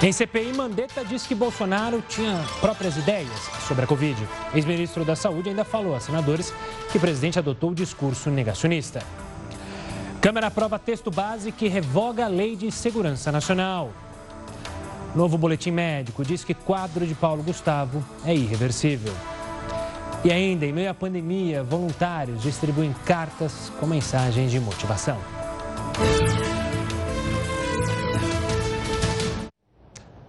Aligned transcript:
Em 0.00 0.12
CPI, 0.12 0.52
Mandetta 0.52 1.04
disse 1.04 1.26
que 1.26 1.34
Bolsonaro 1.34 2.00
tinha 2.08 2.40
próprias 2.60 2.96
ideias 2.96 3.50
sobre 3.66 3.82
a 3.82 3.86
Covid. 3.86 4.16
Ex-ministro 4.54 5.04
da 5.04 5.16
Saúde 5.16 5.48
ainda 5.48 5.64
falou 5.64 5.92
a 5.92 5.98
senadores 5.98 6.54
que 6.92 6.98
o 6.98 7.00
presidente 7.00 7.36
adotou 7.36 7.70
o 7.70 7.74
discurso 7.74 8.30
negacionista. 8.30 9.02
Câmara 10.20 10.46
aprova 10.46 10.78
texto 10.78 11.10
base 11.10 11.50
que 11.50 11.66
revoga 11.66 12.26
a 12.26 12.28
Lei 12.28 12.54
de 12.54 12.70
Segurança 12.70 13.32
Nacional. 13.32 13.90
Novo 15.16 15.36
boletim 15.36 15.72
médico 15.72 16.24
diz 16.24 16.44
que 16.44 16.54
quadro 16.54 17.04
de 17.04 17.16
Paulo 17.16 17.42
Gustavo 17.42 18.04
é 18.24 18.32
irreversível. 18.32 19.12
E 20.24 20.30
ainda, 20.30 20.64
em 20.64 20.72
meio 20.72 20.90
à 20.90 20.94
pandemia, 20.94 21.64
voluntários 21.64 22.40
distribuem 22.42 22.94
cartas 23.04 23.72
com 23.80 23.86
mensagens 23.86 24.52
de 24.52 24.60
motivação. 24.60 25.37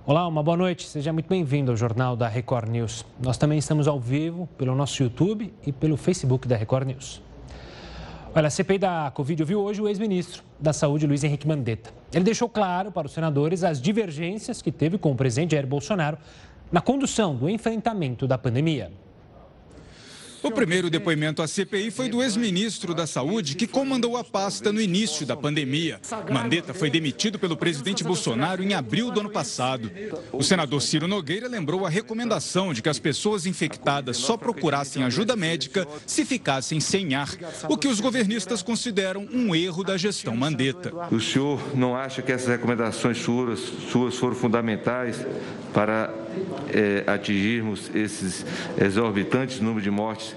Olá, 0.10 0.28
uma 0.28 0.42
boa 0.42 0.58
noite. 0.58 0.88
Seja 0.88 1.14
muito 1.14 1.30
bem-vindo 1.30 1.70
ao 1.70 1.78
Jornal 1.78 2.16
da 2.16 2.28
Record 2.28 2.68
News. 2.68 3.06
Nós 3.22 3.38
também 3.38 3.60
estamos 3.60 3.88
ao 3.88 4.00
vivo 4.00 4.50
pelo 4.58 4.74
nosso 4.74 5.04
YouTube 5.04 5.54
e 5.64 5.72
pelo 5.72 5.96
Facebook 5.96 6.48
da 6.48 6.58
Record 6.58 6.88
News. 6.88 7.22
Olha, 8.34 8.48
a 8.48 8.50
CPI 8.50 8.80
da 8.80 9.12
Covid 9.14 9.44
ouviu 9.44 9.62
hoje 9.62 9.80
o 9.80 9.88
ex-ministro 9.88 10.42
da 10.60 10.74
Saúde, 10.74 11.06
Luiz 11.06 11.24
Henrique 11.24 11.48
Mandetta. 11.48 11.92
Ele 12.12 12.24
deixou 12.24 12.50
claro 12.50 12.92
para 12.92 13.06
os 13.06 13.14
senadores 13.14 13.64
as 13.64 13.80
divergências 13.80 14.64
que 14.64 14.72
teve 14.72 14.98
com 14.98 15.12
o 15.12 15.16
presidente 15.16 15.52
Jair 15.52 15.68
Bolsonaro 15.68 16.18
na 16.72 16.82
condução 16.82 17.36
do 17.36 17.48
enfrentamento 17.48 18.26
da 18.26 18.36
pandemia. 18.36 18.92
O 20.42 20.52
primeiro 20.52 20.90
depoimento 20.90 21.42
à 21.42 21.48
CPI 21.48 21.92
foi 21.92 22.08
do 22.08 22.24
ex-ministro 22.24 22.94
da 22.94 23.06
Saúde, 23.06 23.56
que 23.56 23.68
comandou 23.68 24.16
a 24.16 24.24
pasta 24.24 24.72
no 24.72 24.80
início 24.80 25.26
da 25.26 25.36
pandemia. 25.36 26.00
Mandetta 26.32 26.74
foi 26.74 26.90
demitido 26.90 27.38
pelo 27.38 27.58
presidente 27.58 28.04
Bolsonaro 28.04 28.64
em 28.64 28.74
abril 28.74 29.12
do 29.12 29.20
ano 29.20 29.30
passado. 29.30 29.92
O 30.32 30.42
senador 30.42 30.82
Ciro 30.82 31.08
Nogueira 31.08 31.48
lembrou 31.48 31.86
a 31.86 31.90
recomendação 31.90 32.74
de 32.74 32.82
que 32.82 32.88
as 32.88 32.98
pessoas 32.98 33.46
infectadas 33.46 34.16
só 34.18 34.38
procurassem 34.38 35.04
ajuda 35.04 35.36
médica 35.36 35.86
se 36.06 36.24
ficassem 36.24 36.80
sem 36.80 37.16
ar, 37.16 37.30
o 37.68 37.78
que 37.78 37.88
os 37.88 38.00
governistas 38.00 38.62
consideram 38.62 39.28
um 39.34 39.54
erro 39.54 39.84
da 39.84 39.98
gestão 39.98 40.36
Mandetta. 40.36 40.94
O 41.12 41.20
senhor 41.20 41.76
não 41.76 41.96
acha 41.96 42.22
que 42.22 42.32
essas 42.32 42.48
recomendações 42.48 43.18
suas, 43.18 43.60
suas 43.60 44.16
foram 44.16 44.36
fundamentais 44.36 45.18
para 45.74 46.14
é, 46.74 47.04
atingirmos 47.08 47.92
esses 47.94 48.46
exorbitantes 48.80 49.60
números 49.60 49.84
de 49.84 49.92
mortes 49.92 50.36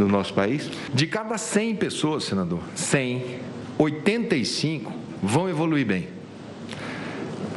no 0.00 0.08
nosso 0.08 0.32
país? 0.32 0.70
De 0.92 1.06
cada 1.06 1.36
100 1.36 1.76
pessoas, 1.76 2.24
senador, 2.24 2.60
100, 2.74 3.38
85 3.78 4.92
vão 5.22 5.48
evoluir 5.48 5.86
bem. 5.86 6.08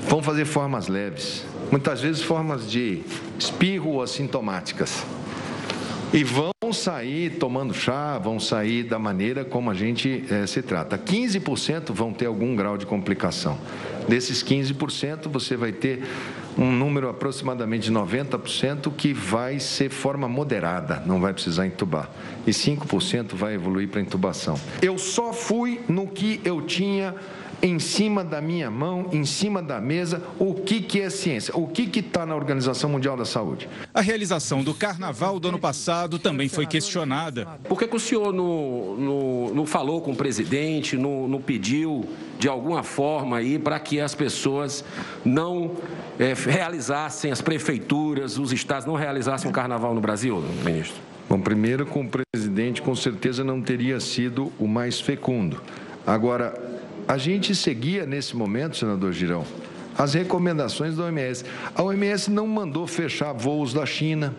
Vão 0.07 0.21
fazer 0.21 0.45
formas 0.45 0.87
leves, 0.87 1.45
muitas 1.71 2.01
vezes 2.01 2.21
formas 2.21 2.69
de 2.69 3.01
espirro 3.39 4.01
assintomáticas. 4.01 5.05
E 6.13 6.23
vão 6.23 6.53
sair 6.71 7.37
tomando 7.39 7.73
chá, 7.73 8.19
vão 8.19 8.39
sair 8.39 8.83
da 8.83 8.99
maneira 8.99 9.43
como 9.43 9.71
a 9.71 9.73
gente 9.73 10.23
é, 10.29 10.45
se 10.45 10.61
trata. 10.61 10.97
15% 10.97 11.91
vão 11.91 12.13
ter 12.13 12.27
algum 12.27 12.55
grau 12.55 12.77
de 12.77 12.85
complicação. 12.85 13.57
Desses 14.07 14.43
15%, 14.43 15.27
você 15.29 15.55
vai 15.55 15.71
ter 15.71 16.03
um 16.57 16.71
número 16.71 17.09
aproximadamente 17.09 17.85
de 17.85 17.91
90% 17.91 18.91
que 18.95 19.13
vai 19.13 19.59
ser 19.59 19.89
forma 19.89 20.27
moderada, 20.27 21.01
não 21.05 21.19
vai 21.19 21.33
precisar 21.33 21.65
entubar. 21.65 22.09
E 22.45 22.51
5% 22.51 23.33
vai 23.33 23.55
evoluir 23.55 23.89
para 23.89 24.01
intubação. 24.01 24.59
Eu 24.81 24.97
só 24.97 25.33
fui 25.33 25.81
no 25.87 26.07
que 26.07 26.39
eu 26.43 26.61
tinha 26.61 27.15
em 27.63 27.79
cima 27.79 28.25
da 28.25 28.41
minha 28.41 28.69
mão, 28.69 29.07
em 29.13 29.23
cima 29.23 29.63
da 29.63 29.79
mesa, 29.79 30.21
o 30.37 30.53
que, 30.53 30.81
que 30.81 30.99
é 30.99 31.09
ciência, 31.09 31.55
o 31.55 31.65
que 31.65 31.97
está 31.97 32.25
na 32.25 32.35
Organização 32.35 32.89
Mundial 32.89 33.15
da 33.15 33.23
Saúde. 33.23 33.69
A 33.93 34.01
realização 34.01 34.61
do 34.61 34.73
carnaval 34.73 35.39
do 35.39 35.47
ano 35.47 35.57
passado 35.57 36.19
também 36.19 36.49
foi 36.49 36.65
questionada. 36.65 37.47
Por 37.63 37.79
que, 37.79 37.87
que 37.87 37.95
o 37.95 37.99
senhor 37.99 38.33
não, 38.33 38.97
não, 38.97 39.55
não, 39.55 39.65
falou 39.65 40.01
com 40.01 40.11
o 40.11 40.15
presidente, 40.15 40.97
não, 40.97 41.25
não 41.25 41.41
pediu 41.41 42.05
de 42.37 42.49
alguma 42.49 42.83
forma 42.83 43.37
aí 43.37 43.57
para 43.57 43.79
que 43.79 44.01
as 44.01 44.13
pessoas 44.13 44.83
não 45.23 45.71
é, 46.19 46.33
realizassem, 46.33 47.31
as 47.31 47.41
prefeituras, 47.41 48.37
os 48.37 48.51
estados 48.51 48.85
não 48.85 48.95
realizassem 48.95 49.49
o 49.49 49.53
carnaval 49.53 49.95
no 49.95 50.01
Brasil, 50.01 50.43
ministro? 50.65 51.01
Bom, 51.29 51.39
primeiro 51.39 51.85
com 51.85 52.01
o 52.01 52.09
presidente 52.09 52.81
com 52.81 52.93
certeza 52.93 53.41
não 53.41 53.61
teria 53.61 54.01
sido 54.01 54.51
o 54.59 54.67
mais 54.67 54.99
fecundo. 54.99 55.61
Agora, 56.05 56.72
a 57.07 57.17
gente 57.17 57.53
seguia 57.55 58.05
nesse 58.05 58.35
momento, 58.35 58.77
senador 58.77 59.11
Girão, 59.11 59.45
as 59.97 60.13
recomendações 60.13 60.95
da 60.95 61.03
OMS. 61.05 61.45
A 61.75 61.83
OMS 61.83 62.31
não 62.31 62.47
mandou 62.47 62.87
fechar 62.87 63.33
voos 63.33 63.73
da 63.73 63.85
China, 63.85 64.33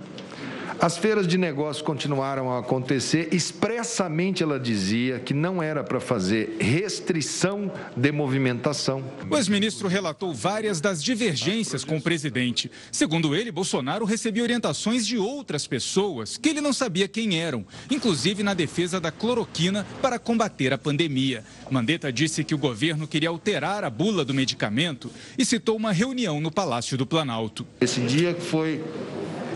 as 0.81 0.99
feiras 0.99 1.27
de 1.27 1.39
negócios 1.39 1.85
continuaram 1.85 2.51
a 2.51 2.59
acontecer. 2.59 3.29
Expressamente 3.33 4.43
ela 4.43 4.59
dizia 4.59 5.19
que 5.19 5.33
não 5.33 5.62
era 5.62 5.83
para 5.83 6.01
fazer 6.01 6.57
restrição 6.61 7.73
de 7.97 8.12
movimentação. 8.12 9.03
O 9.31 9.37
ex-ministro 9.37 9.89
relatou 9.89 10.35
várias 10.35 10.81
das 10.81 11.03
divergências 11.03 11.85
com 11.85 11.97
o 11.97 12.01
presidente. 12.01 12.71
Segundo 12.91 13.35
ele, 13.35 13.51
Bolsonaro 13.51 14.05
recebia 14.05 14.43
orientações 14.43 15.07
de 15.07 15.17
outras 15.17 15.67
pessoas 15.67 16.37
que 16.37 16.49
ele 16.49 16.61
não 16.61 16.73
sabia 16.73 17.09
quem 17.09 17.41
eram, 17.41 17.65
inclusive 17.91 18.43
na 18.43 18.55
defesa 18.55 19.01
da 19.01 19.11
cloroquina 19.11 19.87
para 20.03 20.19
combater 20.19 20.73
a 20.73 20.79
pandemia. 20.79 21.45
Mandetta 21.71 22.12
disse 22.12 22.45
que 22.45 22.55
o 22.55 22.59
governo 22.59 23.06
queria 23.06 23.29
alterar 23.29 23.85
a 23.85 23.91
bula 23.91 24.25
do 24.25 24.35
medicamento 24.35 25.11
e 25.39 25.45
citou 25.45 25.77
uma 25.77 25.93
reunião 25.93 26.41
no 26.41 26.51
Palácio 26.51 26.99
do 26.99 27.06
Planalto. 27.06 27.67
Esse 27.81 28.01
dia 28.01 28.35
foi 28.35 28.83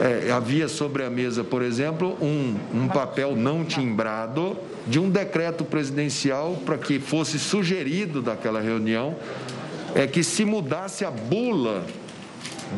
é, 0.00 0.30
havia 0.30 0.68
sobre 0.68 1.04
a 1.04 1.10
mesa, 1.10 1.42
por 1.42 1.62
exemplo, 1.62 2.16
um, 2.22 2.54
um 2.72 2.88
papel 2.88 3.34
não 3.34 3.64
timbrado 3.64 4.56
de 4.86 4.98
um 4.98 5.10
decreto 5.10 5.64
presidencial 5.64 6.56
para 6.64 6.78
que 6.78 6.98
fosse 7.00 7.38
sugerido 7.38 8.22
daquela 8.22 8.60
reunião 8.60 9.16
é 9.94 10.06
que 10.06 10.22
se 10.22 10.44
mudasse 10.44 11.04
a 11.04 11.10
bula 11.10 11.84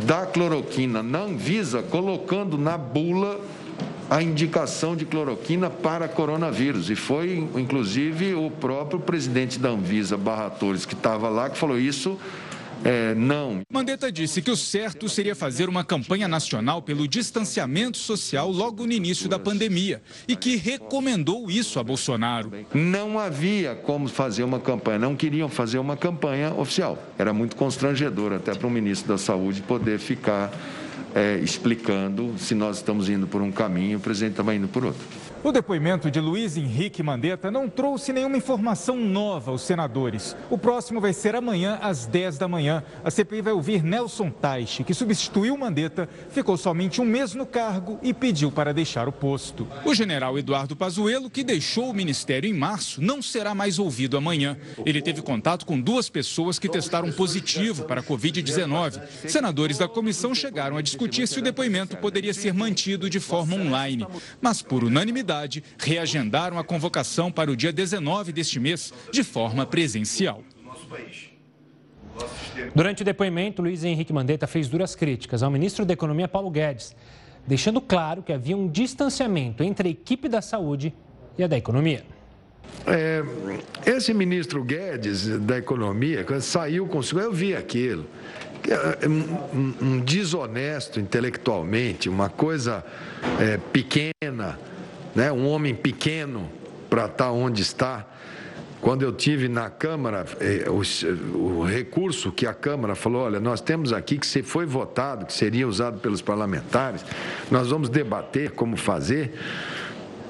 da 0.05 0.25
cloroquina 0.25 1.03
na 1.03 1.21
Anvisa, 1.21 1.83
colocando 1.83 2.57
na 2.57 2.79
bula 2.79 3.41
a 4.09 4.23
indicação 4.23 4.97
de 4.97 5.05
cloroquina 5.05 5.69
para 5.69 6.09
coronavírus. 6.09 6.91
E 6.91 6.97
foi, 6.97 7.49
inclusive, 7.55 8.35
o 8.35 8.51
próprio 8.51 8.99
presidente 8.99 9.59
da 9.59 9.69
Anvisa, 9.69 10.17
Barra 10.17 10.51
Torres, 10.51 10.85
que 10.85 10.95
estava 10.95 11.29
lá, 11.29 11.51
que 11.51 11.59
falou 11.59 11.79
isso 11.79 12.19
é, 12.85 13.15
não. 13.15 13.61
Mandetta 13.71 14.11
disse 14.11 14.41
que 14.41 14.51
o 14.51 14.57
certo 14.57 15.09
seria 15.09 15.35
fazer 15.35 15.69
uma 15.69 15.85
campanha 15.85 16.27
nacional 16.27 16.81
pelo 16.81 17.07
distanciamento 17.07 17.99
social 17.99 18.51
logo 18.51 18.87
no 18.87 18.93
início 18.93 19.29
da 19.29 19.39
pandemia 19.39 20.03
e 20.27 20.35
que 20.35 20.57
recomendou 20.57 21.51
isso 21.51 21.79
a 21.79 21.85
Bolsonaro. 21.85 22.53
Não 22.73 23.19
havia 23.19 23.75
como 23.75 24.09
fazer 24.09 24.43
uma 24.43 24.61
campanha, 24.61 24.99
não 24.99 25.15
queriam 25.15 25.49
fazer 25.49 25.79
uma 25.79 25.97
campanha 25.97 26.55
oficial. 26.55 26.99
Era 27.19 27.33
muito 27.33 27.57
constrangedor 27.57 28.33
até 28.33 28.55
para 28.55 28.67
o 28.67 28.71
ministro 28.71 29.09
da 29.09 29.19
Saúde 29.19 29.63
poder 29.63 29.99
ficar 29.99 30.51
é, 31.15 31.39
explicando 31.39 32.35
se 32.39 32.55
nós 32.55 32.77
estamos 32.77 33.09
indo 33.09 33.27
por 33.27 33.43
um 33.43 33.51
caminho 33.51 33.93
e 33.93 33.97
o 33.97 34.01
presidente 34.01 34.33
estava 34.33 34.55
indo 34.55 34.69
por 34.69 34.85
outro. 34.85 35.30
O 35.43 35.53
depoimento 35.53 36.11
de 36.11 36.21
Luiz 36.21 36.59
Henrique 36.59 37.03
Mandetta 37.03 37.51
não 37.51 37.67
trouxe 37.67 38.13
nenhuma 38.13 38.37
informação 38.37 38.95
nova 38.95 39.51
aos 39.51 39.63
senadores. 39.63 40.37
O 40.51 40.59
próximo 40.59 41.01
vai 41.01 41.15
ser 41.15 41.35
amanhã, 41.35 41.79
às 41.81 42.05
10 42.05 42.37
da 42.37 42.47
manhã. 42.47 42.85
A 43.03 43.11
CPI 43.11 43.41
vai 43.41 43.55
ouvir 43.55 43.83
Nelson 43.83 44.31
Taixe, 44.31 44.85
que 44.85 44.93
substituiu 44.93 45.57
Mandetta, 45.57 46.07
ficou 46.29 46.59
somente 46.59 47.01
um 47.01 47.07
mês 47.07 47.35
no 47.35 47.47
cargo 47.47 47.99
e 48.03 48.13
pediu 48.13 48.53
para 48.53 48.75
deixar 48.75 49.09
o 49.09 49.13
posto. 49.13 49.67
O 49.83 49.95
general 49.95 50.39
Eduardo 50.39 50.77
Pazuello, 50.77 51.31
que 51.31 51.43
deixou 51.43 51.89
o 51.89 51.95
ministério 51.95 52.49
em 52.49 52.53
março, 52.53 53.01
não 53.01 53.23
será 53.23 53.55
mais 53.55 53.79
ouvido 53.79 54.19
amanhã. 54.19 54.59
Ele 54.85 55.01
teve 55.01 55.23
contato 55.23 55.65
com 55.65 55.81
duas 55.81 56.11
pessoas 56.11 56.59
que 56.59 56.69
testaram 56.69 57.11
positivo 57.13 57.85
para 57.85 58.03
a 58.03 58.05
Covid-19. 58.05 59.01
Senadores 59.27 59.79
da 59.79 59.89
comissão 59.89 60.35
chegaram 60.35 60.77
a 60.77 60.83
discutir 60.83 61.27
se 61.27 61.39
o 61.39 61.43
depoimento 61.43 61.97
poderia 61.97 62.35
ser 62.35 62.53
mantido 62.53 63.09
de 63.09 63.19
forma 63.19 63.57
online, 63.57 64.07
mas 64.43 64.61
por 64.61 64.85
unanimidade 64.85 65.30
reagendaram 65.79 66.59
a 66.59 66.65
convocação 66.65 67.31
para 67.31 67.51
o 67.51 67.57
dia 67.57 67.73
19 67.73 68.33
deste 68.33 68.59
mês, 68.59 68.93
de 69.13 69.23
forma 69.23 69.65
presencial. 69.65 70.43
Durante 72.75 73.03
o 73.03 73.05
depoimento, 73.05 73.63
Luiz 73.63 73.85
Henrique 73.85 74.13
Mandetta 74.13 74.47
fez 74.47 74.69
duras 74.69 74.95
críticas 74.95 75.43
ao 75.43 75.51
ministro 75.51 75.85
da 75.85 75.93
Economia, 75.93 76.29
Paulo 76.29 76.51
Guedes, 76.51 76.95
deixando 77.47 77.81
claro 77.81 78.23
que 78.23 78.33
havia 78.33 78.57
um 78.57 78.69
distanciamento 78.69 79.63
entre 79.63 79.89
a 79.89 79.91
equipe 79.91 80.29
da 80.29 80.43
saúde 80.43 80.93
e 81.39 81.45
a 81.45 81.47
da 81.47 81.57
economia. 81.57 82.05
É, 82.87 83.23
esse 83.87 84.13
ministro 84.15 84.63
Guedes 84.63 85.27
da 85.41 85.59
Economia, 85.59 86.25
quando 86.25 86.43
saiu 86.43 86.87
com 86.87 87.01
eu 87.19 87.33
vi 87.33 87.55
aquilo. 87.55 88.07
É, 88.69 89.09
um, 89.09 89.75
um 89.81 90.01
desonesto 90.01 91.01
intelectualmente, 91.01 92.09
uma 92.09 92.29
coisa 92.29 92.85
é, 93.41 93.57
pequena, 93.73 94.59
né? 95.15 95.31
um 95.33 95.47
homem 95.47 95.75
pequeno 95.75 96.51
para 96.89 97.07
estar 97.07 97.27
tá 97.27 97.31
onde 97.31 97.63
está. 97.63 98.07
quando 98.81 99.03
eu 99.03 99.13
tive 99.13 99.49
na 99.49 99.69
Câmara, 99.69 100.25
eh, 100.41 100.67
o, 100.69 101.63
recurso 101.63 102.33
que 102.33 102.47
a 102.47 102.55
Câmara 102.55 102.95
falou, 102.95 103.23
olha, 103.23 103.39
nós 103.39 103.61
temos 103.61 103.93
aqui 103.93 104.17
que 104.19 104.27
se 104.27 104.43
foi 104.43 104.65
votado, 104.65 105.27
que 105.27 105.33
seria 105.33 105.69
usado 105.69 106.01
pelos 106.01 106.23
parlamentares, 106.23 107.05
nós 107.51 107.69
vamos 107.69 107.89
debater 107.89 108.53
como 108.53 108.77
fazer. 108.77 109.35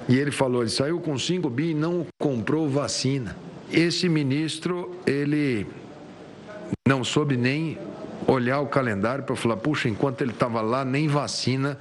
E 0.08 0.18
ele 0.18 0.32
falou, 0.32 0.62
ele 0.62 0.70
saiu 0.70 0.98
com 0.98 1.16
5 1.16 1.48
bi 1.48 1.70
e 1.70 1.74
não 1.74 2.04
comprou 2.18 2.68
vacina. 2.68 3.36
Esse 3.72 4.08
ministro, 4.08 4.96
ele 5.06 5.64
não 6.88 7.04
soube 7.04 7.36
nem 7.36 7.78
olhar 8.26 8.60
o 8.60 8.66
calendário 8.66 9.22
para 9.22 9.36
falar, 9.36 9.56
puxa, 9.58 9.88
enquanto 9.88 10.22
ele 10.22 10.32
estava 10.32 10.60
lá, 10.60 10.84
nem 10.84 11.06
vacina 11.06 11.78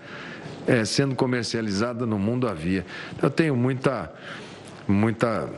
é, 0.70 0.86
sendo 0.86 1.16
comercializada 1.16 2.06
no 2.06 2.20
mundo 2.20 2.48
havia. 2.48 2.86
Eu 3.20 3.32
tenho 3.32 3.56
muita, 3.56 4.14
muita 4.88 5.50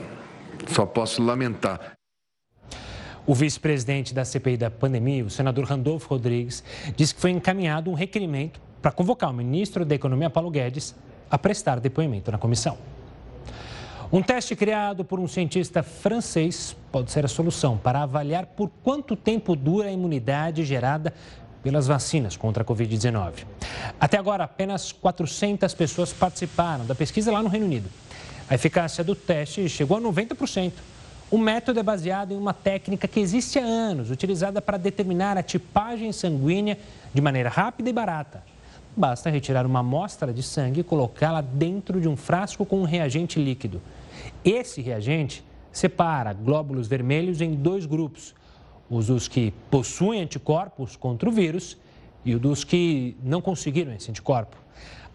só 0.70 0.86
posso 0.86 1.22
lamentar. 1.22 1.92
O 3.28 3.36
vice-presidente 3.36 4.14
da 4.14 4.24
CPI 4.24 4.56
da 4.56 4.72
pandemia, 4.72 5.26
o 5.26 5.30
senador 5.30 5.66
Randolfo 5.66 6.08
Rodrigues, 6.08 6.64
disse 6.96 7.14
que 7.14 7.20
foi 7.20 7.32
encaminhado 7.32 7.92
um 7.92 7.94
requerimento 7.94 8.62
para 8.82 8.92
convocar 8.92 9.30
o 9.30 9.34
ministro 9.34 9.84
da 9.84 9.94
Economia, 9.94 10.30
Paulo 10.30 10.50
Guedes, 10.50 10.96
a 11.30 11.38
prestar 11.38 11.82
depoimento 11.82 12.32
na 12.32 12.38
comissão. 12.38 12.78
Um 14.14 14.22
teste 14.22 14.56
criado 14.56 15.06
por 15.06 15.20
um 15.20 15.28
cientista 15.28 15.84
francês 15.84 16.76
pode 16.92 17.12
ser 17.12 17.24
a 17.24 17.30
solução 17.30 17.78
para 17.78 18.04
avaliar 18.04 18.46
por 18.46 18.70
quanto 18.84 19.16
tempo 19.16 19.56
dura 19.56 19.88
a 19.88 19.92
imunidade 19.92 20.66
gerada 20.66 21.14
pelas 21.64 21.88
vacinas 21.88 22.36
contra 22.36 22.64
a 22.64 22.66
Covid-19. 22.66 23.46
Até 24.00 24.18
agora, 24.18 24.44
apenas 24.44 24.92
400 24.92 25.74
pessoas 25.74 26.12
participaram 26.12 26.86
da 26.86 26.96
pesquisa 26.96 27.32
lá 27.32 27.42
no 27.42 27.50
Reino 27.50 27.66
Unido. 27.66 27.90
A 28.50 28.56
eficácia 28.56 29.04
do 29.04 29.16
teste 29.16 29.68
chegou 29.70 29.98
a 29.98 30.02
90%. 30.02 30.74
O 31.30 31.38
método 31.38 31.80
é 31.80 31.84
baseado 31.84 32.34
em 32.34 32.38
uma 32.38 32.54
técnica 32.54 33.08
que 33.08 33.20
existe 33.20 33.58
há 33.58 33.64
anos, 33.64 34.12
utilizada 34.12 34.62
para 34.62 34.78
determinar 34.78 35.38
a 35.38 35.44
tipagem 35.44 36.12
sanguínea 36.12 36.78
de 37.14 37.22
maneira 37.22 37.48
rápida 37.48 37.90
e 37.90 37.94
barata. 37.94 38.44
Basta 38.98 39.30
retirar 39.30 39.66
uma 39.66 39.80
amostra 39.80 40.34
de 40.34 40.44
sangue 40.44 40.82
e 40.82 40.84
colocá-la 40.84 41.40
dentro 41.40 42.02
de 42.02 42.10
um 42.10 42.18
frasco 42.18 42.66
com 42.66 42.82
um 42.82 42.84
reagente 42.84 43.42
líquido. 43.42 43.82
Esse 44.44 44.82
reagente 44.82 45.42
separa 45.72 46.34
glóbulos 46.34 46.88
vermelhos 46.88 47.40
em 47.40 47.54
dois 47.54 47.86
grupos: 47.86 48.36
os 48.92 49.08
dos 49.08 49.30
que 49.30 49.54
possuem 49.72 50.22
anticorpos 50.22 50.98
contra 50.98 51.30
o 51.30 51.32
vírus 51.32 51.78
e 52.26 52.36
os 52.36 52.42
dos 52.42 52.64
que 52.66 53.16
não 53.24 53.42
conseguiram 53.42 53.94
esse 53.94 54.12
anticorpo. 54.12 54.58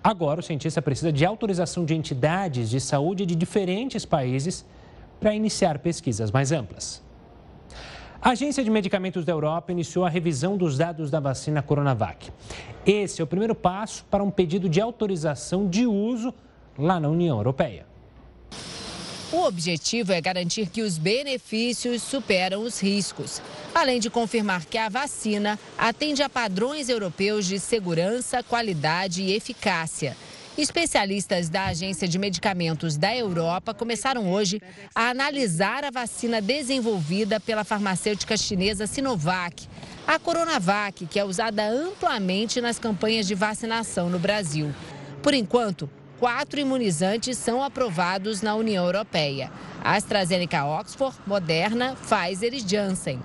Agora, 0.03 0.41
o 0.41 0.43
cientista 0.43 0.81
precisa 0.81 1.13
de 1.13 1.27
autorização 1.27 1.85
de 1.85 1.95
entidades 1.95 2.71
de 2.71 2.81
saúde 2.81 3.27
de 3.27 3.37
diferentes 3.37 4.07
países 4.07 4.65
para 5.21 5.35
iniciar 5.35 5.79
pesquisas 5.81 6.31
mais 6.31 6.53
amplas. 6.53 7.05
A 8.23 8.31
Agência 8.31 8.65
de 8.65 8.71
Medicamentos 8.71 9.27
da 9.27 9.33
Europa 9.33 9.73
iniciou 9.73 10.07
a 10.07 10.09
revisão 10.09 10.57
dos 10.57 10.79
dados 10.79 11.11
da 11.11 11.21
vacina 11.21 11.63
Coronavac. 11.63 12.33
Esse 12.87 13.21
é 13.21 13.25
o 13.25 13.27
primeiro 13.27 13.55
passo 13.55 14.07
para 14.11 14.25
um 14.25 14.31
pedido 14.31 14.71
de 14.71 14.81
autorização 14.81 15.69
de 15.69 15.87
uso 15.87 16.33
lá 16.79 16.99
na 16.99 17.09
União 17.09 17.37
Europeia. 17.37 17.85
O 19.37 19.45
objetivo 19.45 20.15
é 20.15 20.21
garantir 20.21 20.67
que 20.71 20.81
os 20.81 20.97
benefícios 20.97 22.03
superam 22.03 22.63
os 22.63 22.81
riscos, 22.81 23.43
além 23.75 24.01
de 24.01 24.09
confirmar 24.09 24.65
que 24.65 24.79
a 24.79 24.89
vacina 24.89 25.59
atende 25.77 26.23
a 26.23 26.29
padrões 26.29 26.89
europeus 26.89 27.45
de 27.45 27.61
segurança, 27.61 28.43
qualidade 28.43 29.21
e 29.21 29.35
eficácia. 29.35 30.17
Especialistas 30.57 31.51
da 31.51 31.67
Agência 31.67 32.09
de 32.09 32.19
Medicamentos 32.19 32.97
da 32.97 33.15
Europa 33.15 33.75
começaram 33.75 34.33
hoje 34.33 34.59
a 34.95 35.11
analisar 35.11 35.85
a 35.85 35.91
vacina 35.91 36.41
desenvolvida 36.41 37.39
pela 37.39 37.63
farmacêutica 37.63 38.39
chinesa 38.39 38.87
Sinovac, 38.87 39.69
a 40.07 40.19
Coronavac, 40.19 41.05
que 41.05 41.19
é 41.19 41.25
usada 41.27 41.69
amplamente 41.69 42.59
nas 42.63 42.79
campanhas 42.79 43.27
de 43.27 43.35
vacinação 43.35 44.09
no 44.09 44.19
Brasil. 44.19 44.75
Por 45.23 45.35
enquanto, 45.35 45.91
quatro 46.19 46.59
imunizantes 46.59 47.39
são 47.39 47.63
aprovados 47.63 48.43
na 48.43 48.55
União 48.55 48.85
Europeia: 48.85 49.51
AstraZeneca 49.83 50.65
Oxford, 50.65 51.17
Moderna, 51.27 51.97
Pfizer 51.97 52.55
e 52.55 52.61
Janssen. 52.61 53.21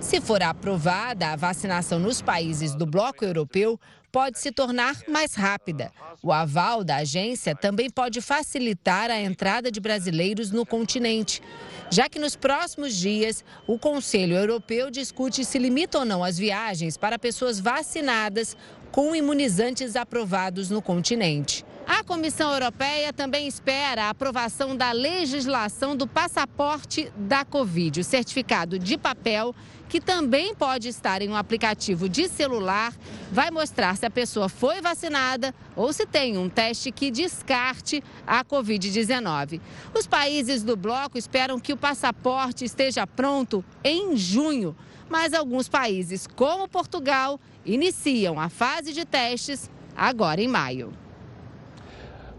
Se 0.00 0.20
for 0.20 0.42
aprovada, 0.42 1.28
a 1.28 1.36
vacinação 1.36 1.98
nos 1.98 2.20
países 2.20 2.74
do 2.74 2.84
bloco 2.84 3.24
europeu 3.24 3.78
pode 4.10 4.38
se 4.38 4.50
tornar 4.50 4.96
mais 5.08 5.34
rápida. 5.34 5.92
O 6.22 6.32
aval 6.32 6.84
da 6.84 6.96
agência 6.96 7.54
também 7.54 7.88
pode 7.88 8.20
facilitar 8.20 9.10
a 9.10 9.20
entrada 9.20 9.70
de 9.70 9.80
brasileiros 9.80 10.50
no 10.50 10.66
continente, 10.66 11.40
já 11.88 12.08
que 12.08 12.18
nos 12.18 12.36
próximos 12.36 12.94
dias 12.94 13.44
o 13.66 13.78
Conselho 13.78 14.36
Europeu 14.36 14.90
discute 14.90 15.44
se 15.44 15.58
limita 15.58 16.00
ou 16.00 16.04
não 16.04 16.22
as 16.22 16.36
viagens 16.36 16.96
para 16.96 17.18
pessoas 17.18 17.60
vacinadas 17.60 18.56
com 18.90 19.14
imunizantes 19.14 19.96
aprovados 19.96 20.68
no 20.68 20.82
continente. 20.82 21.64
A 21.86 22.04
Comissão 22.04 22.52
Europeia 22.52 23.12
também 23.12 23.46
espera 23.46 24.04
a 24.04 24.10
aprovação 24.10 24.76
da 24.76 24.92
legislação 24.92 25.96
do 25.96 26.06
passaporte 26.06 27.12
da 27.16 27.44
Covid, 27.44 28.00
o 28.00 28.04
certificado 28.04 28.78
de 28.78 28.96
papel, 28.96 29.54
que 29.88 30.00
também 30.00 30.54
pode 30.54 30.88
estar 30.88 31.22
em 31.22 31.28
um 31.28 31.36
aplicativo 31.36 32.08
de 32.08 32.28
celular, 32.28 32.94
vai 33.30 33.50
mostrar 33.50 33.96
se 33.96 34.06
a 34.06 34.10
pessoa 34.10 34.48
foi 34.48 34.80
vacinada 34.80 35.54
ou 35.76 35.92
se 35.92 36.06
tem 36.06 36.38
um 36.38 36.48
teste 36.48 36.92
que 36.92 37.10
descarte 37.10 38.02
a 38.26 38.44
Covid-19. 38.44 39.60
Os 39.94 40.06
países 40.06 40.62
do 40.62 40.76
bloco 40.76 41.18
esperam 41.18 41.58
que 41.58 41.72
o 41.72 41.76
passaporte 41.76 42.64
esteja 42.64 43.06
pronto 43.06 43.64
em 43.82 44.16
junho, 44.16 44.74
mas 45.10 45.34
alguns 45.34 45.68
países, 45.68 46.26
como 46.26 46.68
Portugal, 46.68 47.38
iniciam 47.66 48.40
a 48.40 48.48
fase 48.48 48.92
de 48.92 49.04
testes 49.04 49.68
agora 49.96 50.40
em 50.40 50.48
maio. 50.48 51.01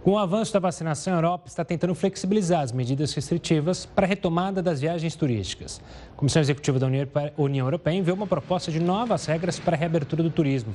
Com 0.04 0.12
o 0.12 0.18
avanço 0.18 0.52
da 0.52 0.60
vacinação, 0.60 1.14
a 1.14 1.16
Europa 1.16 1.48
está 1.48 1.64
tentando 1.64 1.96
flexibilizar 1.96 2.60
as 2.60 2.74
medidas 2.74 3.14
restritivas 3.14 3.86
para 3.86 4.06
a 4.06 4.10
retomada 4.10 4.62
das 4.62 4.82
viagens 4.82 5.16
turísticas. 5.16 5.80
A 6.12 6.18
Comissão 6.18 6.42
Executiva 6.42 6.78
da 6.78 6.88
União 7.38 7.66
Europeia 7.66 7.96
enviou 7.96 8.18
uma 8.18 8.28
proposta 8.28 8.70
de 8.70 8.82
novas 8.82 9.26
regras 9.26 9.62
para 9.62 9.78
a 9.78 9.80
reabertura 9.80 10.22
do 10.22 10.30
turismo. 10.30 10.74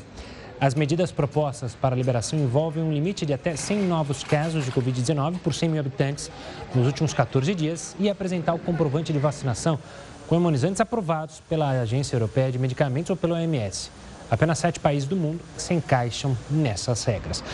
As 0.59 0.75
medidas 0.75 1.13
propostas 1.13 1.75
para 1.75 1.95
a 1.95 1.99
liberação 1.99 2.39
envolvem 2.39 2.83
um 2.83 2.91
limite 2.91 3.27
de 3.27 3.35
até 3.35 3.55
100 3.55 3.83
novos 3.83 4.25
casos 4.25 4.65
de 4.65 4.73
Covid-19 4.73 5.41
por 5.41 5.53
100 5.53 5.69
mil 5.69 5.81
habitantes 5.81 6.31
nos 6.75 6.87
últimos 6.87 7.13
14 7.13 7.55
dias 7.55 7.95
e 8.01 8.09
apresentar 8.09 8.55
o 8.55 8.59
comprovante 8.59 9.13
de 9.13 9.19
vacinação 9.19 9.79
com 10.27 10.37
imunizantes 10.37 10.81
aprovados 10.81 11.43
pela 11.51 11.69
Agência 11.69 12.17
Europeia 12.17 12.51
de 12.51 12.59
Medicamentos 12.59 13.11
ou 13.11 13.17
pela 13.17 13.35
OMS. 13.35 13.91
Apenas 14.31 14.59
sete 14.59 14.81
países 14.81 15.07
do 15.07 15.17
mundo 15.17 15.41
se 15.59 15.75
encaixam 15.75 16.35
nessas 16.51 17.05
regras. 17.05 17.45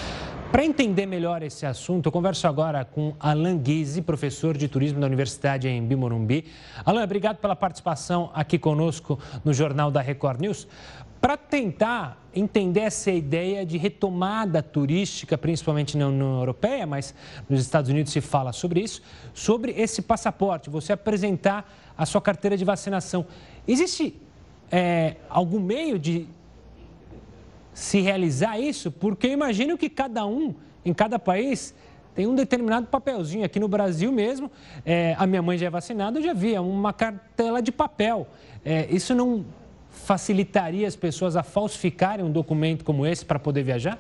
Para 0.55 0.65
entender 0.65 1.05
melhor 1.05 1.43
esse 1.43 1.67
assunto, 1.67 2.07
eu 2.07 2.13
converso 2.13 2.47
agora 2.47 2.85
com 2.85 3.13
Alan 3.19 3.59
Guise, 3.59 4.01
professor 4.01 4.57
de 4.57 4.69
turismo 4.69 5.01
da 5.01 5.07
Universidade 5.09 5.67
em 5.67 5.85
Bimorumbi. 5.85 6.45
Alan, 6.87 7.03
obrigado 7.03 7.39
pela 7.39 7.57
participação 7.57 8.31
aqui 8.33 8.57
conosco 8.57 9.19
no 9.45 9.53
Jornal 9.53 9.91
da 9.91 10.01
Record 10.01 10.41
News. 10.41 10.69
Para 11.21 11.37
tentar 11.37 12.25
entender 12.33 12.83
essa 12.83 13.11
ideia 13.11 13.67
de 13.67 13.77
retomada 13.77 14.63
turística, 14.63 15.37
principalmente 15.37 15.99
na 15.99 16.07
União 16.07 16.39
Europeia, 16.39 16.87
mas 16.87 17.17
nos 17.49 17.61
Estados 17.61 17.91
Unidos 17.91 18.13
se 18.13 18.21
fala 18.21 18.53
sobre 18.53 18.79
isso, 18.79 19.03
sobre 19.33 19.73
esse 19.73 20.03
passaporte, 20.03 20.71
você 20.71 20.93
apresentar 20.93 21.69
a 21.99 22.07
sua 22.07 22.21
carteira 22.21 22.57
de 22.57 22.65
vacinação. 22.65 23.27
Existe 23.67 24.15
é, 24.71 25.17
algum 25.29 25.59
meio 25.59 25.99
de 25.99 26.29
se 27.75 28.01
realizar 28.01 28.59
isso, 28.59 28.91
porque 28.91 29.27
eu 29.27 29.33
imagino 29.33 29.77
que 29.77 29.91
cada 29.91 30.25
um, 30.25 30.55
em 30.85 30.95
cada 30.95 31.19
país, 31.19 31.75
tem 32.15 32.27
um 32.27 32.35
determinado 32.35 32.87
papelzinho. 32.87 33.45
Aqui 33.45 33.59
no 33.59 33.67
Brasil 33.67 34.13
mesmo, 34.13 34.51
é, 34.87 35.17
a 35.19 35.27
minha 35.27 35.43
mãe 35.43 35.59
já 35.59 35.67
é 35.67 35.71
vacinada, 35.71 36.19
eu 36.19 36.23
já 36.23 36.33
via 36.33 36.63
uma 36.63 36.93
cartela 36.93 37.61
de 37.61 37.73
papel. 37.73 38.29
É, 38.65 38.87
isso 38.89 39.15
não 39.15 39.45
facilitaria 39.91 40.87
as 40.87 40.97
pessoas 40.97 41.37
a 41.37 41.43
falsificarem 41.43 42.25
um 42.25 42.31
documento 42.31 42.85
como 42.85 43.05
esse 43.05 43.25
para 43.25 43.39
poder 43.39 43.65
viajar? 43.65 43.99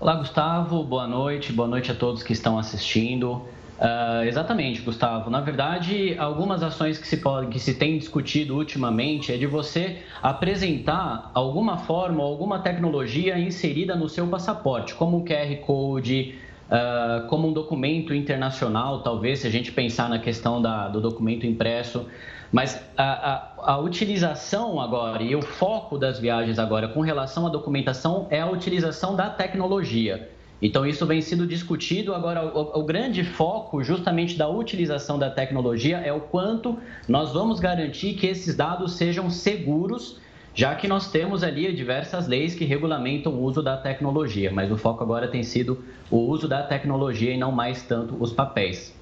Olá, 0.00 0.14
Gustavo. 0.16 0.82
Boa 0.82 1.06
noite. 1.06 1.52
Boa 1.52 1.68
noite 1.68 1.90
a 1.90 1.94
todos 1.94 2.22
que 2.22 2.32
estão 2.32 2.58
assistindo. 2.58 3.42
Uh, 3.78 4.24
exatamente, 4.24 4.80
Gustavo. 4.82 5.28
Na 5.30 5.40
verdade, 5.40 6.16
algumas 6.18 6.62
ações 6.62 6.96
que 6.96 7.06
se, 7.06 7.16
pode, 7.16 7.48
que 7.48 7.58
se 7.58 7.74
tem 7.74 7.98
discutido 7.98 8.54
ultimamente 8.56 9.32
é 9.32 9.36
de 9.36 9.46
você 9.46 9.98
apresentar 10.22 11.30
alguma 11.34 11.78
forma, 11.78 12.22
alguma 12.22 12.60
tecnologia 12.60 13.36
inserida 13.38 13.96
no 13.96 14.08
seu 14.08 14.26
passaporte, 14.28 14.94
como 14.94 15.16
um 15.16 15.24
QR 15.24 15.56
Code, 15.66 16.36
uh, 16.70 17.26
como 17.26 17.48
um 17.48 17.52
documento 17.52 18.14
internacional, 18.14 19.02
talvez, 19.02 19.40
se 19.40 19.48
a 19.48 19.50
gente 19.50 19.72
pensar 19.72 20.08
na 20.08 20.20
questão 20.20 20.62
da, 20.62 20.88
do 20.88 21.00
documento 21.00 21.44
impresso. 21.44 22.06
Mas 22.52 22.80
a, 22.96 23.02
a, 23.02 23.72
a, 23.72 23.78
utilização 23.78 24.80
agora 24.80 25.20
e 25.20 25.34
o 25.34 25.42
foco 25.42 25.98
das 25.98 26.20
viagens 26.20 26.56
agora 26.60 26.86
com 26.86 27.00
relação 27.00 27.48
à 27.48 27.50
documentação 27.50 28.28
é 28.30 28.40
a 28.40 28.46
utilização 28.46 29.16
da 29.16 29.28
tecnologia. 29.28 30.30
Então, 30.64 30.86
isso 30.86 31.04
vem 31.04 31.20
sendo 31.20 31.46
discutido. 31.46 32.14
Agora, 32.14 32.42
o, 32.42 32.80
o, 32.80 32.82
grande 32.84 33.22
foco, 33.22 33.84
justamente 33.84 34.38
da 34.38 34.48
utilização 34.48 35.18
da 35.18 35.28
tecnologia, 35.28 35.98
é 35.98 36.10
o 36.10 36.20
quanto 36.20 36.78
nós 37.06 37.34
vamos 37.34 37.60
garantir 37.60 38.14
que 38.14 38.26
esses 38.26 38.56
dados 38.56 38.94
sejam 38.94 39.28
seguros, 39.28 40.18
já 40.54 40.74
que 40.74 40.88
nós 40.88 41.10
temos 41.10 41.42
ali 41.42 41.70
diversas 41.70 42.26
leis 42.26 42.54
que 42.54 42.64
regulamentam 42.64 43.34
o 43.34 43.42
uso 43.42 43.62
da 43.62 43.76
tecnologia. 43.76 44.50
Mas 44.50 44.72
o 44.72 44.78
foco 44.78 45.04
agora 45.04 45.28
tem 45.28 45.42
sido 45.42 45.84
o 46.10 46.16
uso 46.16 46.48
da 46.48 46.62
tecnologia 46.62 47.34
e 47.34 47.36
não 47.36 47.52
mais 47.52 47.82
tanto 47.82 48.16
os 48.18 48.32
papéis. 48.32 48.96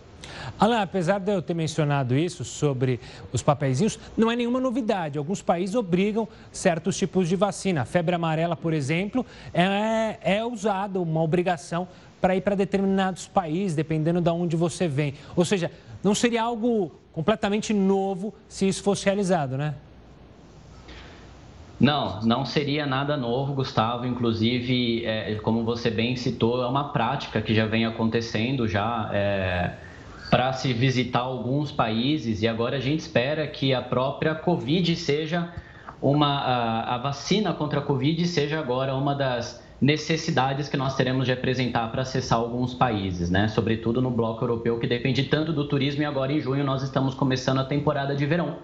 Alain, 0.59 0.83
apesar 0.83 1.19
de 1.19 1.33
eu 1.33 1.43
ter 1.43 1.55
mencionado 1.55 2.17
isso 2.17 2.45
sobre 2.45 3.01
os 3.33 3.43
papeizinhos, 3.43 3.99
não 4.17 4.31
é 4.31 4.37
nenhuma 4.37 4.61
novidade. 4.61 5.19
Alguns 5.19 5.43
países 5.43 5.75
obrigam 5.75 6.29
certos 6.51 6.97
tipos 6.97 7.29
de 7.29 7.37
vacina. 7.37 7.83
A 7.83 7.85
febre 7.85 8.15
amarela, 8.15 8.57
por 8.57 8.73
exemplo, 8.73 9.25
é, 9.53 10.19
é 10.23 10.45
usada 10.45 11.01
uma 11.01 11.23
obrigação 11.23 11.89
para 12.21 12.37
ir 12.37 12.41
para 12.41 12.55
determinados 12.55 13.27
países, 13.27 13.75
dependendo 13.75 14.21
de 14.21 14.31
onde 14.31 14.57
você 14.57 14.87
vem. 14.87 15.15
Ou 15.35 15.45
seja, 15.45 15.71
não 16.03 16.15
seria 16.15 16.43
algo 16.43 16.93
completamente 17.13 17.75
novo 17.75 18.33
se 18.49 18.69
isso 18.69 18.83
fosse 18.83 19.05
realizado, 19.05 19.57
né? 19.57 19.75
Não, 21.81 22.23
não 22.23 22.47
seria 22.47 22.87
nada 22.87 23.17
novo, 23.17 23.55
Gustavo. 23.55 24.07
Inclusive, 24.07 25.05
é, 25.05 25.35
como 25.43 25.65
você 25.65 25.91
bem 25.91 26.15
citou, 26.15 26.63
é 26.63 26.67
uma 26.69 26.93
prática 26.93 27.43
que 27.43 27.53
já 27.53 27.67
vem 27.67 27.85
acontecendo 27.85 28.69
já. 28.69 29.11
É 29.13 29.73
para 30.33 30.51
se 30.55 30.73
visitar 30.73 31.19
alguns 31.19 31.71
países 31.71 32.41
e 32.41 32.49
agora 32.49 32.79
a 32.79 32.81
gente 32.81 33.01
espera 33.01 33.47
que 33.47 33.75
a 33.75 33.83
própria 33.83 34.35
Covid 34.35 34.97
seja 34.97 35.53
uma 36.01 36.39
a, 36.39 36.95
a 36.95 36.99
vacina 36.99 37.53
contra 37.53 37.81
a 37.81 37.83
Covid 37.83 38.27
seja 38.27 38.59
agora 38.59 38.95
uma 38.95 39.15
das 39.15 39.63
necessidades 39.79 40.71
que 40.71 40.77
nós 40.79 40.97
teremos 40.97 41.27
de 41.27 41.33
apresentar 41.33 41.93
para 41.93 42.01
acessar 42.01 42.39
alguns 42.39 42.73
países, 42.73 43.29
né? 43.29 43.47
Sobretudo 43.49 44.01
no 44.01 44.11
bloco 44.11 44.43
europeu 44.43 44.79
que 44.79 44.87
depende 44.87 45.25
tanto 45.25 45.53
do 45.53 45.69
turismo 45.69 46.01
e 46.01 46.07
agora 46.07 46.33
em 46.33 46.41
junho 46.41 46.65
nós 46.65 46.83
estamos 46.83 47.13
começando 47.13 47.59
a 47.59 47.65
temporada 47.65 48.17
de 48.17 48.25
verão 48.25 48.57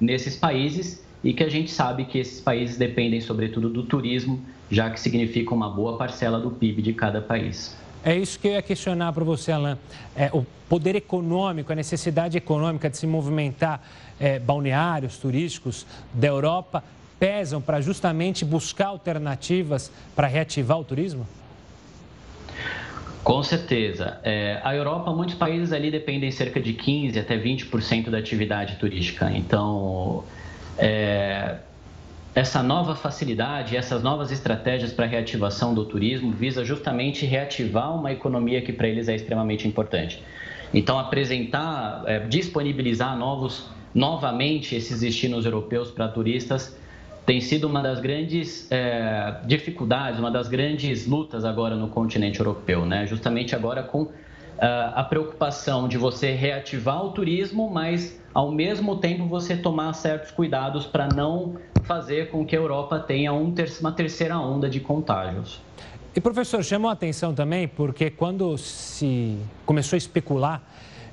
nesses 0.00 0.36
países 0.36 1.04
e 1.24 1.32
que 1.32 1.42
a 1.42 1.48
gente 1.48 1.72
sabe 1.72 2.04
que 2.04 2.20
esses 2.20 2.40
países 2.40 2.78
dependem 2.78 3.20
sobretudo 3.20 3.68
do 3.68 3.82
turismo, 3.82 4.40
já 4.70 4.90
que 4.90 5.00
significa 5.00 5.52
uma 5.52 5.68
boa 5.68 5.98
parcela 5.98 6.38
do 6.38 6.52
PIB 6.52 6.82
de 6.82 6.92
cada 6.92 7.20
país. 7.20 7.76
É 8.04 8.14
isso 8.14 8.38
que 8.38 8.48
eu 8.48 8.52
ia 8.52 8.62
questionar 8.62 9.12
para 9.12 9.24
você, 9.24 9.52
Alain. 9.52 9.76
É, 10.14 10.30
o 10.32 10.46
poder 10.68 10.94
econômico, 10.94 11.72
a 11.72 11.76
necessidade 11.76 12.36
econômica 12.36 12.88
de 12.88 12.96
se 12.96 13.06
movimentar 13.06 13.82
é, 14.18 14.38
balneários 14.38 15.18
turísticos 15.18 15.86
da 16.12 16.28
Europa 16.28 16.82
pesam 17.18 17.60
para 17.60 17.80
justamente 17.80 18.44
buscar 18.44 18.88
alternativas 18.88 19.90
para 20.14 20.26
reativar 20.26 20.78
o 20.78 20.84
turismo? 20.84 21.26
Com 23.24 23.42
certeza. 23.42 24.20
É, 24.22 24.60
a 24.62 24.74
Europa, 24.74 25.12
muitos 25.12 25.34
países 25.34 25.72
ali 25.72 25.90
dependem 25.90 26.30
cerca 26.30 26.60
de 26.60 26.74
15% 26.74 27.18
até 27.18 27.36
20% 27.36 28.08
da 28.08 28.18
atividade 28.18 28.76
turística. 28.76 29.28
Então, 29.34 30.22
é, 30.78 31.56
essa 32.36 32.62
nova 32.62 32.94
facilidade, 32.94 33.78
essas 33.78 34.02
novas 34.02 34.30
estratégias 34.30 34.92
para 34.92 35.06
reativação 35.06 35.72
do 35.72 35.86
turismo 35.86 36.30
visa 36.30 36.62
justamente 36.62 37.24
reativar 37.24 37.96
uma 37.98 38.12
economia 38.12 38.60
que 38.60 38.74
para 38.74 38.86
eles 38.86 39.08
é 39.08 39.14
extremamente 39.14 39.66
importante. 39.66 40.22
Então, 40.74 40.98
apresentar, 40.98 42.02
é, 42.06 42.18
disponibilizar 42.20 43.16
novos, 43.16 43.70
novamente 43.94 44.74
esses 44.74 45.00
destinos 45.00 45.46
europeus 45.46 45.90
para 45.90 46.08
turistas 46.08 46.76
tem 47.24 47.40
sido 47.40 47.66
uma 47.66 47.82
das 47.82 48.00
grandes 48.00 48.70
é, 48.70 49.36
dificuldades, 49.46 50.20
uma 50.20 50.30
das 50.30 50.46
grandes 50.46 51.06
lutas 51.06 51.42
agora 51.42 51.74
no 51.74 51.88
continente 51.88 52.38
europeu, 52.38 52.84
né? 52.84 53.06
Justamente 53.06 53.56
agora 53.56 53.82
com 53.82 54.02
uh, 54.02 54.12
a 54.94 55.02
preocupação 55.02 55.88
de 55.88 55.96
você 55.96 56.32
reativar 56.32 57.02
o 57.02 57.10
turismo, 57.12 57.70
mas 57.70 58.20
ao 58.34 58.52
mesmo 58.52 58.96
tempo 58.96 59.26
você 59.26 59.56
tomar 59.56 59.92
certos 59.94 60.30
cuidados 60.30 60.84
para 60.84 61.08
não 61.08 61.56
fazer 61.86 62.30
com 62.30 62.44
que 62.44 62.54
a 62.56 62.58
Europa 62.58 62.98
tenha 62.98 63.32
um 63.32 63.50
ter 63.52 63.72
uma 63.80 63.92
terceira 63.92 64.38
onda 64.38 64.68
de 64.68 64.80
contágios. 64.80 65.60
E 66.14 66.20
professor, 66.20 66.64
chamou 66.64 66.88
a 66.90 66.94
atenção 66.94 67.34
também 67.34 67.68
porque 67.68 68.10
quando 68.10 68.56
se 68.58 69.38
começou 69.64 69.96
a 69.96 69.98
especular 69.98 70.62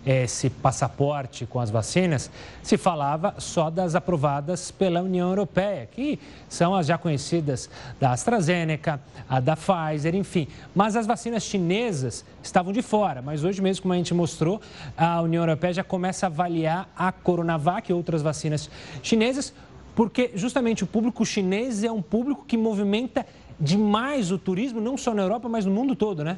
esse 0.06 0.50
passaporte 0.50 1.46
com 1.46 1.60
as 1.60 1.70
vacinas, 1.70 2.30
se 2.62 2.78
falava 2.78 3.36
só 3.38 3.70
das 3.70 3.96
aprovadas 3.96 4.70
pela 4.70 5.02
União 5.02 5.30
Europeia, 5.30 5.88
que 5.90 6.20
são 6.50 6.76
as 6.76 6.88
já 6.88 6.98
conhecidas 6.98 7.70
da 8.00 8.12
AstraZeneca, 8.12 9.00
a 9.30 9.40
da 9.40 9.56
Pfizer, 9.56 10.14
enfim. 10.16 10.48
Mas 10.76 10.96
as 10.96 11.08
vacinas 11.08 11.44
chinesas 11.44 12.26
estavam 12.42 12.74
de 12.74 12.82
fora. 12.82 13.22
Mas 13.22 13.44
hoje 13.44 13.62
mesmo, 13.62 13.84
como 13.84 13.94
a 13.94 13.98
gente 13.98 14.14
mostrou, 14.14 14.62
a 14.98 15.22
União 15.22 15.44
Europeia 15.44 15.74
já 15.74 15.84
começa 15.84 16.26
a 16.26 16.28
avaliar 16.28 16.90
a 16.98 17.12
Coronavac 17.12 17.90
e 17.90 17.94
outras 17.94 18.22
vacinas 18.22 18.70
chinesas, 19.02 19.54
porque 19.96 20.32
justamente 20.36 20.84
o 20.84 20.88
público 20.88 21.26
chinês 21.26 21.84
é 21.84 21.92
um 21.92 22.02
público 22.02 22.46
que 22.46 22.58
movimenta 22.58 23.26
demais 23.60 24.32
o 24.32 24.38
turismo, 24.38 24.82
não 24.82 24.98
só 24.98 25.14
na 25.14 25.22
Europa, 25.22 25.48
mas 25.48 25.66
no 25.66 25.72
mundo 25.72 25.96
todo, 25.96 26.24
né? 26.24 26.38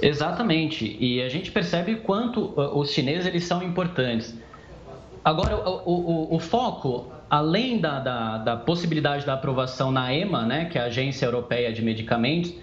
Exatamente. 0.00 0.96
E 1.00 1.20
a 1.22 1.28
gente 1.28 1.50
percebe 1.50 1.96
quanto 1.96 2.40
uh, 2.40 2.78
os 2.78 2.90
chineses 2.90 3.26
eles 3.26 3.44
são 3.44 3.62
importantes. 3.62 4.36
Agora, 5.24 5.56
o, 5.56 6.30
o, 6.30 6.36
o 6.36 6.38
foco, 6.38 7.12
além 7.28 7.80
da, 7.80 7.98
da, 7.98 8.38
da, 8.38 8.56
possibilidade 8.56 9.26
da 9.26 9.34
aprovação 9.34 9.90
na 9.90 10.14
EMA, 10.14 10.46
né, 10.46 10.64
que 10.66 10.78
é 10.78 10.82
a 10.82 10.84
Agência 10.84 11.26
Europeia 11.26 11.72
de 11.72 11.82
Medicamentos, 11.82 12.54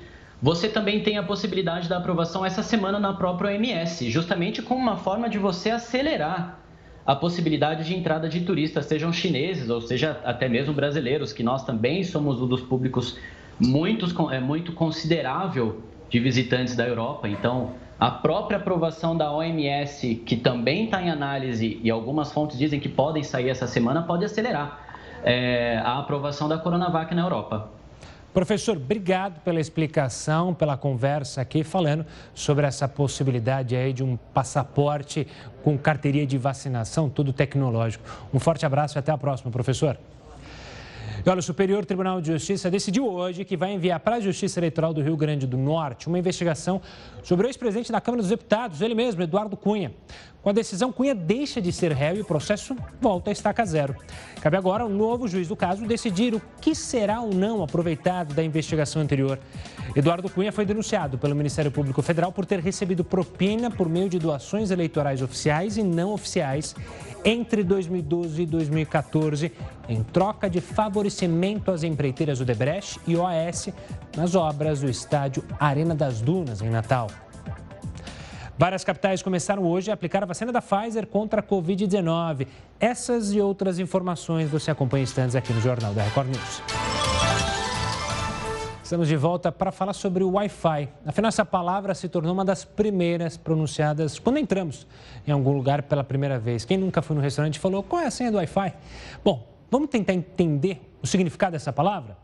você 0.41 0.69
também 0.69 1.03
tem 1.03 1.17
a 1.17 1.23
possibilidade 1.23 1.89
da 1.89 1.97
aprovação 1.97 2.45
essa 2.45 2.63
semana 2.63 2.99
na 2.99 3.13
própria 3.13 3.51
OMS, 3.51 4.09
justamente 4.09 4.61
como 4.61 4.81
uma 4.81 4.95
forma 4.95 5.29
de 5.29 5.37
você 5.37 5.71
acelerar 5.71 6.59
a 7.05 7.15
possibilidade 7.15 7.83
de 7.83 7.95
entrada 7.95 8.27
de 8.27 8.41
turistas, 8.41 8.85
sejam 8.85 9.13
chineses 9.13 9.69
ou 9.69 9.79
seja 9.79 10.19
até 10.23 10.49
mesmo 10.49 10.73
brasileiros, 10.73 11.31
que 11.31 11.43
nós 11.43 11.63
também 11.63 12.03
somos 12.03 12.41
um 12.41 12.47
dos 12.47 12.61
públicos 12.61 13.17
muito, 13.59 14.05
é, 14.31 14.39
muito 14.39 14.71
considerável 14.73 15.81
de 16.09 16.19
visitantes 16.19 16.75
da 16.75 16.87
Europa. 16.87 17.29
Então, 17.29 17.73
a 17.99 18.09
própria 18.09 18.57
aprovação 18.57 19.15
da 19.15 19.31
OMS, 19.31 20.15
que 20.25 20.35
também 20.35 20.85
está 20.85 21.01
em 21.01 21.09
análise 21.09 21.79
e 21.83 21.89
algumas 21.91 22.31
fontes 22.31 22.57
dizem 22.57 22.79
que 22.79 22.89
podem 22.89 23.23
sair 23.23 23.49
essa 23.49 23.67
semana, 23.67 24.01
pode 24.01 24.25
acelerar 24.25 24.79
é, 25.23 25.77
a 25.83 25.99
aprovação 25.99 26.49
da 26.49 26.57
Coronavac 26.57 27.13
na 27.13 27.21
Europa. 27.21 27.74
Professor, 28.35 28.75
obrigado 28.75 29.39
pela 29.45 29.61
explicação, 29.61 30.53
pela 30.53 30.75
conversa 30.75 31.39
aqui, 31.39 31.63
falando 31.63 32.05
sobre 32.33 32.67
essa 32.67 32.85
possibilidade 32.85 33.77
aí 33.77 33.93
de 33.93 34.03
um 34.03 34.17
passaporte 34.33 35.25
com 35.63 35.77
carteirinha 35.77 36.27
de 36.27 36.37
vacinação, 36.37 37.09
tudo 37.09 37.31
tecnológico. 37.31 38.03
Um 38.33 38.37
forte 38.37 38.65
abraço 38.65 38.97
e 38.97 38.99
até 38.99 39.09
a 39.09 39.17
próxima, 39.17 39.49
professor. 39.49 39.97
E 41.25 41.29
olha, 41.29 41.39
o 41.39 41.43
Superior 41.43 41.83
Tribunal 41.85 42.21
de 42.21 42.31
Justiça 42.33 42.69
decidiu 42.69 43.07
hoje 43.07 43.43
que 43.43 43.57
vai 43.57 43.73
enviar 43.73 43.99
para 43.99 44.17
a 44.17 44.19
Justiça 44.19 44.59
Eleitoral 44.59 44.93
do 44.93 45.01
Rio 45.01 45.17
Grande 45.17 45.47
do 45.47 45.57
Norte 45.57 46.07
uma 46.07 46.19
investigação 46.19 46.79
sobre 47.23 47.47
o 47.47 47.49
ex-presidente 47.49 47.91
da 47.91 47.99
Câmara 47.99 48.21
dos 48.21 48.29
Deputados, 48.29 48.79
ele 48.79 48.93
mesmo, 48.93 49.23
Eduardo 49.23 49.57
Cunha. 49.57 49.91
Com 50.43 50.49
a 50.51 50.53
decisão, 50.53 50.91
Cunha 50.91 51.15
deixa 51.15 51.59
de 51.59 51.71
ser 51.71 51.91
réu 51.91 52.17
e 52.17 52.21
o 52.21 52.25
processo 52.25 52.75
volta 53.01 53.31
a 53.31 53.33
estaca 53.33 53.65
zero. 53.65 53.95
Cabe 54.39 54.55
agora 54.55 54.85
um 54.85 54.89
novo 54.89 55.27
juiz 55.27 55.47
do 55.47 55.55
caso 55.55 55.83
decidir 55.87 56.35
o 56.35 56.41
que 56.61 56.75
será 56.75 57.19
ou 57.19 57.33
não 57.33 57.63
aproveitado 57.63 58.35
da 58.35 58.43
investigação 58.43 59.01
anterior. 59.01 59.39
Eduardo 59.95 60.29
Cunha 60.29 60.51
foi 60.51 60.63
denunciado 60.63 61.17
pelo 61.17 61.35
Ministério 61.35 61.71
Público 61.71 62.03
Federal 62.03 62.31
por 62.31 62.45
ter 62.45 62.59
recebido 62.59 63.03
propina 63.03 63.71
por 63.71 63.89
meio 63.89 64.07
de 64.07 64.19
doações 64.19 64.69
eleitorais 64.69 65.23
oficiais 65.23 65.75
e 65.75 65.81
não 65.81 66.13
oficiais 66.13 66.75
entre 67.25 67.63
2012 67.63 68.43
e 68.43 68.45
2014, 68.45 69.51
em 69.89 70.03
troca 70.03 70.47
de 70.47 70.61
favorecimento 70.61 71.71
às 71.71 71.83
empreiteiras 71.83 72.39
Odebrecht 72.39 72.99
e 73.07 73.17
OAS 73.17 73.69
nas 74.15 74.35
obras 74.35 74.81
do 74.81 74.89
estádio 74.89 75.43
Arena 75.59 75.95
das 75.95 76.21
Dunas, 76.21 76.61
em 76.61 76.69
Natal. 76.69 77.07
Várias 78.57 78.85
capitais 78.85 79.21
começaram 79.21 79.63
hoje 79.63 79.91
a 79.91 79.95
aplicar 79.95 80.23
a 80.23 80.25
vacina 80.25 80.51
da 80.51 80.61
Pfizer 80.61 81.07
contra 81.07 81.41
a 81.41 81.43
Covid-19. 81.43 82.47
Essas 82.79 83.33
e 83.33 83.41
outras 83.41 83.79
informações 83.79 84.49
você 84.49 84.71
acompanha 84.71 85.03
instantes 85.03 85.35
aqui 85.35 85.51
no 85.51 85.59
Jornal 85.59 85.93
da 85.93 86.03
Record 86.03 86.29
News. 86.29 87.04
Estamos 88.85 89.07
de 89.07 89.15
volta 89.15 89.51
para 89.51 89.71
falar 89.71 89.93
sobre 89.93 90.23
o 90.23 90.33
Wi-Fi. 90.33 90.87
Afinal, 91.07 91.29
essa 91.29 91.43
palavra 91.43 91.95
se 91.95 92.07
tornou 92.07 92.31
uma 92.31 92.45
das 92.45 92.63
primeiras 92.63 93.35
pronunciadas 93.35 94.19
quando 94.19 94.37
entramos 94.37 94.85
em 95.25 95.31
algum 95.31 95.53
lugar 95.53 95.81
pela 95.81 96.03
primeira 96.03 96.37
vez. 96.37 96.65
Quem 96.65 96.77
nunca 96.77 97.01
foi 97.01 97.15
no 97.15 97.21
restaurante 97.23 97.57
falou 97.57 97.81
qual 97.81 98.03
é 98.03 98.05
a 98.05 98.11
senha 98.11 98.31
do 98.31 98.37
Wi-Fi? 98.37 98.73
Bom, 99.23 99.43
vamos 99.71 99.89
tentar 99.89 100.13
entender 100.13 100.87
o 101.01 101.07
significado 101.07 101.53
dessa 101.53 101.73
palavra? 101.73 102.15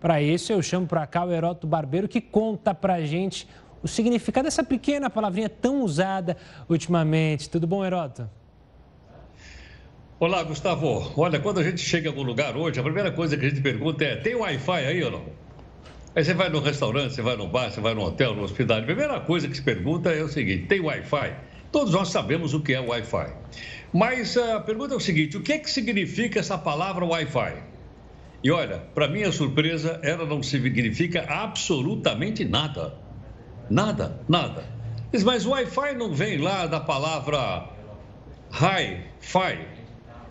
Para 0.00 0.20
isso, 0.20 0.52
eu 0.52 0.60
chamo 0.60 0.84
para 0.84 1.06
cá 1.06 1.24
o 1.24 1.30
Heroto 1.30 1.64
Barbeiro, 1.64 2.08
que 2.08 2.20
conta 2.20 2.74
para 2.74 2.94
a 2.94 3.02
gente 3.02 3.46
o 3.80 3.86
significado 3.86 4.46
dessa 4.46 4.64
pequena 4.64 5.08
palavrinha 5.08 5.48
tão 5.48 5.80
usada 5.80 6.36
ultimamente. 6.68 7.48
Tudo 7.48 7.68
bom, 7.68 7.84
Heroto? 7.84 8.28
Olá, 10.18 10.42
Gustavo. 10.42 11.12
Olha, 11.16 11.38
quando 11.38 11.60
a 11.60 11.62
gente 11.62 11.78
chega 11.78 12.08
em 12.08 12.10
algum 12.10 12.24
lugar 12.24 12.56
hoje, 12.56 12.80
a 12.80 12.82
primeira 12.82 13.12
coisa 13.12 13.36
que 13.36 13.46
a 13.46 13.48
gente 13.48 13.60
pergunta 13.60 14.02
é: 14.02 14.16
tem 14.16 14.34
Wi-Fi 14.34 14.86
aí 14.86 15.04
ou 15.04 15.12
não? 15.12 15.39
Aí 16.14 16.24
você 16.24 16.34
vai 16.34 16.48
no 16.48 16.60
restaurante, 16.60 17.14
você 17.14 17.22
vai 17.22 17.36
no 17.36 17.46
bar, 17.46 17.70
você 17.70 17.80
vai 17.80 17.94
no 17.94 18.02
hotel, 18.02 18.34
no 18.34 18.42
hospital. 18.42 18.78
A 18.78 18.82
primeira 18.82 19.20
coisa 19.20 19.46
que 19.48 19.56
se 19.56 19.62
pergunta 19.62 20.10
é 20.10 20.22
o 20.22 20.28
seguinte: 20.28 20.66
tem 20.66 20.80
Wi-Fi? 20.80 21.34
Todos 21.70 21.92
nós 21.92 22.08
sabemos 22.08 22.52
o 22.52 22.60
que 22.60 22.74
é 22.74 22.80
Wi-Fi. 22.80 23.32
Mas 23.92 24.36
a 24.36 24.60
pergunta 24.60 24.94
é 24.94 24.96
o 24.96 25.00
seguinte: 25.00 25.36
o 25.36 25.40
que, 25.40 25.52
é 25.52 25.58
que 25.58 25.70
significa 25.70 26.40
essa 26.40 26.58
palavra 26.58 27.04
Wi-Fi? 27.04 27.62
E 28.42 28.50
olha, 28.50 28.78
para 28.94 29.06
minha 29.06 29.30
surpresa, 29.30 30.00
ela 30.02 30.26
não 30.26 30.42
significa 30.42 31.24
absolutamente 31.28 32.44
nada. 32.44 32.94
Nada, 33.68 34.20
nada. 34.28 34.64
Mas 35.24 35.46
Wi-Fi 35.46 35.94
não 35.94 36.12
vem 36.12 36.38
lá 36.38 36.66
da 36.66 36.80
palavra 36.80 37.68
Hi-Fi. 38.50 39.79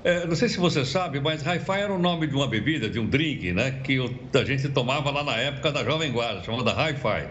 É, 0.03 0.25
não 0.25 0.35
sei 0.35 0.47
se 0.47 0.57
você 0.57 0.85
sabe, 0.85 1.19
mas 1.19 1.41
Hi-Fi 1.41 1.81
era 1.81 1.93
o 1.93 1.99
nome 1.99 2.25
de 2.25 2.33
uma 2.33 2.47
bebida, 2.47 2.89
de 2.89 2.99
um 2.99 3.05
drink, 3.05 3.51
né? 3.51 3.81
Que 3.83 3.99
a 4.33 4.45
gente 4.45 4.69
tomava 4.69 5.11
lá 5.11 5.23
na 5.23 5.35
época 5.35 5.71
da 5.71 5.83
Jovem 5.83 6.11
Guarda, 6.11 6.41
chamada 6.43 6.71
Hi-Fi. 6.71 7.27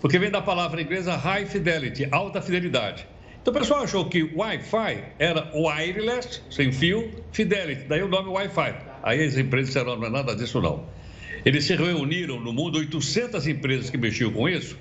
Porque 0.00 0.18
vem 0.18 0.30
da 0.30 0.40
palavra 0.40 0.80
inglesa 0.80 1.16
High 1.16 1.46
Fidelity, 1.46 2.08
alta 2.10 2.40
fidelidade. 2.40 3.06
Então 3.42 3.52
o 3.52 3.58
pessoal 3.58 3.82
achou 3.82 4.04
que 4.08 4.22
Wi-Fi 4.34 5.04
era 5.18 5.50
wireless, 5.54 6.42
sem 6.50 6.72
fio, 6.72 7.10
fidelity, 7.32 7.84
daí 7.88 8.02
o 8.02 8.08
nome 8.08 8.28
Wi-Fi. 8.30 8.74
Aí 9.02 9.24
as 9.24 9.36
empresas 9.36 9.68
disseram, 9.68 9.96
não 9.96 10.06
é 10.06 10.10
nada 10.10 10.34
disso 10.34 10.60
não. 10.60 10.86
Eles 11.44 11.64
se 11.64 11.74
reuniram 11.74 12.40
no 12.40 12.52
mundo, 12.52 12.78
800 12.78 13.46
empresas 13.46 13.90
que 13.90 13.96
mexiam 13.96 14.30
com 14.32 14.48
isso, 14.48 14.78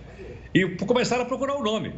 e 0.53 0.65
começaram 0.85 1.23
a 1.23 1.25
procurar 1.25 1.55
o 1.55 1.63
nome. 1.63 1.93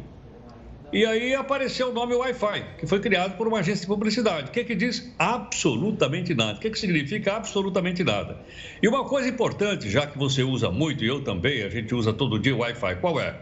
E 0.92 1.06
aí 1.06 1.34
apareceu 1.36 1.90
o 1.90 1.92
nome 1.92 2.14
Wi-Fi, 2.14 2.64
que 2.78 2.86
foi 2.86 2.98
criado 2.98 3.36
por 3.36 3.46
uma 3.46 3.60
agência 3.60 3.82
de 3.82 3.86
publicidade. 3.86 4.48
O 4.48 4.52
que, 4.52 4.60
é 4.60 4.64
que 4.64 4.74
diz? 4.74 5.12
Absolutamente 5.16 6.34
nada. 6.34 6.58
O 6.58 6.60
que, 6.60 6.66
é 6.66 6.70
que 6.70 6.78
significa 6.78 7.36
absolutamente 7.36 8.02
nada? 8.02 8.40
E 8.82 8.88
uma 8.88 9.04
coisa 9.04 9.28
importante, 9.28 9.88
já 9.88 10.04
que 10.04 10.18
você 10.18 10.42
usa 10.42 10.68
muito, 10.68 11.04
e 11.04 11.06
eu 11.06 11.22
também, 11.22 11.62
a 11.62 11.68
gente 11.68 11.94
usa 11.94 12.12
todo 12.12 12.40
dia 12.40 12.56
Wi-Fi, 12.56 12.96
qual 12.96 13.20
é? 13.20 13.38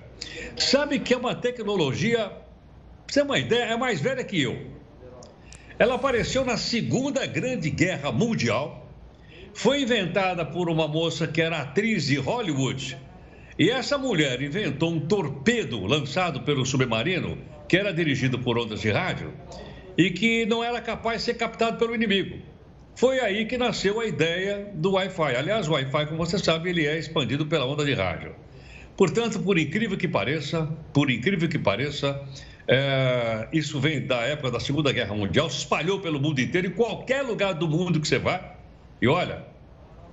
Sabe 0.58 0.98
que 0.98 1.14
é 1.14 1.16
uma 1.16 1.34
tecnologia, 1.34 2.30
você 3.06 3.20
ter 3.20 3.26
uma 3.26 3.38
ideia, 3.38 3.64
é 3.64 3.76
mais 3.78 3.98
velha 3.98 4.22
que 4.22 4.42
eu. 4.42 4.58
Ela 5.78 5.94
apareceu 5.94 6.44
na 6.44 6.58
Segunda 6.58 7.24
Grande 7.24 7.70
Guerra 7.70 8.12
Mundial, 8.12 8.86
foi 9.54 9.82
inventada 9.82 10.44
por 10.44 10.68
uma 10.68 10.86
moça 10.86 11.26
que 11.26 11.40
era 11.40 11.62
atriz 11.62 12.06
de 12.08 12.16
Hollywood 12.16 13.07
e 13.58 13.70
essa 13.70 13.98
mulher 13.98 14.40
inventou 14.40 14.92
um 14.92 15.00
torpedo 15.00 15.84
lançado 15.84 16.42
pelo 16.42 16.64
submarino, 16.64 17.36
que 17.68 17.76
era 17.76 17.92
dirigido 17.92 18.38
por 18.38 18.56
ondas 18.56 18.80
de 18.80 18.90
rádio, 18.90 19.32
e 19.96 20.10
que 20.10 20.46
não 20.46 20.62
era 20.62 20.80
capaz 20.80 21.18
de 21.18 21.22
ser 21.24 21.34
captado 21.34 21.76
pelo 21.76 21.94
inimigo. 21.94 22.38
Foi 22.94 23.20
aí 23.20 23.46
que 23.46 23.58
nasceu 23.58 24.00
a 24.00 24.06
ideia 24.06 24.70
do 24.74 24.92
Wi-Fi. 24.92 25.36
Aliás, 25.36 25.68
o 25.68 25.72
Wi-Fi, 25.72 26.06
como 26.06 26.18
você 26.18 26.38
sabe, 26.38 26.70
ele 26.70 26.86
é 26.86 26.98
expandido 26.98 27.46
pela 27.46 27.64
onda 27.64 27.84
de 27.84 27.94
rádio. 27.94 28.34
Portanto, 28.96 29.40
por 29.40 29.58
incrível 29.58 29.96
que 29.96 30.08
pareça, 30.08 30.68
por 30.92 31.10
incrível 31.10 31.48
que 31.48 31.58
pareça, 31.58 32.20
é, 32.66 33.48
isso 33.52 33.80
vem 33.80 34.06
da 34.06 34.22
época 34.22 34.50
da 34.50 34.60
Segunda 34.60 34.92
Guerra 34.92 35.14
Mundial, 35.14 35.48
se 35.48 35.58
espalhou 35.58 36.00
pelo 36.00 36.20
mundo 36.20 36.40
inteiro, 36.40 36.66
em 36.66 36.72
qualquer 36.72 37.22
lugar 37.22 37.54
do 37.54 37.68
mundo 37.68 38.00
que 38.00 38.06
você 38.06 38.18
vá. 38.18 38.54
E 39.00 39.06
olha, 39.06 39.44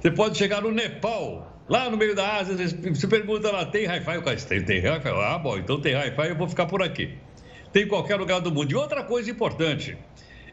você 0.00 0.10
pode 0.10 0.38
chegar 0.38 0.62
no 0.62 0.70
Nepal, 0.70 1.55
Lá 1.68 1.90
no 1.90 1.96
meio 1.96 2.14
da 2.14 2.36
Ásia, 2.36 2.54
você 2.56 3.08
pergunta 3.08 3.50
lá, 3.50 3.66
tem 3.66 3.88
Wi-Fi? 3.88 4.18
O 4.18 4.22
cara 4.22 4.36
tem, 4.36 4.64
tem 4.64 4.88
Wi-Fi? 4.88 5.08
Ah, 5.08 5.38
bom, 5.38 5.58
então 5.58 5.80
tem 5.80 5.96
Wi-Fi, 5.96 6.28
eu 6.28 6.36
vou 6.36 6.48
ficar 6.48 6.66
por 6.66 6.80
aqui. 6.80 7.18
Tem 7.72 7.82
em 7.82 7.88
qualquer 7.88 8.16
lugar 8.16 8.40
do 8.40 8.52
mundo. 8.52 8.70
E 8.70 8.74
outra 8.76 9.02
coisa 9.02 9.30
importante, 9.30 9.98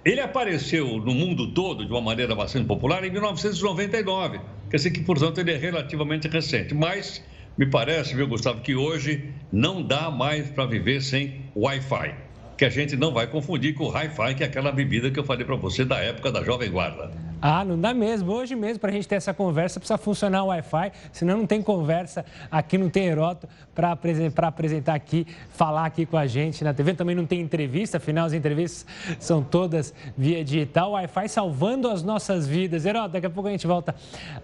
ele 0.03 0.19
apareceu 0.19 0.97
no 0.97 1.13
mundo 1.13 1.53
todo 1.53 1.85
de 1.85 1.91
uma 1.91 2.01
maneira 2.01 2.33
bastante 2.33 2.65
popular 2.65 3.03
em 3.03 3.11
1999. 3.11 4.39
Quer 4.69 4.77
dizer 4.77 4.91
que, 4.91 5.01
portanto, 5.03 5.37
ele 5.37 5.51
é 5.51 5.57
relativamente 5.57 6.27
recente. 6.27 6.73
Mas 6.73 7.23
me 7.55 7.67
parece, 7.67 8.15
viu, 8.15 8.27
Gustavo, 8.27 8.61
que 8.61 8.75
hoje 8.75 9.33
não 9.51 9.83
dá 9.83 10.09
mais 10.09 10.49
para 10.49 10.65
viver 10.65 11.01
sem 11.01 11.51
Wi-Fi 11.55 12.33
que 12.57 12.65
a 12.65 12.69
gente 12.69 12.95
não 12.95 13.11
vai 13.11 13.27
confundir 13.27 13.73
com 13.73 13.85
o 13.85 13.91
Hi-Fi, 13.91 14.35
que 14.35 14.43
é 14.43 14.45
aquela 14.45 14.71
bebida 14.71 15.09
que 15.09 15.19
eu 15.19 15.23
falei 15.23 15.45
para 15.45 15.55
você 15.55 15.83
da 15.83 15.97
época 15.97 16.31
da 16.31 16.43
Jovem 16.43 16.69
Guarda. 16.69 17.11
Ah, 17.45 17.65
não 17.65 17.77
dá 17.77 17.93
mesmo. 17.93 18.31
Hoje 18.31 18.55
mesmo, 18.55 18.79
para 18.79 18.89
a 18.89 18.93
gente 18.93 19.05
ter 19.05 19.15
essa 19.15 19.33
conversa, 19.33 19.77
precisa 19.77 19.97
funcionar 19.97 20.45
o 20.45 20.47
Wi-Fi, 20.47 20.93
senão 21.11 21.37
não 21.39 21.45
tem 21.45 21.61
conversa 21.61 22.23
aqui, 22.49 22.77
não 22.77 22.89
tem 22.89 23.07
Heroto 23.07 23.49
para 23.75 23.91
apresentar 23.91 24.93
aqui, 24.93 25.27
falar 25.49 25.85
aqui 25.85 26.05
com 26.05 26.15
a 26.15 26.25
gente 26.25 26.63
na 26.63 26.73
TV. 26.73 26.93
Também 26.93 27.13
não 27.13 27.25
tem 27.25 27.41
entrevista, 27.41 27.97
afinal 27.97 28.25
as 28.25 28.31
entrevistas 28.31 28.85
são 29.19 29.43
todas 29.43 29.93
via 30.17 30.41
digital. 30.41 30.91
Wi-Fi 30.91 31.27
salvando 31.27 31.89
as 31.89 32.01
nossas 32.01 32.47
vidas. 32.47 32.85
Heroto, 32.85 33.09
daqui 33.09 33.25
a 33.25 33.29
pouco 33.29 33.49
a 33.49 33.51
gente 33.51 33.67
volta 33.67 33.93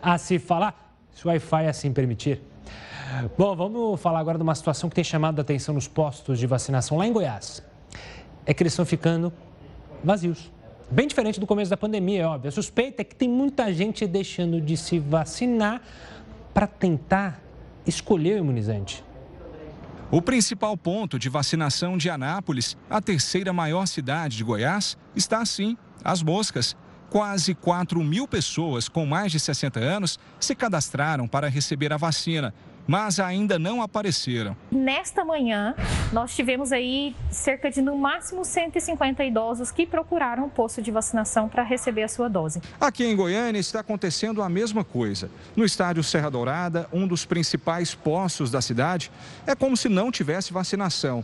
a 0.02 0.18
se 0.18 0.38
falar, 0.38 0.94
se 1.14 1.26
o 1.26 1.30
Wi-Fi 1.30 1.68
assim 1.68 1.94
permitir. 1.94 2.42
Bom, 3.38 3.56
vamos 3.56 4.02
falar 4.02 4.20
agora 4.20 4.38
de 4.38 4.44
uma 4.44 4.56
situação 4.56 4.90
que 4.90 4.96
tem 4.96 5.06
chamado 5.06 5.40
a 5.40 5.42
atenção 5.42 5.74
nos 5.74 5.88
postos 5.88 6.38
de 6.38 6.46
vacinação 6.46 6.98
lá 6.98 7.08
em 7.08 7.14
Goiás 7.14 7.64
é 8.50 8.54
que 8.54 8.64
eles 8.64 8.74
estão 8.74 8.84
ficando 8.84 9.32
vazios. 10.04 10.52
Bem 10.92 11.08
diferente 11.08 11.40
do 11.40 11.46
começo 11.46 11.70
da 11.70 11.78
pandemia, 11.78 12.24
é 12.24 12.26
óbvio. 12.26 12.50
A 12.50 12.52
suspeita 12.52 13.04
é 13.04 13.06
que 13.06 13.16
tem 13.16 13.30
muita 13.30 13.72
gente 13.72 14.08
deixando 14.08 14.60
de 14.60 14.76
se 14.76 14.98
vacinar 14.98 15.84
para 16.52 16.66
tentar 16.66 17.40
escolher 17.86 18.36
o 18.36 18.38
imunizante. 18.40 19.04
O 20.10 20.20
principal 20.20 20.76
ponto 20.76 21.20
de 21.20 21.30
vacinação 21.30 21.96
de 21.96 22.10
Anápolis, 22.10 22.76
a 22.90 23.00
terceira 23.00 23.54
maior 23.54 23.86
cidade 23.86 24.36
de 24.36 24.44
Goiás, 24.44 24.98
está 25.16 25.40
assim: 25.40 25.78
as 26.04 26.24
moscas. 26.24 26.76
Quase 27.12 27.56
4 27.56 28.04
mil 28.04 28.28
pessoas 28.28 28.88
com 28.88 29.04
mais 29.04 29.32
de 29.32 29.40
60 29.40 29.80
anos 29.80 30.20
se 30.40 30.54
cadastraram 30.54 31.28
para 31.28 31.50
receber 31.50 31.92
a 31.92 31.98
vacina, 31.98 32.54
mas 32.88 33.20
ainda 33.20 33.60
não 33.60 33.82
apareceram. 33.82 34.56
Nesta 34.72 35.24
manhã, 35.24 35.76
nós 36.12 36.36
tivemos 36.36 36.72
aí 36.72 37.16
cerca 37.30 37.70
de 37.70 37.82
no 37.82 37.98
máximo 37.98 38.44
150 38.44 39.24
idosos 39.24 39.72
que 39.72 39.86
procuraram 39.86 40.46
o 40.46 40.50
posto 40.50 40.82
de 40.82 40.92
vacinação 40.92 41.48
para 41.48 41.64
receber 41.64 42.04
a 42.04 42.08
sua 42.08 42.28
dose. 42.28 42.62
Aqui 42.80 43.06
em 43.06 43.16
Goiânia 43.16 43.60
está 43.60 43.82
acontecendo 43.82 44.42
a 44.42 44.50
mesma 44.50 44.84
coisa. 44.84 45.30
No 45.56 45.64
estádio 45.64 46.04
Serra 46.04 46.30
Dourada, 46.30 46.88
um 46.92 47.08
dos 47.08 47.26
principais 47.26 47.94
postos 47.94 48.50
da 48.50 48.62
cidade, 48.62 49.12
é 49.46 49.56
como 49.56 49.78
se 49.78 49.88
não 49.88 50.12
tivesse 50.12 50.52
vacinação. 50.52 51.24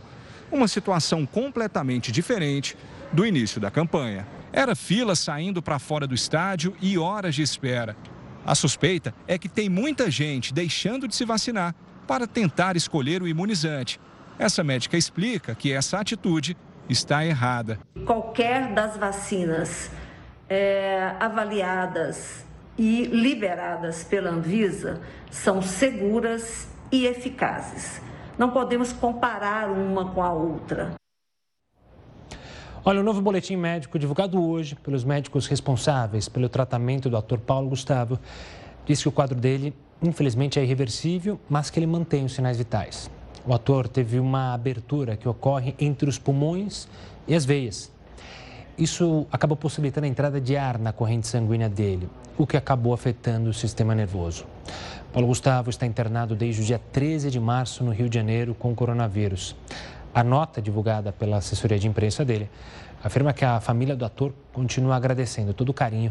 Uma 0.50 0.68
situação 0.68 1.26
completamente 1.26 2.12
diferente 2.12 2.76
do 3.12 3.26
início 3.26 3.60
da 3.60 3.70
campanha. 3.70 4.26
Era 4.52 4.74
fila 4.74 5.14
saindo 5.14 5.60
para 5.60 5.78
fora 5.78 6.06
do 6.06 6.14
estádio 6.14 6.74
e 6.80 6.96
horas 6.96 7.34
de 7.34 7.42
espera. 7.42 7.96
A 8.46 8.54
suspeita 8.54 9.12
é 9.26 9.36
que 9.36 9.48
tem 9.48 9.68
muita 9.68 10.08
gente 10.08 10.54
deixando 10.54 11.08
de 11.08 11.16
se 11.16 11.24
vacinar 11.24 11.74
para 12.06 12.28
tentar 12.28 12.76
escolher 12.76 13.20
o 13.20 13.26
imunizante. 13.26 14.00
Essa 14.38 14.62
médica 14.62 14.96
explica 14.96 15.52
que 15.52 15.72
essa 15.72 15.98
atitude 15.98 16.56
está 16.88 17.26
errada. 17.26 17.80
Qualquer 18.04 18.72
das 18.72 18.96
vacinas 18.96 19.90
é, 20.48 21.12
avaliadas 21.18 22.46
e 22.78 23.06
liberadas 23.06 24.04
pela 24.04 24.30
Anvisa 24.30 25.00
são 25.28 25.60
seguras 25.60 26.68
e 26.92 27.04
eficazes. 27.04 28.00
Não 28.38 28.50
podemos 28.50 28.92
comparar 28.92 29.70
uma 29.70 30.12
com 30.12 30.22
a 30.22 30.32
outra. 30.32 30.94
Olha, 32.88 33.00
o 33.00 33.02
novo 33.02 33.20
boletim 33.20 33.56
médico 33.56 33.98
divulgado 33.98 34.40
hoje 34.40 34.76
pelos 34.76 35.02
médicos 35.02 35.48
responsáveis 35.48 36.28
pelo 36.28 36.48
tratamento 36.48 37.10
do 37.10 37.16
ator 37.16 37.40
Paulo 37.40 37.68
Gustavo 37.68 38.16
diz 38.86 39.02
que 39.02 39.08
o 39.08 39.10
quadro 39.10 39.34
dele, 39.34 39.74
infelizmente, 40.00 40.60
é 40.60 40.62
irreversível, 40.62 41.36
mas 41.48 41.68
que 41.68 41.80
ele 41.80 41.86
mantém 41.88 42.24
os 42.24 42.32
sinais 42.32 42.58
vitais. 42.58 43.10
O 43.44 43.52
ator 43.52 43.88
teve 43.88 44.20
uma 44.20 44.54
abertura 44.54 45.16
que 45.16 45.28
ocorre 45.28 45.74
entre 45.80 46.08
os 46.08 46.16
pulmões 46.16 46.86
e 47.26 47.34
as 47.34 47.44
veias. 47.44 47.90
Isso 48.78 49.26
acabou 49.32 49.56
possibilitando 49.56 50.06
a 50.06 50.08
entrada 50.08 50.40
de 50.40 50.56
ar 50.56 50.78
na 50.78 50.92
corrente 50.92 51.26
sanguínea 51.26 51.68
dele, 51.68 52.08
o 52.38 52.46
que 52.46 52.56
acabou 52.56 52.94
afetando 52.94 53.50
o 53.50 53.52
sistema 53.52 53.96
nervoso. 53.96 54.46
Paulo 55.12 55.26
Gustavo 55.26 55.70
está 55.70 55.86
internado 55.86 56.36
desde 56.36 56.62
o 56.62 56.64
dia 56.64 56.80
13 56.92 57.32
de 57.32 57.40
março 57.40 57.82
no 57.82 57.90
Rio 57.90 58.08
de 58.08 58.14
Janeiro 58.14 58.54
com 58.54 58.72
coronavírus. 58.76 59.56
A 60.16 60.24
nota 60.24 60.62
divulgada 60.62 61.12
pela 61.12 61.36
assessoria 61.36 61.78
de 61.78 61.86
imprensa 61.86 62.24
dele 62.24 62.48
afirma 63.04 63.34
que 63.34 63.44
a 63.44 63.60
família 63.60 63.94
do 63.94 64.02
ator 64.02 64.32
continua 64.50 64.96
agradecendo 64.96 65.52
todo 65.52 65.68
o 65.68 65.74
carinho 65.74 66.10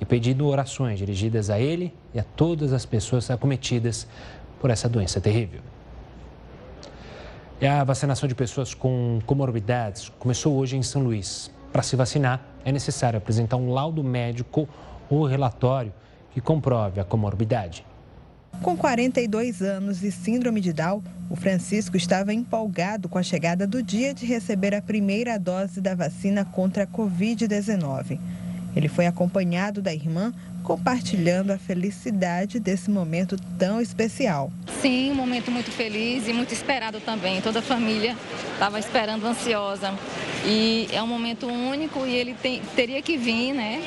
e 0.00 0.06
pedindo 0.06 0.46
orações 0.46 0.98
dirigidas 0.98 1.50
a 1.50 1.60
ele 1.60 1.94
e 2.14 2.18
a 2.18 2.24
todas 2.24 2.72
as 2.72 2.86
pessoas 2.86 3.30
acometidas 3.30 4.08
por 4.58 4.70
essa 4.70 4.88
doença 4.88 5.20
terrível. 5.20 5.60
E 7.60 7.66
a 7.66 7.84
vacinação 7.84 8.26
de 8.26 8.34
pessoas 8.34 8.72
com 8.72 9.18
comorbidades 9.26 10.08
começou 10.18 10.56
hoje 10.56 10.78
em 10.78 10.82
São 10.82 11.02
Luís. 11.02 11.50
Para 11.70 11.82
se 11.82 11.94
vacinar, 11.94 12.40
é 12.64 12.72
necessário 12.72 13.18
apresentar 13.18 13.58
um 13.58 13.70
laudo 13.70 14.02
médico 14.02 14.66
ou 15.10 15.26
relatório 15.26 15.92
que 16.30 16.40
comprove 16.40 17.00
a 17.00 17.04
comorbidade. 17.04 17.84
Com 18.60 18.76
42 18.76 19.62
anos 19.62 20.02
e 20.02 20.12
síndrome 20.12 20.60
de 20.60 20.72
Down, 20.72 21.02
o 21.28 21.34
Francisco 21.36 21.96
estava 21.96 22.32
empolgado 22.34 23.08
com 23.08 23.18
a 23.18 23.22
chegada 23.22 23.66
do 23.66 23.82
dia 23.82 24.12
de 24.12 24.26
receber 24.26 24.74
a 24.74 24.82
primeira 24.82 25.38
dose 25.38 25.80
da 25.80 25.94
vacina 25.94 26.44
contra 26.44 26.84
a 26.84 26.86
Covid-19. 26.86 28.18
Ele 28.76 28.88
foi 28.88 29.06
acompanhado 29.06 29.82
da 29.82 29.92
irmã, 29.92 30.32
compartilhando 30.62 31.50
a 31.50 31.58
felicidade 31.58 32.60
desse 32.60 32.90
momento 32.90 33.36
tão 33.58 33.80
especial. 33.80 34.52
Sim, 34.80 35.10
um 35.10 35.14
momento 35.14 35.50
muito 35.50 35.70
feliz 35.70 36.28
e 36.28 36.32
muito 36.32 36.52
esperado 36.52 37.00
também. 37.00 37.40
Toda 37.40 37.58
a 37.58 37.62
família 37.62 38.16
estava 38.52 38.78
esperando 38.78 39.26
ansiosa. 39.26 39.92
E 40.46 40.88
é 40.92 41.02
um 41.02 41.06
momento 41.06 41.46
único 41.46 42.06
e 42.06 42.14
ele 42.14 42.34
tem, 42.34 42.62
teria 42.74 43.02
que 43.02 43.16
vir, 43.16 43.52
né, 43.52 43.82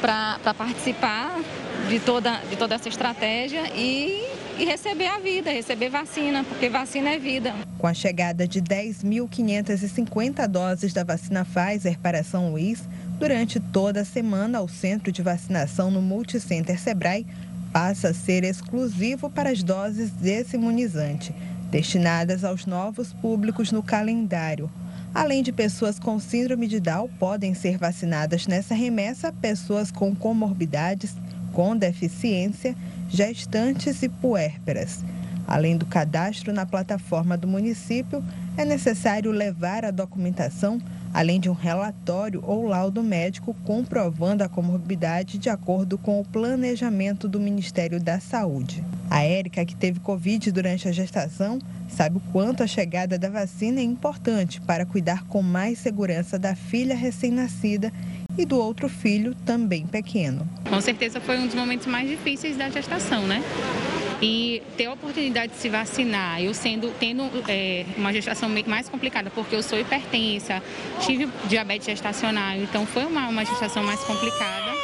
para 0.00 0.54
participar 0.54 1.40
de 1.88 2.00
toda, 2.00 2.40
de 2.50 2.56
toda 2.56 2.74
essa 2.74 2.88
estratégia 2.88 3.68
e, 3.74 4.24
e 4.58 4.64
receber 4.64 5.06
a 5.06 5.18
vida, 5.18 5.50
receber 5.50 5.88
vacina, 5.88 6.42
porque 6.44 6.68
vacina 6.68 7.10
é 7.10 7.18
vida. 7.18 7.54
Com 7.78 7.86
a 7.86 7.94
chegada 7.94 8.46
de 8.46 8.60
10.550 8.60 10.48
doses 10.48 10.92
da 10.92 11.04
vacina 11.04 11.44
Pfizer 11.44 11.98
para 12.00 12.24
São 12.24 12.50
Luís, 12.50 12.82
durante 13.18 13.60
toda 13.60 14.00
a 14.00 14.04
semana 14.04 14.60
o 14.60 14.68
centro 14.68 15.12
de 15.12 15.22
vacinação 15.22 15.90
no 15.90 16.02
Multicenter 16.02 16.80
Sebrae 16.80 17.26
passa 17.72 18.08
a 18.08 18.14
ser 18.14 18.42
exclusivo 18.42 19.30
para 19.30 19.50
as 19.50 19.62
doses 19.62 20.10
desse 20.10 20.56
imunizante, 20.56 21.34
destinadas 21.70 22.42
aos 22.42 22.66
novos 22.66 23.12
públicos 23.12 23.70
no 23.70 23.82
calendário. 23.82 24.70
Além 25.14 25.42
de 25.42 25.52
pessoas 25.52 25.98
com 25.98 26.18
síndrome 26.18 26.66
de 26.66 26.80
Down, 26.80 27.08
podem 27.18 27.54
ser 27.54 27.78
vacinadas 27.78 28.46
nessa 28.46 28.74
remessa 28.74 29.32
pessoas 29.32 29.90
com 29.90 30.14
comorbidades 30.14 31.14
com 31.56 31.74
deficiência, 31.74 32.76
gestantes 33.08 34.02
e 34.02 34.10
puérperas. 34.10 35.02
Além 35.46 35.78
do 35.78 35.86
cadastro 35.86 36.52
na 36.52 36.66
plataforma 36.66 37.34
do 37.34 37.48
município, 37.48 38.22
é 38.58 38.64
necessário 38.64 39.30
levar 39.30 39.82
a 39.82 39.90
documentação, 39.90 40.78
além 41.14 41.40
de 41.40 41.48
um 41.48 41.54
relatório 41.54 42.44
ou 42.44 42.66
laudo 42.66 43.02
médico 43.02 43.56
comprovando 43.64 44.44
a 44.44 44.50
comorbidade 44.50 45.38
de 45.38 45.48
acordo 45.48 45.96
com 45.96 46.20
o 46.20 46.26
planejamento 46.26 47.26
do 47.26 47.40
Ministério 47.40 47.98
da 47.98 48.20
Saúde. 48.20 48.84
A 49.08 49.22
Érica, 49.22 49.64
que 49.64 49.74
teve 49.74 49.98
Covid 50.00 50.52
durante 50.52 50.86
a 50.86 50.92
gestação, 50.92 51.58
sabe 51.88 52.18
o 52.18 52.32
quanto 52.32 52.62
a 52.62 52.66
chegada 52.66 53.18
da 53.18 53.30
vacina 53.30 53.80
é 53.80 53.84
importante 53.84 54.60
para 54.60 54.84
cuidar 54.84 55.24
com 55.24 55.40
mais 55.40 55.78
segurança 55.78 56.38
da 56.38 56.54
filha 56.54 56.94
recém-nascida 56.94 57.90
e 58.38 58.44
do 58.44 58.58
outro 58.58 58.88
filho 58.88 59.34
também 59.46 59.86
pequeno. 59.86 60.48
Com 60.68 60.80
certeza 60.80 61.20
foi 61.20 61.38
um 61.38 61.46
dos 61.46 61.54
momentos 61.54 61.86
mais 61.86 62.08
difíceis 62.08 62.56
da 62.56 62.68
gestação, 62.68 63.26
né? 63.26 63.42
E 64.20 64.62
ter 64.76 64.86
a 64.86 64.92
oportunidade 64.92 65.52
de 65.52 65.58
se 65.58 65.68
vacinar, 65.68 66.42
eu 66.42 66.54
sendo 66.54 66.90
tendo 66.98 67.22
é, 67.48 67.84
uma 67.96 68.12
gestação 68.12 68.48
mais 68.66 68.88
complicada, 68.88 69.30
porque 69.30 69.54
eu 69.54 69.62
sou 69.62 69.78
hipertensa, 69.78 70.62
tive 71.00 71.28
diabetes 71.48 71.86
gestacional, 71.86 72.56
então 72.56 72.86
foi 72.86 73.04
uma, 73.04 73.28
uma 73.28 73.44
gestação 73.44 73.82
mais 73.82 74.00
complicada. 74.00 74.74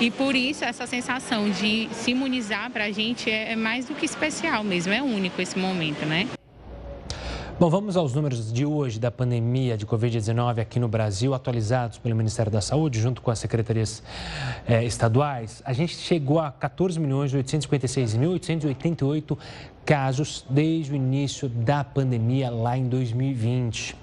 e 0.00 0.10
por 0.10 0.36
isso 0.36 0.64
essa 0.64 0.86
sensação 0.86 1.48
de 1.50 1.88
se 1.92 2.10
imunizar 2.10 2.70
para 2.70 2.84
a 2.84 2.90
gente 2.90 3.30
é, 3.30 3.52
é 3.52 3.56
mais 3.56 3.86
do 3.86 3.94
que 3.94 4.04
especial 4.04 4.62
mesmo, 4.62 4.92
é 4.92 5.02
único 5.02 5.40
esse 5.40 5.58
momento, 5.58 6.04
né? 6.04 6.28
Bom, 7.60 7.68
vamos 7.68 7.96
aos 7.96 8.14
números 8.14 8.52
de 8.52 8.64
hoje 8.64 9.00
da 9.00 9.10
pandemia 9.10 9.76
de 9.76 9.84
Covid-19 9.84 10.60
aqui 10.60 10.78
no 10.78 10.86
Brasil, 10.86 11.34
atualizados 11.34 11.98
pelo 11.98 12.14
Ministério 12.14 12.52
da 12.52 12.60
Saúde, 12.60 13.00
junto 13.00 13.20
com 13.20 13.32
as 13.32 13.40
secretarias 13.40 14.00
eh, 14.64 14.84
estaduais. 14.84 15.60
A 15.64 15.72
gente 15.72 15.96
chegou 15.96 16.38
a 16.38 16.52
14 16.52 17.00
milhões 17.00 17.34
856.888 17.34 19.36
casos 19.84 20.46
desde 20.48 20.92
o 20.92 20.94
início 20.94 21.48
da 21.48 21.82
pandemia 21.82 22.48
lá 22.48 22.78
em 22.78 22.88
2020. 22.88 23.96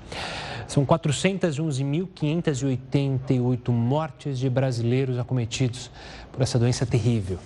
São 0.67 0.85
411.588 0.85 3.69
mortes 3.69 4.37
de 4.37 4.49
brasileiros 4.49 5.17
acometidos 5.17 5.89
por 6.29 6.41
essa 6.41 6.59
doença 6.59 6.85
terrível. 6.85 7.39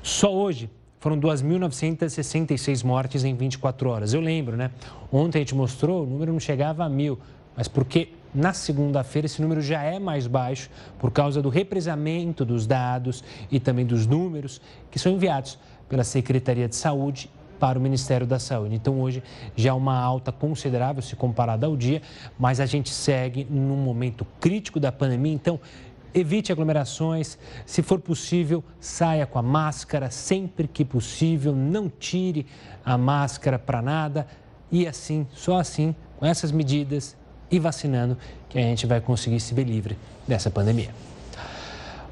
Só 0.00 0.32
hoje, 0.32 0.70
foram 0.98 1.18
2.966 1.20 2.84
mortes 2.84 3.24
em 3.24 3.34
24 3.34 3.88
horas. 3.88 4.14
Eu 4.14 4.20
lembro, 4.20 4.56
né? 4.56 4.70
Ontem 5.12 5.38
a 5.38 5.40
gente 5.40 5.54
mostrou, 5.54 6.04
o 6.04 6.06
número 6.06 6.32
não 6.32 6.40
chegava 6.40 6.84
a 6.84 6.88
mil, 6.88 7.18
mas 7.56 7.68
porque 7.68 8.10
na 8.34 8.52
segunda-feira 8.52 9.26
esse 9.26 9.40
número 9.40 9.62
já 9.62 9.82
é 9.82 9.98
mais 9.98 10.26
baixo 10.26 10.68
por 10.98 11.10
causa 11.10 11.40
do 11.40 11.48
represamento 11.48 12.44
dos 12.44 12.66
dados 12.66 13.24
e 13.50 13.58
também 13.58 13.86
dos 13.86 14.06
números 14.06 14.60
que 14.90 14.98
são 14.98 15.12
enviados 15.12 15.58
pela 15.88 16.04
Secretaria 16.04 16.68
de 16.68 16.76
Saúde 16.76 17.30
para 17.58 17.78
o 17.78 17.82
Ministério 17.82 18.26
da 18.26 18.38
Saúde. 18.38 18.74
Então, 18.74 19.00
hoje 19.00 19.22
já 19.54 19.70
é 19.70 19.72
uma 19.72 19.98
alta 19.98 20.30
considerável 20.30 21.02
se 21.02 21.16
comparada 21.16 21.66
ao 21.66 21.76
dia, 21.76 22.02
mas 22.38 22.60
a 22.60 22.66
gente 22.66 22.90
segue 22.90 23.46
num 23.48 23.76
momento 23.76 24.26
crítico 24.40 24.78
da 24.78 24.92
pandemia. 24.92 25.32
Então, 25.32 25.58
evite 26.16 26.50
aglomerações, 26.50 27.38
se 27.66 27.82
for 27.82 28.00
possível, 28.00 28.64
saia 28.80 29.26
com 29.26 29.38
a 29.38 29.42
máscara 29.42 30.10
sempre 30.10 30.66
que 30.66 30.84
possível, 30.84 31.54
não 31.54 31.90
tire 31.90 32.46
a 32.84 32.96
máscara 32.96 33.58
para 33.58 33.82
nada 33.82 34.26
e 34.72 34.86
assim, 34.86 35.26
só 35.34 35.58
assim, 35.58 35.94
com 36.16 36.24
essas 36.24 36.50
medidas 36.50 37.16
e 37.50 37.58
vacinando, 37.58 38.16
que 38.48 38.58
a 38.58 38.62
gente 38.62 38.86
vai 38.86 39.00
conseguir 39.00 39.38
se 39.40 39.54
ver 39.54 39.64
livre 39.64 39.96
dessa 40.26 40.50
pandemia. 40.50 40.90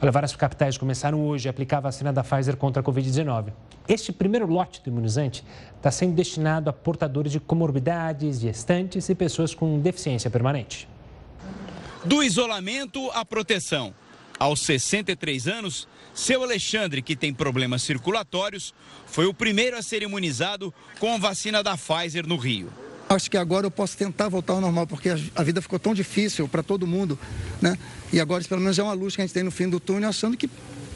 Olha, 0.01 0.13
várias 0.13 0.37
capitais 0.37 0.77
começaram 0.77 1.27
hoje 1.27 1.49
a 1.49 1.51
aplicar 1.51 1.79
a 1.79 1.81
vacina 1.81 2.13
da 2.13 2.23
Pfizer 2.23 2.57
contra 2.57 2.83
a 2.83 2.85
Covid-19. 2.85 3.47
Este 3.89 4.13
primeiro 4.13 4.47
lote 4.47 4.83
do 4.83 4.91
imunizante 4.91 5.43
está 5.77 5.91
sendo 5.91 6.15
destinado 6.15 6.69
a 6.69 6.73
portadores 6.75 7.33
de 7.33 7.41
comorbidades, 7.41 8.39
gestantes 8.39 9.09
e 9.09 9.15
pessoas 9.15 9.55
com 9.55 9.81
deficiência 9.81 10.31
permanente. 10.31 10.87
Do 12.05 12.23
isolamento 12.23 13.11
à 13.13 13.25
proteção. 13.25 13.95
Aos 14.39 14.61
63 14.61 15.49
anos, 15.49 15.89
seu 16.13 16.43
Alexandre, 16.43 17.01
que 17.01 17.17
tem 17.17 17.33
problemas 17.33 17.83
circulatórios, 17.83 18.75
foi 19.07 19.25
o 19.25 19.33
primeiro 19.33 19.77
a 19.77 19.83
ser 19.83 20.03
imunizado 20.03 20.73
com 21.01 21.15
a 21.15 21.19
vacina 21.19 21.63
da 21.63 21.79
Pfizer 21.79 22.27
no 22.27 22.37
Rio. 22.37 22.71
Acho 23.09 23.31
que 23.31 23.39
agora 23.39 23.67
eu 23.67 23.71
posso 23.71 23.97
tentar 23.97 24.29
voltar 24.29 24.53
ao 24.53 24.61
normal, 24.61 24.87
porque 24.87 25.11
a 25.35 25.43
vida 25.43 25.63
ficou 25.63 25.79
tão 25.79 25.95
difícil 25.95 26.47
para 26.47 26.63
todo 26.63 26.87
mundo, 26.87 27.19
né? 27.61 27.79
E 28.13 28.21
agora, 28.21 28.45
pelo 28.45 28.61
menos, 28.61 28.79
é 28.79 28.83
uma 28.83 28.93
luz 28.93 29.15
que 29.15 29.23
a 29.23 29.25
gente 29.25 29.35
tem 29.35 29.43
no 29.43 29.51
fim 29.51 29.69
do 29.69 29.81
túnel, 29.81 30.09
achando 30.11 30.37
que 30.37 30.49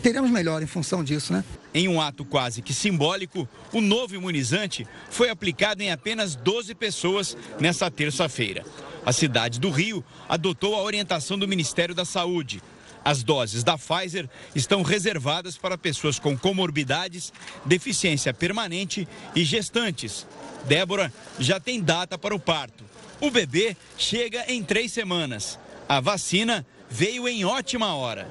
teremos 0.02 0.30
melhor 0.30 0.62
em 0.62 0.66
função 0.66 1.02
disso, 1.02 1.32
né? 1.32 1.44
Em 1.72 1.88
um 1.88 2.00
ato 2.00 2.24
quase 2.24 2.60
que 2.60 2.74
simbólico, 2.74 3.48
o 3.72 3.80
novo 3.80 4.14
imunizante 4.14 4.86
foi 5.10 5.30
aplicado 5.30 5.82
em 5.82 5.90
apenas 5.90 6.34
12 6.34 6.74
pessoas 6.74 7.36
nesta 7.60 7.90
terça-feira. 7.90 8.64
A 9.08 9.12
cidade 9.12 9.58
do 9.58 9.70
Rio 9.70 10.04
adotou 10.28 10.74
a 10.74 10.82
orientação 10.82 11.38
do 11.38 11.48
Ministério 11.48 11.94
da 11.94 12.04
Saúde. 12.04 12.62
As 13.02 13.22
doses 13.22 13.64
da 13.64 13.78
Pfizer 13.78 14.28
estão 14.54 14.82
reservadas 14.82 15.56
para 15.56 15.78
pessoas 15.78 16.18
com 16.18 16.36
comorbidades, 16.36 17.32
deficiência 17.64 18.34
permanente 18.34 19.08
e 19.34 19.46
gestantes. 19.46 20.26
Débora 20.66 21.10
já 21.38 21.58
tem 21.58 21.80
data 21.80 22.18
para 22.18 22.34
o 22.34 22.38
parto. 22.38 22.84
O 23.18 23.30
bebê 23.30 23.74
chega 23.96 24.44
em 24.46 24.62
três 24.62 24.92
semanas. 24.92 25.58
A 25.88 26.00
vacina 26.00 26.66
veio 26.90 27.26
em 27.26 27.46
ótima 27.46 27.94
hora. 27.94 28.28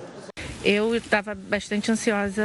Eu 0.70 0.94
estava 0.94 1.34
bastante 1.34 1.90
ansiosa 1.90 2.44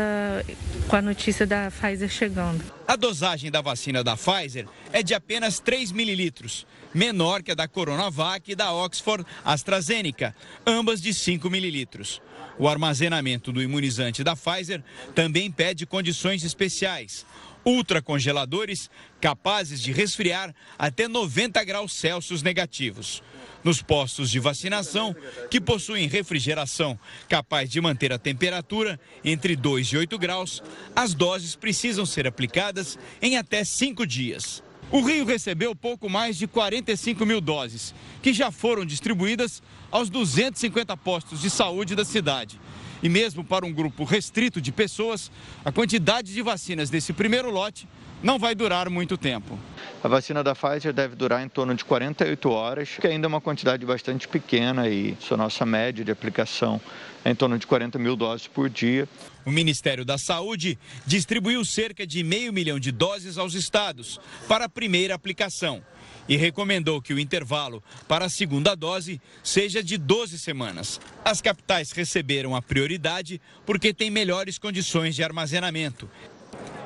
com 0.87 0.95
a 0.95 1.03
notícia 1.03 1.45
da 1.45 1.73
Pfizer 1.73 2.09
chegando. 2.09 2.63
A 2.87 2.95
dosagem 2.95 3.51
da 3.51 3.61
vacina 3.61 4.05
da 4.05 4.17
Pfizer 4.17 4.69
é 4.93 5.03
de 5.03 5.13
apenas 5.13 5.59
3 5.59 5.91
mililitros, 5.91 6.65
menor 6.95 7.43
que 7.43 7.51
a 7.51 7.55
da 7.57 7.67
Coronavac 7.67 8.49
e 8.49 8.55
da 8.55 8.73
Oxford 8.73 9.27
AstraZeneca, 9.45 10.37
ambas 10.65 11.03
de 11.03 11.13
5 11.13 11.51
mililitros. 11.51 12.23
O 12.61 12.69
armazenamento 12.69 13.51
do 13.51 13.61
imunizante 13.61 14.23
da 14.23 14.37
Pfizer 14.37 14.85
também 15.17 15.51
pede 15.51 15.85
condições 15.85 16.45
especiais. 16.45 17.27
Ultracongeladores 17.65 18.91
capazes 19.21 19.81
de 19.81 19.93
resfriar 19.93 20.55
até 20.79 21.07
90 21.07 21.63
graus 21.65 21.93
Celsius 21.93 22.43
negativos. 22.43 23.23
Nos 23.63 23.81
postos 23.81 24.31
de 24.31 24.41
vacinação, 24.41 25.15
que 25.49 25.61
possuem 25.61 26.09
refrigeração 26.09 26.99
capaz 27.29 27.71
de 27.71 27.81
manter 27.81 28.13
a 28.13 28.19
temperatura 28.19 28.99
entre 29.25 29.55
2 29.55 29.87
e 29.89 29.97
8 29.99 30.19
graus, 30.19 30.63
as 30.97 31.15
doses 31.15 31.55
precisam 31.55 32.05
ser 32.05 32.27
aplicadas 32.27 32.99
em 33.21 33.37
até 33.37 33.63
5 33.63 34.05
dias. 34.05 34.63
O 34.91 35.01
Rio 35.01 35.25
recebeu 35.25 35.75
pouco 35.75 36.11
mais 36.11 36.37
de 36.37 36.47
45 36.47 37.25
mil 37.25 37.41
doses, 37.41 37.95
que 38.21 38.33
já 38.33 38.51
foram 38.51 38.85
distribuídas 38.85 39.63
aos 39.91 40.11
250 40.11 40.95
postos 40.99 41.41
de 41.41 41.49
saúde 41.49 41.95
da 41.95 42.05
cidade. 42.05 42.61
E 43.03 43.09
mesmo 43.09 43.43
para 43.43 43.67
um 43.67 43.73
grupo 43.73 44.05
restrito 44.05 44.61
de 44.61 44.71
pessoas, 44.71 45.31
a 45.65 45.73
quantidade 45.73 46.33
de 46.33 46.41
vacinas 46.41 46.89
desse 46.89 47.13
primeiro 47.13 47.51
lote 47.51 47.89
não 48.23 48.39
vai 48.39 48.55
durar 48.55 48.89
muito 48.89 49.19
tempo. 49.19 49.59
A 50.03 50.07
vacina 50.07 50.45
da 50.45 50.55
Pfizer 50.55 50.93
deve 50.93 51.17
durar 51.17 51.43
em 51.45 51.49
torno 51.49 51.75
de 51.75 51.85
48 51.85 52.51
horas, 52.51 52.91
que 53.01 53.07
ainda 53.07 53.27
é 53.27 53.29
uma 53.29 53.41
quantidade 53.41 53.85
bastante 53.85 54.29
pequena 54.29 54.89
e 54.89 55.17
a 55.29 55.37
nossa 55.37 55.67
média 55.67 56.05
de 56.05 56.13
aplicação 56.13 56.81
é 57.25 57.31
em 57.31 57.35
torno 57.35 57.59
de 57.59 57.67
40 57.67 57.99
mil 57.99 58.15
doses 58.15 58.47
por 58.47 58.69
dia. 58.69 59.09
O 59.45 59.51
Ministério 59.51 60.05
da 60.05 60.19
Saúde 60.19 60.79
distribuiu 61.05 61.65
cerca 61.65 62.07
de 62.07 62.23
meio 62.23 62.53
milhão 62.53 62.79
de 62.79 62.93
doses 62.93 63.39
aos 63.39 63.55
estados 63.55 64.21
para 64.47 64.67
a 64.67 64.69
primeira 64.69 65.15
aplicação 65.15 65.83
e 66.29 66.37
recomendou 66.37 67.01
que 67.01 67.15
o 67.15 67.19
intervalo 67.19 67.83
para 68.07 68.27
a 68.27 68.31
segunda 68.31 68.75
dose 68.75 69.21
seja 69.43 69.83
de 69.83 69.97
12 69.99 70.39
semanas. 70.39 71.01
As 71.25 71.41
capitais 71.41 71.93
receberam 71.93 72.55
a 72.55 72.63
prioridade 72.63 73.41
porque 73.65 73.93
têm 73.93 74.11
melhores 74.11 74.59
condições 74.59 75.15
de 75.15 75.23
armazenamento. 75.23 76.09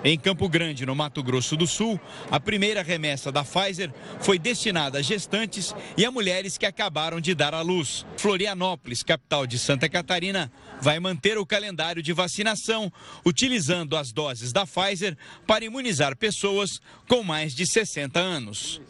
Em 0.04 0.16
Campo 0.16 0.48
Grande, 0.48 0.86
no 0.86 0.94
Mato 0.94 1.20
Grosso 1.20 1.56
do 1.56 1.66
Sul, 1.66 1.98
a 2.30 2.38
primeira 2.38 2.80
remessa 2.80 3.32
da 3.32 3.42
Pfizer 3.42 3.92
foi 4.20 4.38
destinada 4.38 4.98
a 4.98 5.02
gestantes 5.02 5.74
e 5.96 6.04
a 6.04 6.10
mulheres 6.12 6.56
que 6.56 6.64
acabaram 6.64 7.20
de 7.20 7.34
dar 7.34 7.54
à 7.54 7.60
luz. 7.60 8.06
Florianópolis, 8.16 9.02
capital 9.02 9.46
de 9.48 9.58
Santa 9.58 9.88
Catarina, 9.88 10.52
vai 10.80 11.00
manter 11.00 11.38
o 11.38 11.46
calendário 11.46 12.02
de 12.02 12.12
vacinação, 12.12 12.92
utilizando 13.24 13.96
as 13.96 14.12
doses 14.12 14.52
da 14.52 14.64
Pfizer 14.64 15.16
para 15.44 15.64
imunizar 15.64 16.16
pessoas 16.16 16.80
com 17.08 17.24
mais 17.24 17.52
de 17.52 17.66
60 17.66 18.20
anos. 18.20 18.80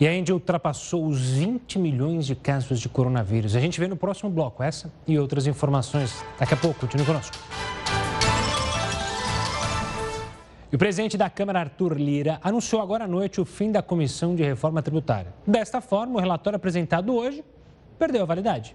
E 0.00 0.08
a 0.08 0.14
Índia 0.14 0.34
ultrapassou 0.34 1.06
os 1.06 1.20
20 1.20 1.78
milhões 1.78 2.26
de 2.26 2.34
casos 2.34 2.80
de 2.80 2.88
coronavírus. 2.88 3.54
A 3.54 3.60
gente 3.60 3.78
vê 3.78 3.86
no 3.86 3.96
próximo 3.96 4.28
bloco 4.28 4.62
essa 4.62 4.92
e 5.06 5.18
outras 5.18 5.46
informações. 5.46 6.24
Daqui 6.38 6.54
a 6.54 6.56
pouco, 6.56 6.80
continue 6.80 7.06
conosco. 7.06 7.36
E 10.72 10.74
o 10.74 10.78
presidente 10.78 11.16
da 11.16 11.30
Câmara, 11.30 11.60
Arthur 11.60 11.96
Lira, 11.96 12.40
anunciou 12.42 12.82
agora 12.82 13.04
à 13.04 13.06
noite 13.06 13.40
o 13.40 13.44
fim 13.44 13.70
da 13.70 13.80
Comissão 13.80 14.34
de 14.34 14.42
Reforma 14.42 14.82
Tributária. 14.82 15.32
Desta 15.46 15.80
forma, 15.80 16.16
o 16.16 16.20
relatório 16.20 16.56
apresentado 16.56 17.14
hoje 17.14 17.44
perdeu 17.96 18.22
a 18.22 18.24
validade. 18.24 18.74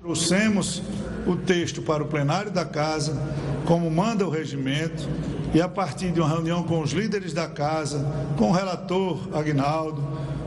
Trouxemos 0.00 0.82
o 1.26 1.36
texto 1.36 1.82
para 1.82 2.02
o 2.02 2.06
plenário 2.06 2.50
da 2.50 2.64
Casa, 2.64 3.20
como 3.66 3.90
manda 3.90 4.26
o 4.26 4.30
regimento, 4.30 5.06
e 5.52 5.60
a 5.60 5.68
partir 5.68 6.10
de 6.10 6.20
uma 6.20 6.28
reunião 6.28 6.62
com 6.62 6.80
os 6.80 6.92
líderes 6.92 7.34
da 7.34 7.46
Casa, 7.46 8.10
com 8.38 8.48
o 8.48 8.52
relator 8.52 9.28
Agnaldo, 9.34 10.02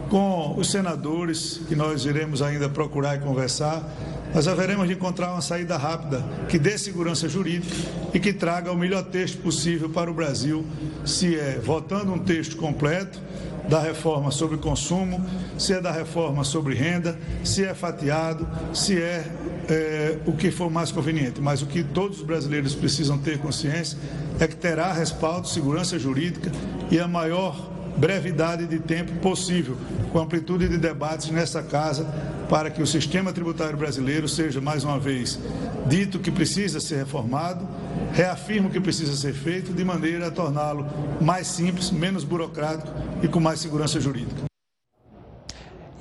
com 0.10 0.56
os 0.58 0.72
senadores, 0.72 1.62
que 1.68 1.76
nós 1.76 2.04
iremos 2.04 2.42
ainda 2.42 2.68
procurar 2.68 3.16
e 3.16 3.20
conversar, 3.20 3.88
nós 4.34 4.48
haveremos 4.48 4.88
de 4.88 4.96
encontrar 4.96 5.32
uma 5.32 5.42
saída 5.42 5.78
rápida 5.78 6.26
que 6.50 6.58
dê 6.58 6.76
segurança 6.76 7.30
jurídica 7.30 7.76
e 8.12 8.20
que 8.20 8.34
traga 8.34 8.72
o 8.72 8.76
melhor 8.76 9.04
texto 9.04 9.38
possível 9.38 9.88
para 9.88 10.10
o 10.10 10.13
Brasil, 10.16 10.66
se 11.06 11.38
é 11.38 11.60
votando 11.63 12.12
um 12.12 12.18
texto 12.18 12.58
completo 12.58 13.22
da 13.68 13.80
reforma 13.80 14.32
sobre 14.32 14.58
consumo, 14.58 15.26
se 15.58 15.74
é 15.74 15.82
da 15.82 15.92
reforma 15.92 16.44
sobre 16.44 16.76
renda, 16.76 17.18
se 17.44 17.63
é 17.63 17.74
fatiado, 17.74 18.48
se 18.74 19.02
é, 19.02 19.26
é, 19.69 20.17
o 20.26 20.34
que 20.34 20.52
for 20.52 20.69
mais 20.69 20.91
conveniente. 20.91 21.41
Mas 21.41 21.62
o 21.62 21.65
que 21.65 21.84
todos 21.84 22.19
os 22.19 22.23
brasileiros 22.23 22.76
precisam 22.76 23.17
ter 23.17 23.38
consciência 23.38 23.97
é 24.39 24.47
que 24.47 24.56
terá 24.56 24.91
respaldo, 24.93 25.47
segurança 25.47 25.97
jurídica 25.97 26.52
e 26.89 26.99
a 26.99 27.08
maior 27.08 27.71
brevidade 27.97 28.65
de 28.65 28.80
tempo 28.80 29.13
possível, 29.19 29.78
com 30.12 30.19
amplitude 30.19 30.67
de 30.67 30.78
debates 30.78 31.30
nessa 31.30 31.62
casa, 31.62 32.06
para 32.49 32.69
que 32.69 32.82
o 32.82 32.88
sistema 32.88 33.32
tributário 33.32 33.78
brasileiro 33.78 34.28
seja, 34.28 34.60
mais 34.60 34.84
uma 34.84 34.99
vez, 34.99 35.39
dito 35.88 36.19
que 36.19 36.32
precisa 36.32 36.80
ser 36.80 36.97
reformado, 36.97 37.67
reafirmo 38.12 38.69
que 38.69 38.80
precisa 38.80 39.15
ser 39.15 39.34
feito, 39.34 39.73
de 39.73 39.84
maneira 39.84 40.28
a 40.28 40.32
torná-lo 40.32 40.86
mais 41.21 41.47
simples, 41.47 41.91
menos 41.91 42.23
burocrático 42.23 42.91
e 43.21 43.28
com 43.28 43.39
mais 43.39 43.60
segurança 43.60 43.99
jurídica. 43.99 44.53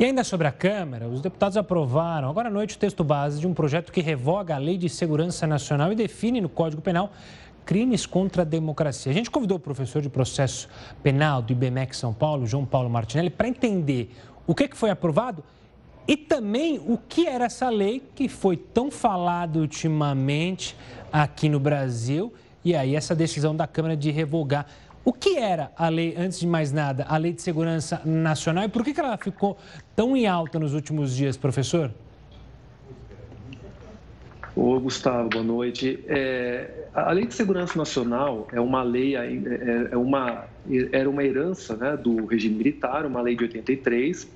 E 0.02 0.04
ainda 0.04 0.24
sobre 0.24 0.48
a 0.48 0.50
Câmara, 0.50 1.06
os 1.06 1.20
deputados 1.20 1.56
aprovaram 1.56 2.28
agora 2.28 2.48
à 2.48 2.50
noite 2.50 2.74
o 2.74 2.78
texto 2.80 3.04
base 3.04 3.38
de 3.38 3.46
um 3.46 3.54
projeto 3.54 3.92
que 3.92 4.00
revoga 4.00 4.56
a 4.56 4.58
Lei 4.58 4.76
de 4.76 4.88
Segurança 4.88 5.46
Nacional 5.46 5.92
e 5.92 5.94
define 5.94 6.40
no 6.40 6.48
Código 6.48 6.82
Penal 6.82 7.12
crimes 7.64 8.04
contra 8.04 8.42
a 8.42 8.44
democracia. 8.44 9.12
A 9.12 9.14
gente 9.14 9.30
convidou 9.30 9.58
o 9.58 9.60
professor 9.60 10.02
de 10.02 10.08
processo 10.08 10.68
penal 11.04 11.40
do 11.40 11.52
IBMEC 11.52 11.94
São 11.94 12.12
Paulo, 12.12 12.48
João 12.48 12.66
Paulo 12.66 12.90
Martinelli, 12.90 13.30
para 13.30 13.46
entender 13.46 14.10
o 14.44 14.56
que, 14.56 14.68
foi 14.74 14.90
aprovado 14.90 15.44
e 16.08 16.16
também 16.16 16.80
o 16.84 16.98
que 16.98 17.28
era 17.28 17.44
essa 17.44 17.68
lei 17.68 18.02
que 18.12 18.28
foi 18.28 18.56
tão 18.56 18.90
falada 18.90 19.60
ultimamente 19.60 20.76
aqui 21.12 21.48
no 21.48 21.60
Brasil 21.60 22.34
e 22.64 22.74
aí 22.74 22.96
essa 22.96 23.14
decisão 23.14 23.54
da 23.54 23.68
Câmara 23.68 23.96
de 23.96 24.10
revogar. 24.10 24.66
O 25.04 25.12
que 25.12 25.36
era 25.36 25.72
a 25.76 25.88
lei, 25.88 26.14
antes 26.16 26.38
de 26.38 26.46
mais 26.46 26.70
nada, 26.70 27.04
a 27.08 27.16
Lei 27.16 27.32
de 27.32 27.42
Segurança 27.42 28.00
Nacional 28.04 28.64
e 28.64 28.68
por 28.68 28.84
que 28.84 28.98
ela 28.98 29.16
ficou 29.16 29.58
tão 29.96 30.16
em 30.16 30.28
alta 30.28 30.60
nos 30.60 30.74
últimos 30.74 31.16
dias, 31.16 31.36
professor? 31.36 31.90
Ô, 34.54 34.78
Gustavo, 34.78 35.28
boa 35.28 35.42
noite. 35.42 36.04
É, 36.06 36.86
a 36.94 37.10
Lei 37.10 37.26
de 37.26 37.34
Segurança 37.34 37.76
Nacional 37.76 38.46
é 38.52 38.60
uma 38.60 38.84
lei, 38.84 39.16
é, 39.16 39.88
é 39.90 39.96
uma, 39.96 40.44
era 40.92 41.10
uma 41.10 41.24
herança 41.24 41.76
né, 41.76 41.96
do 41.96 42.26
regime 42.26 42.54
militar, 42.54 43.04
uma 43.04 43.20
lei 43.20 43.34
de 43.34 43.42
83, 43.42 44.30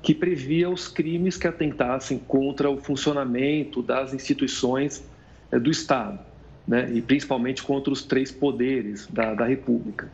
que 0.00 0.14
previa 0.14 0.70
os 0.70 0.86
crimes 0.86 1.36
que 1.36 1.48
atentassem 1.48 2.18
contra 2.18 2.70
o 2.70 2.76
funcionamento 2.76 3.82
das 3.82 4.14
instituições 4.14 5.02
é, 5.50 5.58
do 5.58 5.70
Estado, 5.70 6.20
né, 6.68 6.86
e 6.92 7.00
principalmente 7.00 7.62
contra 7.62 7.90
os 7.90 8.04
três 8.04 8.30
poderes 8.30 9.06
da, 9.06 9.32
da 9.32 9.46
República. 9.46 10.10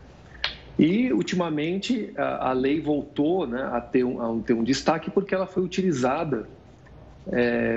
E, 0.78 1.12
ultimamente, 1.12 2.12
a, 2.16 2.50
a 2.50 2.52
lei 2.52 2.80
voltou 2.80 3.46
né, 3.46 3.62
a, 3.72 3.80
ter 3.80 4.04
um, 4.04 4.22
a 4.22 4.42
ter 4.42 4.54
um 4.54 4.62
destaque 4.62 5.10
porque 5.10 5.34
ela 5.34 5.46
foi 5.46 5.64
utilizada 5.64 6.48
é, 7.32 7.76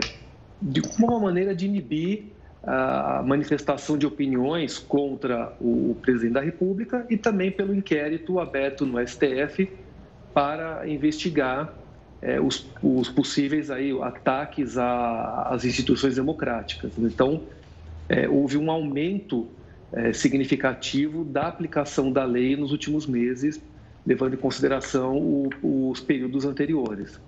de 0.61 0.81
uma 0.99 1.19
maneira 1.19 1.55
de 1.55 1.65
inibir 1.65 2.25
a 2.63 3.23
manifestação 3.25 3.97
de 3.97 4.05
opiniões 4.05 4.77
contra 4.77 5.55
o 5.61 5.95
presidente 6.01 6.33
da 6.33 6.41
República 6.41 7.05
e 7.09 7.15
também 7.15 7.49
pelo 7.49 7.73
inquérito 7.73 8.39
aberto 8.39 8.85
no 8.85 8.99
STF 9.07 9.71
para 10.33 10.87
investigar 10.87 11.73
é, 12.21 12.41
os, 12.41 12.67
os, 12.83 13.09
possíveis 13.09 13.71
aí, 13.71 13.97
ataques 14.01 14.77
às 14.77 15.63
instituições 15.63 16.15
democráticas. 16.15 16.91
Então, 16.97 17.43
é, 18.09 18.27
houve 18.27 18.57
um 18.57 18.69
aumento 18.71 19.47
é, 19.93 20.13
significativo 20.13 21.23
da 21.23 21.47
aplicação 21.47 22.11
da 22.11 22.23
lei 22.23 22.55
nos 22.55 22.71
últimos 22.71 23.05
meses, 23.05 23.61
levando 24.05 24.33
em 24.33 24.37
consideração 24.37 25.17
o, 25.17 25.89
os 25.89 25.99
períodos 25.99 26.45
anteriores. 26.45 27.19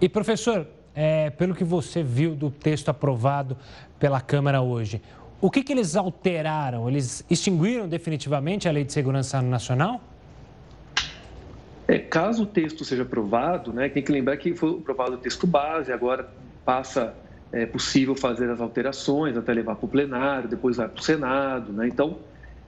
E, 0.00 0.08
professor, 0.08 0.66
é, 0.94 1.30
pelo 1.30 1.54
que 1.54 1.64
você 1.64 2.02
viu 2.02 2.34
do 2.34 2.50
texto 2.50 2.88
aprovado 2.88 3.56
pela 3.98 4.20
Câmara 4.20 4.60
hoje, 4.60 5.00
o 5.40 5.50
que, 5.50 5.62
que 5.62 5.72
eles 5.72 5.96
alteraram? 5.96 6.88
Eles 6.88 7.24
extinguiram 7.28 7.88
definitivamente 7.88 8.68
a 8.68 8.72
Lei 8.72 8.84
de 8.84 8.92
Segurança 8.92 9.42
Nacional? 9.42 10.00
É, 11.86 11.98
caso 11.98 12.44
o 12.44 12.46
texto 12.46 12.84
seja 12.84 13.02
aprovado, 13.02 13.72
né, 13.72 13.88
tem 13.90 14.02
que 14.02 14.10
lembrar 14.10 14.38
que 14.38 14.54
foi 14.54 14.70
aprovado 14.70 15.14
o 15.14 15.18
texto 15.18 15.46
base, 15.46 15.92
agora 15.92 16.30
passa, 16.64 17.14
é 17.54 17.66
possível 17.66 18.16
fazer 18.16 18.50
as 18.50 18.60
alterações, 18.60 19.36
até 19.36 19.52
levar 19.52 19.76
para 19.76 19.86
o 19.86 19.88
plenário, 19.88 20.48
depois 20.48 20.76
vai 20.76 20.88
para 20.88 21.00
o 21.00 21.02
Senado. 21.02 21.72
Né? 21.72 21.86
Então, 21.86 22.18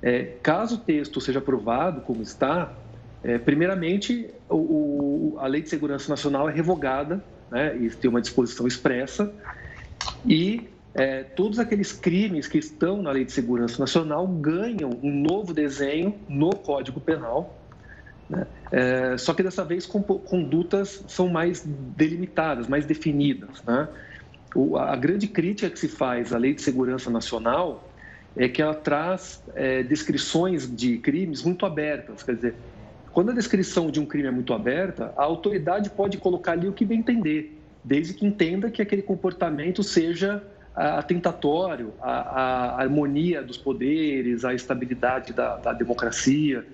é, 0.00 0.34
caso 0.42 0.76
o 0.76 0.78
texto 0.78 1.20
seja 1.20 1.40
aprovado 1.40 2.00
como 2.02 2.22
está, 2.22 2.72
é, 3.24 3.36
primeiramente, 3.36 4.30
o, 4.48 4.56
o, 4.56 5.36
a 5.38 5.46
Lei 5.48 5.60
de 5.60 5.68
Segurança 5.68 6.08
Nacional 6.08 6.48
é 6.48 6.52
revogada 6.52 7.22
né, 7.50 7.76
e 7.76 7.90
tem 7.90 8.08
uma 8.08 8.20
disposição 8.20 8.66
expressa, 8.66 9.32
e 10.24 10.68
é, 10.94 11.24
todos 11.24 11.58
aqueles 11.58 11.92
crimes 11.92 12.46
que 12.46 12.58
estão 12.58 13.02
na 13.02 13.10
Lei 13.10 13.24
de 13.24 13.32
Segurança 13.32 13.80
Nacional 13.80 14.26
ganham 14.28 14.90
um 15.02 15.10
novo 15.10 15.52
desenho 15.52 16.14
no 16.28 16.50
Código 16.50 17.00
Penal, 17.00 17.58
né? 18.30 18.46
é, 18.70 19.18
só 19.18 19.34
que 19.34 19.42
dessa 19.42 19.64
vez 19.64 19.84
com, 19.84 20.00
condutas 20.02 21.04
são 21.08 21.28
mais 21.28 21.64
delimitadas, 21.66 22.68
mais 22.68 22.86
definidas. 22.86 23.62
Né? 23.66 23.88
O, 24.56 24.78
a 24.78 24.96
grande 24.96 25.28
crítica 25.28 25.68
que 25.68 25.78
se 25.78 25.86
faz 25.86 26.32
à 26.32 26.38
Lei 26.38 26.54
de 26.54 26.62
Segurança 26.62 27.10
Nacional 27.10 27.86
é 28.34 28.48
que 28.48 28.62
ela 28.62 28.74
traz 28.74 29.42
é, 29.54 29.82
descrições 29.82 30.74
de 30.74 30.96
crimes 30.96 31.42
muito 31.42 31.66
abertas, 31.66 32.22
quer 32.22 32.36
dizer, 32.36 32.54
quando 33.12 33.30
a 33.30 33.34
descrição 33.34 33.90
de 33.90 34.00
um 34.00 34.06
crime 34.06 34.28
é 34.28 34.30
muito 34.30 34.54
aberta, 34.54 35.12
a 35.14 35.22
autoridade 35.22 35.90
pode 35.90 36.16
colocar 36.16 36.52
ali 36.52 36.68
o 36.68 36.72
que 36.72 36.86
bem 36.86 37.00
entender, 37.00 37.58
desde 37.84 38.14
que 38.14 38.24
entenda 38.24 38.70
que 38.70 38.80
aquele 38.80 39.02
comportamento 39.02 39.82
seja 39.82 40.42
atentatório 40.74 41.92
à, 42.00 42.80
harmonia 42.80 43.42
dos 43.42 43.58
poderes, 43.58 44.42
à 44.42 44.54
estabilidade 44.54 45.34
da, 45.34 45.56
da 45.56 45.72
democracia. 45.72 46.64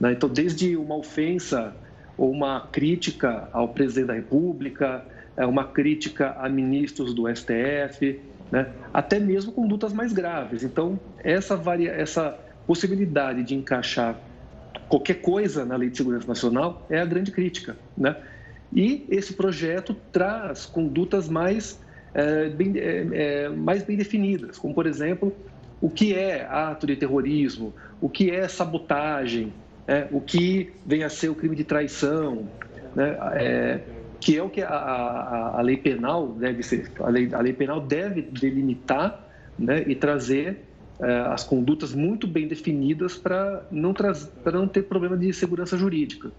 Né? 0.00 0.12
Então, 0.12 0.28
desde 0.28 0.76
uma 0.76 0.96
ofensa 0.96 1.74
ou 2.16 2.30
uma 2.30 2.68
crítica 2.72 3.48
ao 3.52 3.68
presidente 3.68 4.06
da 4.06 4.14
República, 4.14 5.04
uma 5.38 5.64
crítica 5.64 6.36
a 6.38 6.48
ministros 6.48 7.14
do 7.14 7.24
STF, 7.34 8.20
né? 8.52 8.70
até 8.92 9.18
mesmo 9.18 9.52
condutas 9.52 9.92
mais 9.92 10.12
graves. 10.12 10.62
Então, 10.62 10.98
essa, 11.22 11.56
varia... 11.56 11.90
essa 11.90 12.38
possibilidade 12.66 13.42
de 13.42 13.54
encaixar 13.54 14.16
qualquer 14.88 15.20
coisa 15.20 15.64
na 15.64 15.76
Lei 15.76 15.90
de 15.90 15.96
Segurança 15.96 16.26
Nacional 16.26 16.86
é 16.90 17.00
a 17.00 17.04
grande 17.04 17.30
crítica, 17.30 17.76
né? 17.96 18.16
E 18.72 19.06
esse 19.08 19.34
projeto 19.34 19.94
traz 20.12 20.66
condutas 20.66 21.28
mais, 21.28 21.80
é, 22.12 22.48
bem, 22.48 22.72
é, 22.76 23.06
é, 23.12 23.48
mais 23.48 23.82
bem 23.82 23.96
definidas, 23.96 24.58
como, 24.58 24.74
por 24.74 24.86
exemplo, 24.86 25.34
o 25.80 25.88
que 25.88 26.14
é 26.14 26.46
ato 26.46 26.86
de 26.86 26.96
terrorismo, 26.96 27.72
o 28.00 28.08
que 28.08 28.30
é 28.30 28.48
sabotagem, 28.48 29.52
é, 29.86 30.08
o 30.10 30.20
que 30.20 30.72
vem 30.84 31.04
a 31.04 31.08
ser 31.08 31.28
o 31.28 31.34
crime 31.34 31.54
de 31.54 31.64
traição, 31.64 32.48
né, 32.94 33.16
é, 33.34 33.80
que 34.24 34.38
é 34.38 34.42
o 34.42 34.48
que 34.48 34.62
a, 34.62 34.68
a, 34.70 35.58
a, 35.58 35.60
lei 35.60 35.76
penal 35.76 36.28
deve 36.28 36.62
ser. 36.62 36.90
A 36.98 37.10
lei, 37.10 37.28
a 37.34 37.40
lei 37.40 37.52
penal 37.52 37.78
deve 37.78 38.22
delimitar 38.22 39.22
né, 39.58 39.84
e 39.86 39.94
trazer 39.94 40.64
é, 40.98 41.20
as 41.28 41.44
condutas 41.44 41.92
muito 41.92 42.26
bem 42.26 42.48
definidas 42.48 43.18
para 43.18 43.66
não, 43.70 43.94
não 44.50 44.66
ter 44.66 44.84
problema 44.84 45.14
de 45.14 45.30
segurança 45.34 45.76
jurídica. 45.76 46.32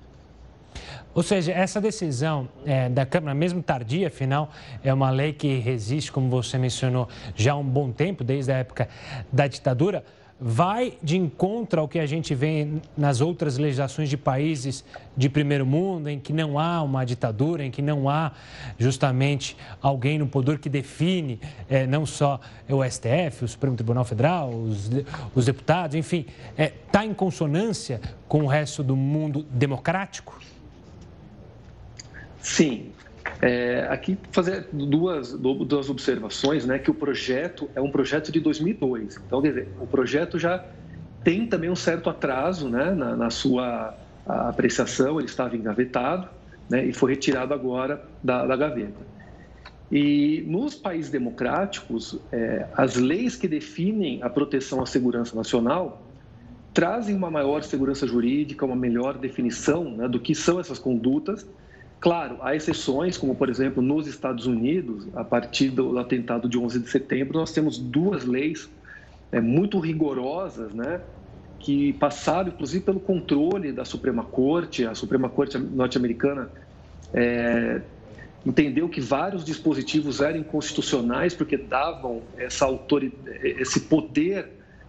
Ou 1.13 1.21
seja, 1.21 1.51
essa 1.51 1.79
decisão 1.79 2.49
é, 2.65 2.89
da 2.89 3.05
Câmara, 3.05 3.35
mesmo 3.35 3.61
tardia, 3.61 4.07
afinal, 4.07 4.49
é 4.83 4.91
uma 4.91 5.11
lei 5.11 5.31
que 5.31 5.59
resiste, 5.59 6.11
como 6.11 6.27
você 6.27 6.57
mencionou, 6.57 7.07
já 7.35 7.53
há 7.53 7.55
um 7.55 7.63
bom 7.63 7.91
tempo, 7.91 8.23
desde 8.23 8.51
a 8.51 8.57
época 8.57 8.89
da 9.31 9.45
ditadura 9.45 10.03
vai 10.39 10.97
de 11.01 11.17
encontro 11.17 11.79
ao 11.79 11.87
que 11.87 11.97
a 11.97 12.05
gente 12.05 12.35
vê 12.35 12.67
nas 12.97 13.21
outras 13.21 13.57
legislações 13.57 14.09
de 14.09 14.17
países 14.17 14.83
de 15.15 15.29
primeiro 15.29 15.65
mundo, 15.65 16.09
em 16.09 16.19
que 16.19 16.33
não 16.33 16.59
há 16.59 16.81
uma 16.81 17.05
ditadura, 17.05 17.63
em 17.63 17.71
que 17.71 17.81
não 17.81 18.09
há 18.09 18.33
justamente 18.77 19.55
alguém 19.81 20.19
no 20.19 20.27
poder 20.27 20.59
que 20.59 20.67
define 20.67 21.39
é, 21.69 21.87
não 21.87 22.05
só 22.05 22.39
o 22.69 22.83
STF, 22.83 23.45
o 23.45 23.47
Supremo 23.47 23.77
Tribunal 23.77 24.03
Federal, 24.03 24.53
os, 24.53 24.89
os 25.33 25.45
deputados, 25.45 25.95
enfim, 25.95 26.25
está 26.51 26.63
é, 26.63 26.73
tá 26.91 27.05
em 27.05 27.13
consonância 27.13 28.01
com 28.27 28.43
o 28.43 28.47
resto 28.47 28.83
do 28.83 28.95
mundo 28.95 29.45
democrático? 29.49 30.37
Sim, 32.41 32.91
é, 33.41 33.87
aqui 33.89 34.17
fazer 34.31 34.67
duas, 34.71 35.33
duas 35.33 35.89
observações, 35.89 36.65
né, 36.65 36.79
que 36.79 36.89
o 36.89 36.93
projeto 36.93 37.69
é 37.75 37.81
um 37.81 37.91
projeto 37.91 38.31
de 38.31 38.39
2002. 38.39 39.19
Então, 39.25 39.41
quer 39.41 39.49
dizer, 39.49 39.67
o 39.79 39.87
projeto 39.87 40.39
já 40.39 40.63
tem 41.23 41.47
também 41.47 41.69
um 41.69 41.75
certo 41.75 42.09
atraso 42.09 42.69
né, 42.69 42.91
na, 42.91 43.15
na 43.15 43.29
sua 43.29 43.95
apreciação, 44.25 45.19
ele 45.19 45.27
estava 45.27 45.55
engavetado 45.55 46.27
né, 46.69 46.85
e 46.85 46.93
foi 46.93 47.11
retirado 47.11 47.53
agora 47.53 48.03
da, 48.23 48.45
da 48.45 48.55
gaveta. 48.55 49.15
E 49.91 50.43
nos 50.47 50.73
países 50.73 51.11
democráticos, 51.11 52.19
é, 52.31 52.65
as 52.75 52.95
leis 52.95 53.35
que 53.35 53.47
definem 53.47 54.21
a 54.23 54.29
proteção 54.29 54.81
à 54.81 54.85
segurança 54.85 55.35
nacional 55.35 56.01
trazem 56.73 57.15
uma 57.15 57.29
maior 57.29 57.63
segurança 57.63 58.05
jurídica, 58.07 58.65
uma 58.65 58.75
melhor 58.75 59.17
definição 59.17 59.83
né, 59.91 60.07
do 60.07 60.19
que 60.19 60.33
são 60.33 60.59
essas 60.59 60.79
condutas 60.79 61.47
Claro, 61.99 62.37
há 62.41 62.55
exceções, 62.55 63.17
como 63.17 63.35
por 63.35 63.49
exemplo 63.49 63.81
nos 63.81 64.07
Estados 64.07 64.45
Unidos, 64.45 65.07
a 65.15 65.23
partir 65.23 65.69
do 65.69 65.97
atentado 65.97 66.47
de 66.47 66.57
11 66.57 66.79
de 66.79 66.89
setembro, 66.89 67.39
nós 67.39 67.51
temos 67.51 67.77
duas 67.77 68.25
leis 68.25 68.69
é, 69.31 69.41
muito 69.41 69.79
rigorosas, 69.79 70.73
né, 70.73 71.01
que 71.59 71.93
passaram 71.93 72.49
inclusive 72.49 72.83
pelo 72.83 72.99
controle 72.99 73.71
da 73.71 73.83
Suprema 73.83 74.23
Corte. 74.23 74.85
A 74.85 74.93
Suprema 74.93 75.29
Corte 75.29 75.57
norte-americana 75.57 76.51
é, 77.13 77.81
entendeu 78.45 78.87
que 78.87 79.01
vários 79.01 79.43
dispositivos 79.43 80.21
eram 80.21 80.39
inconstitucionais 80.39 81.33
porque 81.33 81.57
davam 81.57 82.21
essa 82.37 82.65
autoridade, 82.65 83.39
esse 83.41 83.81
poder 83.81 84.47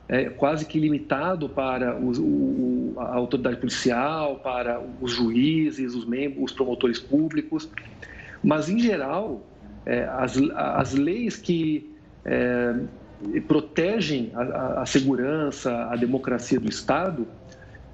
é, 0.09 0.25
quase 0.31 0.65
que 0.65 0.79
limitado 0.79 1.49
para 1.49 1.97
o, 1.97 2.13
o, 2.21 2.95
a 2.99 3.15
autoridade 3.15 3.57
policial, 3.57 4.37
para 4.37 4.81
os 5.01 5.13
juízes, 5.13 5.95
os 5.95 6.07
membros, 6.07 6.45
os 6.45 6.53
promotores 6.53 6.99
públicos, 6.99 7.69
mas 8.43 8.69
em 8.69 8.79
geral 8.79 9.45
é, 9.85 10.05
as, 10.05 10.37
as 10.55 10.95
leis 10.95 11.37
que 11.37 11.93
é, 12.25 12.75
protegem 13.49 14.31
a, 14.35 14.83
a, 14.83 14.87
segurança, 14.87 15.73
a 15.87 15.97
democracia 15.97 16.61
do 16.61 16.69
Estado 16.69 17.27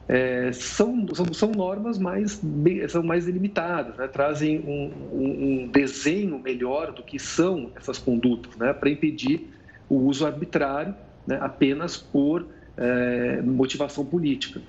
é, 0.08 0.50
são, 0.52 1.06
são, 1.14 1.32
são, 1.32 1.52
normas 1.52 1.96
mais 1.96 2.40
são 2.88 3.02
mais 3.02 3.24
delimitadas, 3.24 3.96
né? 3.96 4.08
trazem 4.08 4.58
um, 4.60 4.90
um, 5.12 5.62
um, 5.64 5.68
desenho 5.68 6.38
melhor 6.38 6.92
do 6.92 7.02
que 7.02 7.18
são 7.18 7.70
essas 7.76 7.98
condutas, 7.98 8.56
né? 8.56 8.72
para 8.72 8.90
impedir 8.90 9.48
o 9.88 9.96
uso 9.96 10.26
arbitrário 10.26 10.94
né, 11.26 11.38
apenas 11.40 11.96
por 11.96 12.46
é, 12.76 13.42
motivação 13.42 14.04
política. 14.04 14.60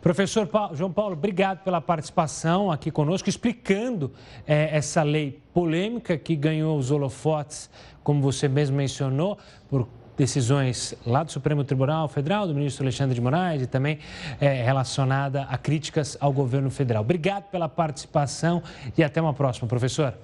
Professor 0.00 0.46
Paulo, 0.46 0.76
João 0.76 0.92
Paulo, 0.92 1.14
obrigado 1.14 1.64
pela 1.64 1.80
participação 1.80 2.70
aqui 2.70 2.90
conosco, 2.90 3.28
explicando 3.28 4.12
é, 4.46 4.76
essa 4.76 5.02
lei 5.02 5.42
polêmica 5.52 6.16
que 6.16 6.36
ganhou 6.36 6.78
os 6.78 6.90
holofotes, 6.90 7.68
como 8.04 8.22
você 8.22 8.46
mesmo 8.46 8.76
mencionou, 8.76 9.36
por 9.68 9.88
decisões 10.16 10.94
lá 11.06 11.22
do 11.22 11.30
Supremo 11.32 11.64
Tribunal 11.64 12.08
Federal, 12.08 12.46
do 12.46 12.54
ministro 12.54 12.84
Alexandre 12.84 13.14
de 13.14 13.20
Moraes 13.20 13.62
e 13.62 13.66
também 13.66 13.98
é, 14.40 14.62
relacionada 14.62 15.42
a 15.42 15.58
críticas 15.58 16.16
ao 16.20 16.32
governo 16.32 16.70
federal. 16.70 17.02
Obrigado 17.02 17.44
pela 17.50 17.68
participação 17.68 18.62
e 18.96 19.02
até 19.02 19.20
uma 19.20 19.32
próxima, 19.34 19.68
professor. 19.68 20.14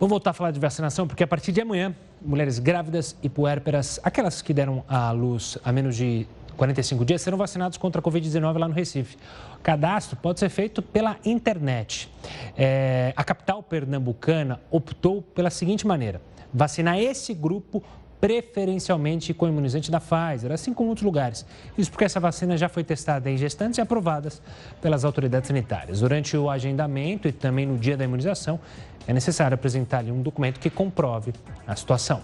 Vamos 0.00 0.10
voltar 0.10 0.30
a 0.30 0.32
falar 0.32 0.52
de 0.52 0.60
vacinação, 0.60 1.08
porque 1.08 1.24
a 1.24 1.26
partir 1.26 1.50
de 1.50 1.60
amanhã, 1.60 1.92
mulheres 2.22 2.60
grávidas 2.60 3.16
e 3.20 3.28
puérperas, 3.28 3.98
aquelas 4.04 4.40
que 4.40 4.54
deram 4.54 4.84
à 4.86 5.10
luz 5.10 5.58
a 5.64 5.72
menos 5.72 5.96
de 5.96 6.24
45 6.56 7.04
dias, 7.04 7.20
serão 7.20 7.36
vacinadas 7.36 7.76
contra 7.76 8.00
a 8.00 8.04
Covid-19 8.04 8.58
lá 8.58 8.68
no 8.68 8.74
Recife. 8.74 9.16
O 9.56 9.58
cadastro 9.60 10.16
pode 10.16 10.38
ser 10.38 10.50
feito 10.50 10.80
pela 10.82 11.16
internet. 11.24 12.08
É, 12.56 13.12
a 13.16 13.24
capital 13.24 13.60
pernambucana 13.60 14.60
optou 14.70 15.20
pela 15.20 15.50
seguinte 15.50 15.84
maneira: 15.84 16.22
vacinar 16.54 16.96
esse 16.96 17.34
grupo 17.34 17.82
preferencialmente 18.20 19.32
com 19.32 19.46
imunizante 19.46 19.90
da 19.90 20.00
Pfizer, 20.00 20.52
assim 20.52 20.74
como 20.74 20.88
outros 20.88 21.04
lugares. 21.04 21.46
Isso 21.76 21.90
porque 21.90 22.04
essa 22.04 22.18
vacina 22.18 22.56
já 22.56 22.68
foi 22.68 22.82
testada 22.82 23.30
em 23.30 23.36
gestantes 23.36 23.78
e 23.78 23.80
aprovadas 23.80 24.42
pelas 24.80 25.04
autoridades 25.04 25.48
sanitárias. 25.48 26.00
Durante 26.00 26.36
o 26.36 26.50
agendamento 26.50 27.28
e 27.28 27.32
também 27.32 27.66
no 27.66 27.78
dia 27.78 27.96
da 27.96 28.04
imunização, 28.04 28.58
é 29.06 29.12
necessário 29.12 29.54
apresentar-lhe 29.54 30.10
um 30.10 30.20
documento 30.20 30.60
que 30.60 30.68
comprove 30.68 31.32
a 31.66 31.74
situação. 31.74 32.22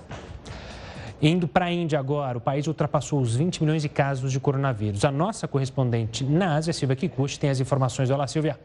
Indo 1.22 1.48
para 1.48 1.66
a 1.66 1.72
Índia 1.72 1.98
agora, 1.98 2.36
o 2.36 2.40
país 2.40 2.66
ultrapassou 2.66 3.20
os 3.20 3.36
20 3.36 3.62
milhões 3.62 3.80
de 3.80 3.88
casos 3.88 4.30
de 4.30 4.40
coronavírus. 4.40 5.04
A 5.04 5.10
nossa 5.10 5.48
correspondente 5.48 6.24
na 6.24 6.56
Ásia, 6.56 6.72
Silvia 6.72 6.96
Kikuchi, 6.96 7.38
tem 7.38 7.48
as 7.48 7.60
informações. 7.60 8.10
Olá, 8.10 8.26
Silvia. 8.26 8.58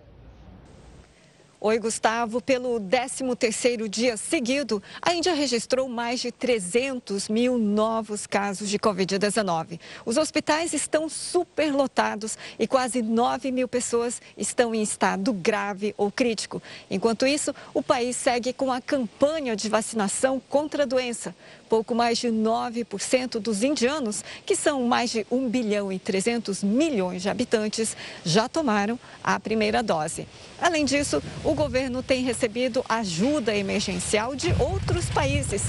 Oi, 1.62 1.78
Gustavo. 1.78 2.40
Pelo 2.40 2.80
13º 2.80 3.90
dia 3.90 4.16
seguido, 4.16 4.82
a 5.02 5.14
Índia 5.14 5.34
registrou 5.34 5.90
mais 5.90 6.22
de 6.22 6.32
300 6.32 7.28
mil 7.28 7.58
novos 7.58 8.26
casos 8.26 8.70
de 8.70 8.80
Covid-19. 8.80 9.78
Os 10.06 10.16
hospitais 10.16 10.74
estão 10.74 11.10
superlotados 11.10 12.38
e 12.58 12.66
quase 12.66 13.02
9 13.02 13.52
mil 13.52 13.68
pessoas 13.68 14.22
estão 14.38 14.74
em 14.74 14.82
estado 14.82 15.34
grave 15.34 15.94
ou 15.98 16.10
crítico. 16.10 16.62
Enquanto 16.90 17.28
isso, 17.28 17.54
o 17.74 17.84
país 17.84 18.16
segue 18.16 18.54
com 18.54 18.72
a 18.72 18.80
campanha 18.80 19.54
de 19.54 19.68
vacinação 19.68 20.42
contra 20.48 20.84
a 20.84 20.86
doença 20.86 21.36
pouco 21.70 21.94
mais 21.94 22.18
de 22.18 22.28
9% 22.30 23.40
dos 23.40 23.64
indianos, 23.64 24.24
que 24.46 24.56
são 24.56 24.84
mais 24.88 25.12
de 25.12 25.26
1 25.32 25.48
bilhão 25.48 25.92
e 25.92 26.00
300 26.00 26.64
milhões 26.64 27.22
de 27.22 27.30
habitantes, 27.30 27.96
já 28.26 28.50
tomaram 28.50 29.00
a 29.24 29.40
primeira 29.40 29.84
dose. 29.84 30.28
Além 30.60 30.84
disso, 30.84 31.22
o 31.44 31.54
governo 31.54 32.02
tem 32.02 32.24
recebido 32.24 32.84
ajuda 32.90 33.56
emergencial 33.56 34.36
de 34.36 34.52
outros 34.60 35.06
países. 35.10 35.64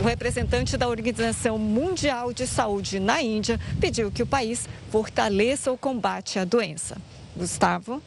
O 0.00 0.04
representante 0.04 0.76
da 0.76 0.88
Organização 0.88 1.58
Mundial 1.58 2.32
de 2.32 2.46
Saúde 2.46 3.00
na 3.00 3.20
Índia 3.20 3.60
pediu 3.80 4.10
que 4.10 4.22
o 4.22 4.26
país 4.26 4.68
fortaleça 4.90 5.72
o 5.72 5.76
combate 5.76 6.38
à 6.38 6.44
doença. 6.44 6.96
Gustavo. 7.36 8.00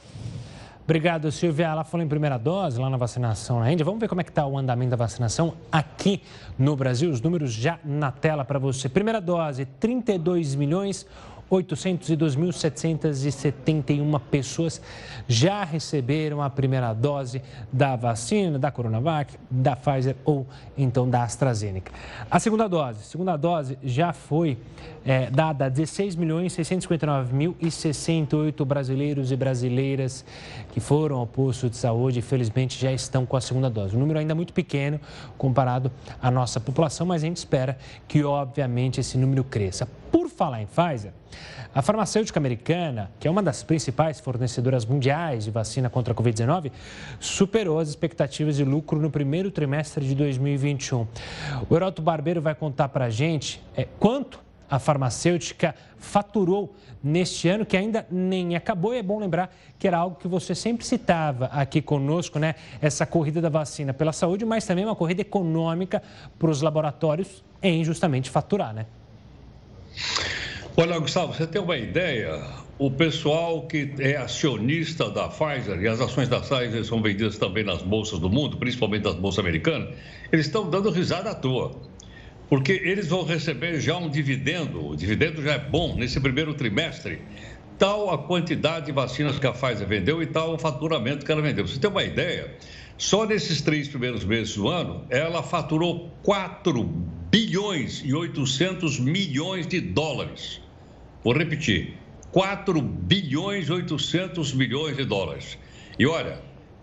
Obrigado, 0.84 1.32
Silvia. 1.32 1.68
Ela 1.68 1.84
falou 1.86 2.06
em 2.06 2.10
primeira 2.10 2.38
dose 2.38 2.80
lá 2.80 2.90
na 2.90 2.98
vacinação 2.98 3.60
na 3.60 3.72
Índia. 3.72 3.86
Vamos 3.86 4.02
ver 4.02 4.10
como 4.10 4.20
é 4.20 4.24
que 4.24 4.30
está 4.30 4.46
o 4.46 4.58
andamento 4.58 4.92
da 4.92 4.98
vacinação 4.98 5.54
aqui 5.72 6.22
no 6.60 6.76
Brasil. 6.76 7.10
Os 7.10 7.22
números 7.22 7.54
já 7.54 7.80
na 7.86 8.12
tela 8.12 8.44
para 8.44 8.60
você. 8.60 8.90
Primeira 8.90 9.22
dose, 9.22 9.66
32 9.66 10.56
milhões 10.56 11.08
802.771 11.50 14.22
pessoas 14.32 14.82
já 15.28 15.64
receberam 15.64 16.42
a 16.42 16.50
primeira 16.50 16.92
dose 16.94 17.44
da 17.72 17.96
vacina, 17.96 18.58
da 18.58 18.72
Coronavac, 18.72 19.38
da 19.50 19.76
Pfizer 19.76 20.16
ou 20.26 20.48
então 20.78 21.08
da 21.10 21.24
AstraZeneca. 21.24 21.92
A 22.30 22.40
segunda 22.40 22.68
dose, 22.68 23.04
segunda 23.04 23.38
dose 23.38 23.78
já 23.84 24.14
foi 24.14 24.58
é, 25.06 25.30
dada 25.30 25.66
a 25.66 25.72
16.659.068 25.72 28.66
brasileiros 28.66 29.32
e 29.32 29.36
brasileiras 29.36 30.26
que 30.72 30.80
foram 30.80 31.18
ao 31.18 31.28
posto 31.28 31.70
de 31.70 31.78
saúde 31.78 32.20
e 32.20 32.22
felizmente 32.22 32.80
já 32.80 32.92
estão 32.92 33.26
com 33.26 33.36
a 33.36 33.42
segunda 33.42 33.68
dose. 33.70 33.96
Um 33.96 34.00
número 34.00 34.20
ainda 34.20 34.36
muito 34.36 34.54
pequeno 34.54 35.00
comparado 35.38 35.92
à 36.22 36.32
nossa 36.32 36.60
população, 36.60 37.08
mas 37.08 37.24
a 37.24 37.28
gente 37.28 37.38
espera 37.38 37.78
que 38.08 38.24
obviamente 38.24 39.00
esse 39.00 39.18
número 39.18 39.44
cresça. 39.44 39.88
Por 40.12 40.30
falar 40.30 40.62
em 40.62 40.68
Pfizer, 40.68 41.12
a 41.76 41.82
farmacêutica 41.82 42.40
americana, 42.40 43.10
que 43.20 43.28
é 43.28 43.32
uma 43.32 43.42
das 43.42 43.64
principais 43.64 44.20
fornecedoras 44.20 44.86
mundiais 44.86 45.46
de 45.46 45.52
vacina 45.52 45.90
contra 45.90 46.14
a 46.14 46.16
Covid-19, 46.16 46.72
superou 47.20 47.80
as 47.80 47.90
expectativas 47.90 48.58
de 48.58 48.64
lucro 48.64 49.02
no 49.02 49.10
primeiro 49.10 49.50
trimestre 49.50 50.06
de 50.06 50.14
2021. 50.14 51.08
O 51.68 51.76
Heroto 51.76 52.00
Barbeiro 52.00 52.42
vai 52.42 52.54
contar 52.54 52.90
para 52.90 53.06
a 53.06 53.10
gente 53.10 53.60
é, 53.76 53.88
quanto 54.00 54.40
a 54.70 54.80
farmacêutica 54.80 55.76
faturou 55.98 56.76
neste 57.04 57.48
ano, 57.50 57.66
que 57.66 57.76
ainda 57.76 58.06
nem 58.10 58.56
acabou. 58.56 58.94
E 58.94 58.98
é 58.98 59.04
bom 59.04 59.20
lembrar 59.20 59.54
que 59.78 59.88
era 59.88 59.98
algo 59.98 60.16
que 60.16 60.28
você 60.28 60.56
sempre 60.56 60.86
citava 60.86 61.46
aqui 61.48 61.82
conosco, 61.82 62.40
né? 62.40 62.56
Essa 62.82 63.06
corrida 63.06 63.42
da 63.42 63.50
vacina 63.50 63.94
pela 63.94 64.14
saúde, 64.14 64.46
mas 64.46 64.66
também 64.66 64.86
uma 64.86 64.96
corrida 64.96 65.22
econômica 65.22 66.02
para 66.40 66.50
os 66.50 66.62
laboratórios 66.62 67.44
em 67.62 67.84
justamente 67.84 68.30
faturar, 68.30 68.74
né? 68.74 68.86
Olha, 70.76 70.98
Gustavo, 70.98 71.34
você 71.34 71.46
tem 71.46 71.62
uma 71.62 71.78
ideia? 71.78 72.42
O 72.80 72.90
pessoal 72.90 73.62
que 73.68 73.94
é 74.00 74.18
acionista 74.18 75.10
da 75.10 75.30
Pfizer, 75.30 75.80
e 75.80 75.88
as 75.88 76.02
ações 76.02 76.28
da 76.28 76.40
Pfizer 76.40 76.84
são 76.84 77.00
vendidas 77.00 77.38
também 77.38 77.64
nas 77.64 77.84
bolsas 77.84 78.18
do 78.18 78.28
mundo, 78.28 78.58
principalmente 78.58 79.04
nas 79.04 79.14
bolsas 79.14 79.40
americanas, 79.40 79.94
eles 80.32 80.48
estão 80.48 80.68
dando 80.68 80.90
risada 80.90 81.30
à 81.30 81.36
toa. 81.36 81.76
Porque 82.54 82.74
eles 82.84 83.08
vão 83.08 83.24
receber 83.24 83.82
já 83.82 83.98
um 83.98 84.08
dividendo, 84.08 84.90
o 84.90 84.96
dividendo 84.96 85.42
já 85.42 85.54
é 85.54 85.58
bom 85.58 85.96
nesse 85.96 86.20
primeiro 86.20 86.54
trimestre, 86.54 87.20
tal 87.80 88.12
a 88.12 88.18
quantidade 88.28 88.86
de 88.86 88.92
vacinas 88.92 89.40
que 89.40 89.48
a 89.48 89.52
Pfizer 89.52 89.88
vendeu 89.88 90.22
e 90.22 90.28
tal 90.28 90.54
o 90.54 90.58
faturamento 90.60 91.26
que 91.26 91.32
ela 91.32 91.42
vendeu. 91.42 91.68
Você 91.68 91.80
tem 91.80 91.90
uma 91.90 92.04
ideia? 92.04 92.56
Só 92.96 93.26
nesses 93.26 93.60
três 93.60 93.88
primeiros 93.88 94.24
meses 94.24 94.56
do 94.56 94.68
ano, 94.68 95.04
ela 95.10 95.42
faturou 95.42 96.12
4 96.22 96.84
bilhões 97.32 98.04
e 98.06 98.14
800 98.14 99.00
milhões 99.00 99.66
de 99.66 99.82
dólares. 99.82 100.62
Vou 101.24 101.34
repetir: 101.34 101.98
4 102.32 102.80
bilhões 102.80 103.68
e 103.68 103.72
800 103.72 104.54
milhões 104.54 104.96
de 104.96 105.06
dólares. 105.06 105.58
E 105.98 106.06
olha, 106.06 106.40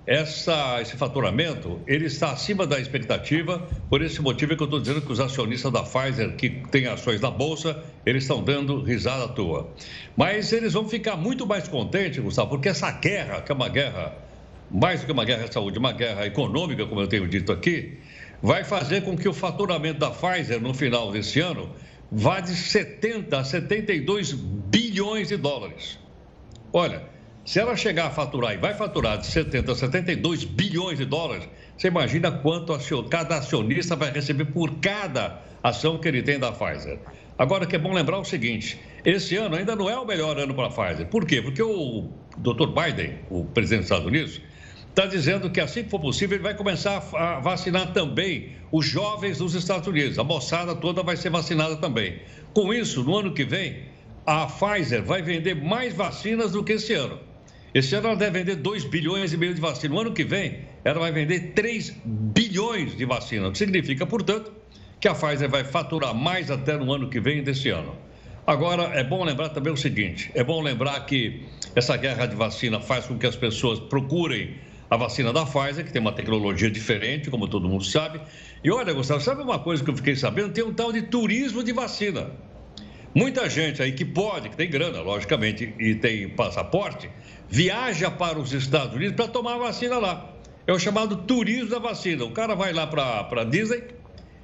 essa, 0.07 0.80
esse 0.80 0.96
faturamento 0.96 1.80
ele 1.86 2.07
está 2.07 2.32
acima 2.32 2.66
da 2.66 2.80
expectativa, 2.80 3.68
por 3.88 4.03
esse 4.03 4.20
motivo 4.20 4.53
é 4.53 4.57
que 4.57 4.62
eu 4.62 4.66
estou 4.66 4.80
dizendo 4.80 5.03
que 5.03 5.12
os 5.12 5.20
acionistas 5.20 5.70
da 5.70 5.82
Pfizer, 5.82 6.34
que 6.36 6.51
têm 6.70 6.86
ações 6.86 7.20
na 7.20 7.30
Bolsa, 7.30 7.82
eles 8.05 8.24
estão 8.24 8.42
dando 8.42 8.82
risada 8.82 9.24
à 9.24 9.28
toa. 9.28 9.68
Mas 10.16 10.53
eles 10.53 10.72
vão 10.72 10.88
ficar 10.88 11.16
muito 11.16 11.46
mais 11.46 11.68
contentes, 11.68 12.18
Gustavo, 12.18 12.51
porque 12.51 12.68
essa 12.68 12.90
guerra, 12.90 13.42
que 13.42 13.53
é 13.53 13.55
uma 13.55 13.68
guerra, 13.68 14.14
mais 14.70 15.01
do 15.01 15.07
que 15.07 15.12
uma 15.12 15.24
guerra 15.24 15.46
de 15.46 15.55
saúde, 15.55 15.78
uma 15.78 15.92
guerra 15.92 16.26
econômica, 16.26 16.86
como 16.86 17.01
eu 17.01 17.07
tenho 17.07 17.28
dito 17.28 17.53
aqui, 17.53 17.98
vai 18.42 18.64
fazer 18.64 19.03
com 19.03 19.16
que 19.16 19.28
o 19.28 19.34
faturamento 19.34 20.01
da 20.01 20.11
Pfizer 20.11 20.61
no 20.61 20.72
final 20.72 21.12
desse 21.12 21.40
ano 21.40 21.70
vá 22.11 22.40
de 22.40 22.57
70 22.57 23.38
a 23.38 23.44
72 23.44 24.32
bilhões 24.32 25.28
de 25.28 25.36
dólares. 25.36 25.98
Olha, 26.72 27.03
se 27.51 27.59
ela 27.59 27.74
chegar 27.74 28.07
a 28.07 28.11
faturar 28.11 28.55
e 28.55 28.59
vai 28.59 28.74
faturar 28.74 29.18
de 29.18 29.26
70 29.26 29.72
a 29.72 29.74
72 29.74 30.44
bilhões 30.44 30.98
de 30.98 31.05
dólares, 31.05 31.48
você 31.76 31.88
imagina 31.88 32.30
quanto 32.30 32.72
cada 33.09 33.38
acionista 33.38 33.96
vai 33.96 34.12
receber 34.12 34.44
por 34.44 34.76
cada 34.76 35.42
ação 35.61 35.98
que 35.98 36.07
ele 36.07 36.22
tem 36.22 36.38
da 36.38 36.53
Pfizer. 36.53 37.01
Agora 37.36 37.66
que 37.66 37.74
é 37.74 37.78
bom 37.80 37.92
lembrar 37.92 38.20
o 38.20 38.24
seguinte: 38.24 38.78
esse 39.05 39.34
ano 39.34 39.57
ainda 39.57 39.74
não 39.74 39.90
é 39.90 39.98
o 39.98 40.07
melhor 40.07 40.38
ano 40.38 40.55
para 40.55 40.68
a 40.68 40.70
Pfizer. 40.70 41.09
Por 41.09 41.26
quê? 41.26 41.42
Porque 41.42 41.61
o 41.61 42.12
Dr. 42.38 42.68
Biden, 42.68 43.18
o 43.28 43.44
presidente 43.44 43.80
dos 43.80 43.90
Estados 43.90 44.07
Unidos, 44.07 44.40
está 44.88 45.07
dizendo 45.07 45.51
que 45.51 45.61
assim 45.61 45.82
que 45.82 45.90
for 45.90 45.98
possível 45.98 46.36
ele 46.36 46.44
vai 46.44 46.55
começar 46.55 47.03
a 47.14 47.40
vacinar 47.40 47.92
também 47.92 48.51
os 48.70 48.86
jovens 48.86 49.38
dos 49.38 49.57
Estados 49.57 49.88
Unidos. 49.88 50.20
A 50.20 50.22
moçada 50.22 50.76
toda 50.76 51.03
vai 51.03 51.16
ser 51.16 51.30
vacinada 51.30 51.74
também. 51.78 52.20
Com 52.55 52.72
isso, 52.72 53.03
no 53.03 53.16
ano 53.16 53.34
que 53.34 53.44
vem, 53.44 53.86
a 54.24 54.46
Pfizer 54.46 55.03
vai 55.03 55.20
vender 55.20 55.57
mais 55.57 55.92
vacinas 55.92 56.53
do 56.53 56.62
que 56.62 56.74
esse 56.74 56.94
ano. 56.94 57.28
Esse 57.73 57.95
ano 57.95 58.09
ela 58.09 58.16
deve 58.16 58.41
vender 58.41 58.57
2 58.57 58.85
bilhões 58.85 59.33
e 59.33 59.37
meio 59.37 59.55
de 59.55 59.61
vacinas. 59.61 59.95
No 59.95 60.01
ano 60.01 60.12
que 60.12 60.25
vem, 60.25 60.61
ela 60.85 60.99
vai 60.99 61.12
vender 61.12 61.53
3 61.55 61.97
bilhões 62.05 62.97
de 62.97 63.05
vacinas. 63.05 63.49
O 63.49 63.53
que 63.53 63.59
significa, 63.59 64.05
portanto, 64.05 64.53
que 65.01 65.07
a 65.07 65.14
Pfizer 65.14 65.49
vai 65.49 65.64
faturar 65.64 66.14
mais 66.14 66.51
até 66.51 66.77
no 66.77 66.93
ano 66.93 67.09
que 67.09 67.21
vem 67.21 67.43
desse 67.43 67.71
ano. 67.71 67.97
Agora, 68.47 68.83
é 68.95 69.05
bom 69.05 69.23
lembrar 69.25 69.51
também 69.51 69.73
o 69.73 69.77
seguinte: 69.77 70.31
é 70.35 70.43
bom 70.43 70.61
lembrar 70.61 70.99
que 71.07 71.45
essa 71.77 71.97
guerra 71.97 72.27
de 72.27 72.35
vacina 72.35 72.81
faz 72.81 73.07
com 73.07 73.16
que 73.16 73.27
as 73.27 73.37
pessoas 73.37 73.79
procurem 73.79 74.57
a 74.91 74.97
vacina 74.97 75.33
da 75.33 75.47
Pfizer, 75.47 75.85
que 75.85 75.93
tem 75.93 76.03
uma 76.03 76.12
tecnologia 76.12 76.68
diferente, 76.68 77.31
como 77.31 77.47
todo 77.47 77.68
mundo 77.68 77.85
sabe. 77.85 78.21
E 78.64 78.71
olha, 78.73 78.93
Gustavo, 78.93 79.21
sabe 79.21 79.43
uma 79.43 79.61
coisa 79.61 79.85
que 79.85 79.91
eu 79.91 79.97
fiquei 79.97 80.16
sabendo? 80.16 80.53
Tem 80.53 80.64
um 80.64 80.75
tal 80.75 80.93
de 80.93 81.03
turismo 81.03 81.62
de 81.62 81.73
vacina. 81.73 82.33
Muita 83.14 83.49
gente 83.49 83.83
aí 83.83 83.93
que 83.93 84.05
pode, 84.05 84.49
que 84.51 84.57
tem 84.57 84.68
grana, 84.68 85.01
logicamente, 85.01 85.75
e 85.79 85.95
tem 85.95 86.29
passaporte, 86.29 87.11
viaja 87.51 88.11
para 88.11 88.38
os 88.38 88.53
Estados 88.53 88.94
Unidos 88.94 89.16
para 89.16 89.28
tomar 89.28 89.59
vacina 89.59 89.98
lá. 89.98 90.30
É 90.66 90.72
o 90.72 90.78
chamado 90.78 91.16
turismo 91.16 91.68
da 91.68 91.78
vacina. 91.78 92.24
O 92.24 92.30
cara 92.30 92.55
vai 92.55 92.72
lá 92.72 92.86
para 92.86 93.44
Disney, 93.44 93.82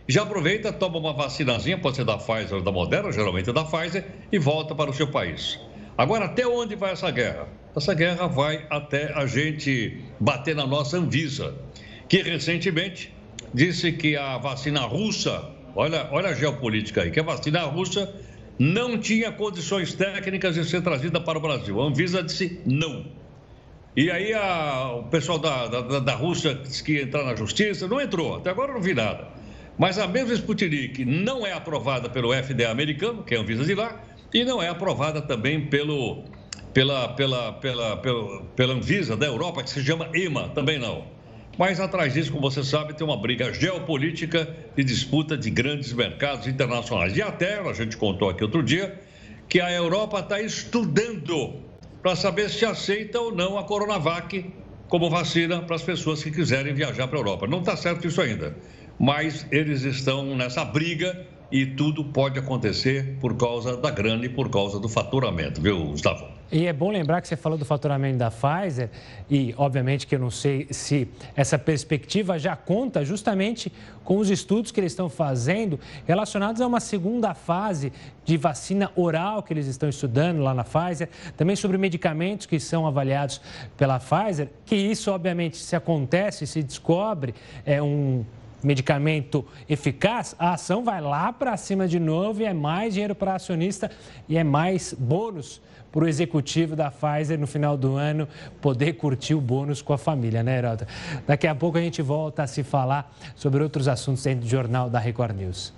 já 0.09 0.22
aproveita, 0.22 0.72
toma 0.72 0.98
uma 0.98 1.12
vacinazinha, 1.12 1.78
pode 1.78 1.96
ser 1.96 2.04
da 2.04 2.16
Pfizer 2.16 2.54
ou 2.54 2.62
da 2.62 2.72
Moderna, 2.72 3.12
geralmente 3.12 3.48
é 3.48 3.52
da 3.52 3.64
Pfizer, 3.64 4.04
e 4.30 4.38
volta 4.38 4.74
para 4.74 4.90
o 4.90 4.94
seu 4.94 5.07
país. 5.07 5.59
Agora, 5.96 6.26
até 6.26 6.46
onde 6.46 6.74
vai 6.74 6.92
essa 6.92 7.11
guerra? 7.11 7.48
Essa 7.74 7.94
guerra 7.94 8.26
vai 8.26 8.66
até 8.70 9.12
a 9.14 9.26
gente 9.26 10.02
bater 10.18 10.54
na 10.54 10.66
nossa 10.66 10.98
Anvisa, 10.98 11.54
que 12.09 12.22
recentemente 12.22 13.14
disse 13.54 13.92
que 13.92 14.16
a 14.16 14.36
vacina 14.38 14.80
russa, 14.80 15.50
olha, 15.74 16.09
olha 16.11 16.30
a 16.30 16.34
geopolítica 16.34 17.02
aí, 17.02 17.11
que 17.11 17.20
a 17.20 17.22
vacina 17.22 17.62
russa 17.62 18.12
não 18.59 18.98
tinha 18.98 19.30
condições 19.30 19.92
técnicas 19.94 20.54
de 20.54 20.64
ser 20.64 20.82
trazida 20.82 21.20
para 21.20 21.38
o 21.38 21.40
Brasil. 21.40 21.80
A 21.80 21.84
Anvisa 21.84 22.22
disse 22.22 22.61
não. 22.64 23.07
E 23.96 24.11
aí 24.11 24.32
a, 24.34 24.92
o 24.92 25.04
pessoal 25.04 25.38
da, 25.38 25.66
da, 25.66 25.98
da 26.00 26.14
Rússia 26.14 26.54
disse 26.54 26.82
que 26.82 26.92
ia 26.92 27.02
entrar 27.02 27.24
na 27.24 27.34
justiça, 27.34 27.88
não 27.88 28.00
entrou, 28.00 28.36
até 28.36 28.50
agora 28.50 28.72
não 28.72 28.80
vi 28.80 28.94
nada. 28.94 29.28
Mas 29.78 29.98
a 29.98 30.07
mesma 30.07 30.34
Sputnik 30.34 31.04
não 31.04 31.46
é 31.46 31.52
aprovada 31.52 32.09
pelo 32.09 32.32
FDA 32.32 32.70
americano, 32.70 33.22
que 33.22 33.34
é 33.34 33.38
a 33.38 33.40
Anvisa 33.40 33.64
de 33.64 33.74
lá, 33.74 34.02
e 34.32 34.44
não 34.44 34.62
é 34.62 34.68
aprovada 34.68 35.22
também 35.22 35.66
pelo, 35.66 36.24
pela, 36.72 37.09
pela, 37.09 37.52
pela, 37.54 37.96
pela, 37.96 38.42
pela 38.54 38.74
Anvisa 38.74 39.16
da 39.16 39.26
Europa, 39.26 39.62
que 39.62 39.70
se 39.70 39.82
chama 39.82 40.09
EMA, 40.14 40.50
também 40.50 40.78
não. 40.78 41.15
Mas 41.59 41.80
atrás 41.80 42.12
disso, 42.12 42.30
como 42.32 42.50
você 42.50 42.62
sabe, 42.62 42.94
tem 42.94 43.07
uma 43.07 43.16
briga 43.16 43.52
geopolítica 43.52 44.54
e 44.76 44.84
disputa 44.84 45.36
de 45.36 45.50
grandes 45.50 45.92
mercados 45.92 46.46
internacionais. 46.46 47.16
E 47.16 47.22
até, 47.22 47.59
a 47.59 47.72
gente 47.72 47.96
contou 47.96 48.28
aqui 48.28 48.44
outro 48.44 48.62
dia, 48.62 49.00
que 49.48 49.61
a 49.61 49.72
Europa 49.72 50.20
está 50.20 50.40
estudando 50.40 51.54
para 52.02 52.14
saber 52.14 52.50
se 52.50 52.64
aceita 52.64 53.18
ou 53.18 53.34
não 53.34 53.59
a 53.59 53.64
Coronavac 53.64 54.44
como 54.88 55.09
vacina 55.09 55.62
para 55.62 55.76
as 55.76 55.82
pessoas 55.82 56.22
que 56.22 56.30
quiserem 56.30 56.74
viajar 56.74 57.09
para 57.09 57.18
a 57.18 57.20
Europa. 57.20 57.46
Não 57.46 57.61
está 57.61 57.76
certo 57.76 58.07
isso 58.07 58.20
ainda, 58.20 58.54
mas 58.98 59.46
eles 59.50 59.82
estão 59.82 60.36
nessa 60.36 60.64
briga 60.64 61.26
e 61.50 61.64
tudo 61.64 62.04
pode 62.04 62.38
acontecer 62.38 63.16
por 63.20 63.36
causa 63.36 63.76
da 63.76 63.90
grana 63.90 64.26
e 64.26 64.28
por 64.28 64.50
causa 64.50 64.78
do 64.78 64.88
faturamento, 64.88 65.61
viu, 65.61 65.86
Gustavo? 65.86 66.36
E 66.51 66.66
é 66.66 66.72
bom 66.72 66.90
lembrar 66.90 67.20
que 67.20 67.26
você 67.26 67.36
falou 67.36 67.59
do 67.59 67.64
faturamento 67.64 68.18
da 68.18 68.30
Pfizer, 68.30 68.88
e 69.28 69.53
obviamente 69.59 70.07
que 70.07 70.14
eu 70.14 70.18
não 70.20 70.30
sei 70.30 70.68
se 70.70 71.09
essa 71.34 71.59
perspectiva 71.59 72.38
já 72.38 72.55
conta 72.55 73.05
justamente 73.05 73.72
com 74.05 74.18
os 74.18 74.30
estudos 74.30 74.70
que 74.70 74.78
eles 74.78 74.92
estão 74.92 75.09
fazendo 75.09 75.80
relacionados 76.07 76.61
a 76.61 76.66
uma 76.66 76.78
segunda 76.78 77.34
fase 77.34 77.92
de 78.24 78.36
vacina 78.36 78.92
oral 78.94 79.42
que 79.42 79.53
eles 79.53 79.66
estão 79.66 79.88
estudando 79.88 80.40
lá 80.40 80.55
na 80.55 80.62
Pfizer, 80.62 81.09
também 81.36 81.57
sobre 81.57 81.76
medicamentos 81.78 82.47
que 82.47 82.61
são 82.61 82.86
avaliados 82.86 83.40
pela 83.76 83.99
Pfizer, 83.99 84.49
que 84.64 84.76
isso 84.76 85.11
obviamente 85.11 85.57
se 85.57 85.74
acontece, 85.74 86.47
se 86.47 86.62
descobre 86.62 87.34
é 87.64 87.82
um 87.82 88.24
medicamento 88.62 89.44
eficaz, 89.68 90.34
a 90.38 90.55
ação 90.55 90.84
vai 90.84 91.01
lá 91.01 91.32
para 91.32 91.57
cima 91.57 91.86
de 91.88 91.99
novo 91.99 92.40
e 92.40 92.44
é 92.44 92.55
mais 92.55 92.94
dinheiro 92.94 93.14
para 93.14 93.34
acionista 93.34 93.90
e 94.28 94.36
é 94.36 94.44
mais 94.44 94.92
bônus 94.92 95.61
para 95.97 96.05
o 96.05 96.09
executivo 96.09 96.76
da 96.76 96.90
Pfizer 96.90 97.38
no 97.38 97.47
final 97.47 97.74
do 97.74 97.97
ano 97.97 98.28
poder 98.61 98.92
curtir 98.92 99.34
o 99.34 99.40
bônus 99.40 99.80
com 99.80 99.94
a 99.94 99.99
família, 99.99 100.42
né, 100.42 100.59
Heraldo? 100.59 100.86
Daqui 101.26 101.47
a 101.47 101.55
pouco 101.55 101.78
a 101.78 101.80
gente 101.80 102.03
volta 102.03 102.42
a 102.42 102.47
se 102.47 102.62
falar 102.62 103.16
sobre 103.34 103.62
outros 103.62 103.88
assuntos 103.88 104.22
dentro 104.22 104.40
do 104.42 104.47
jornal 104.47 104.90
da 104.90 104.99
Record 104.99 105.34
News. 105.34 105.72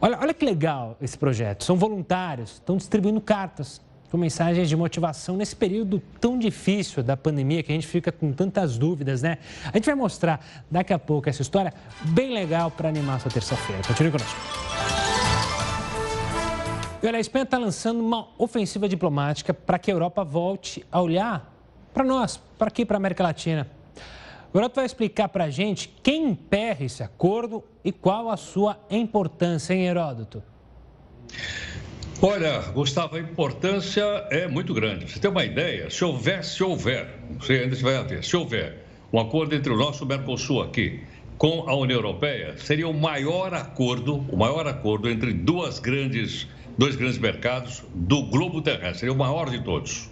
Olha, 0.00 0.16
olha 0.20 0.32
que 0.32 0.44
legal 0.44 0.96
esse 1.02 1.18
projeto. 1.18 1.64
São 1.64 1.76
voluntários, 1.76 2.52
estão 2.52 2.76
distribuindo 2.76 3.20
cartas 3.20 3.80
com 4.12 4.16
mensagens 4.16 4.68
de 4.68 4.76
motivação 4.76 5.36
nesse 5.36 5.56
período 5.56 6.00
tão 6.20 6.38
difícil 6.38 7.02
da 7.02 7.16
pandemia 7.16 7.64
que 7.64 7.72
a 7.72 7.74
gente 7.74 7.88
fica 7.88 8.12
com 8.12 8.30
tantas 8.30 8.78
dúvidas, 8.78 9.22
né? 9.22 9.38
A 9.72 9.76
gente 9.76 9.86
vai 9.86 9.96
mostrar 9.96 10.64
daqui 10.70 10.92
a 10.92 11.00
pouco 11.00 11.28
essa 11.28 11.42
história 11.42 11.74
bem 12.04 12.32
legal 12.32 12.70
para 12.70 12.88
animar 12.88 13.20
sua 13.20 13.32
terça-feira. 13.32 13.82
Continue 13.84 14.12
conosco. 14.12 14.65
E 17.02 17.06
olha, 17.06 17.18
a 17.18 17.20
Espanha 17.20 17.42
está 17.42 17.58
lançando 17.58 18.00
uma 18.00 18.28
ofensiva 18.38 18.88
diplomática 18.88 19.52
para 19.52 19.78
que 19.78 19.90
a 19.90 19.94
Europa 19.94 20.24
volte 20.24 20.84
a 20.90 21.00
olhar 21.00 21.52
para 21.92 22.04
nós, 22.04 22.40
para 22.58 22.68
aqui, 22.68 22.86
para 22.86 22.96
a 22.96 22.98
América 22.98 23.22
Latina. 23.22 23.68
O 24.52 24.58
Heródoto 24.58 24.76
vai 24.76 24.86
explicar 24.86 25.28
para 25.28 25.44
a 25.44 25.50
gente 25.50 25.94
quem 26.02 26.30
emperra 26.30 26.84
esse 26.84 27.02
acordo 27.02 27.62
e 27.84 27.92
qual 27.92 28.30
a 28.30 28.36
sua 28.36 28.78
importância, 28.90 29.74
hein, 29.74 29.86
Heródoto? 29.86 30.42
Olha, 32.22 32.60
Gustavo, 32.72 33.16
a 33.16 33.20
importância 33.20 34.02
é 34.30 34.48
muito 34.48 34.72
grande. 34.72 35.10
Você 35.10 35.20
tem 35.20 35.30
uma 35.30 35.44
ideia? 35.44 35.90
Se 35.90 36.02
houver, 36.02 36.42
se 36.42 36.62
houver, 36.62 37.20
não 37.30 37.40
sei 37.42 37.64
ainda 37.64 37.76
se 37.76 37.82
vai 37.82 37.96
haver, 37.96 38.24
se 38.24 38.34
houver 38.34 38.86
um 39.12 39.20
acordo 39.20 39.54
entre 39.54 39.70
o 39.70 39.76
nosso 39.76 40.06
Mercosul 40.06 40.62
aqui 40.62 41.04
com 41.38 41.68
a 41.68 41.74
União 41.74 41.98
Europeia 41.98 42.56
seria 42.56 42.88
o 42.88 42.94
maior 42.94 43.52
acordo, 43.52 44.24
o 44.30 44.36
maior 44.36 44.66
acordo 44.66 45.08
entre 45.08 45.32
duas 45.32 45.78
grandes, 45.78 46.48
dois 46.78 46.94
grandes 46.94 47.18
mercados 47.18 47.82
do 47.94 48.22
globo 48.22 48.60
terrestre, 48.60 49.08
o 49.08 49.14
maior 49.14 49.50
de 49.50 49.62
todos. 49.62 50.10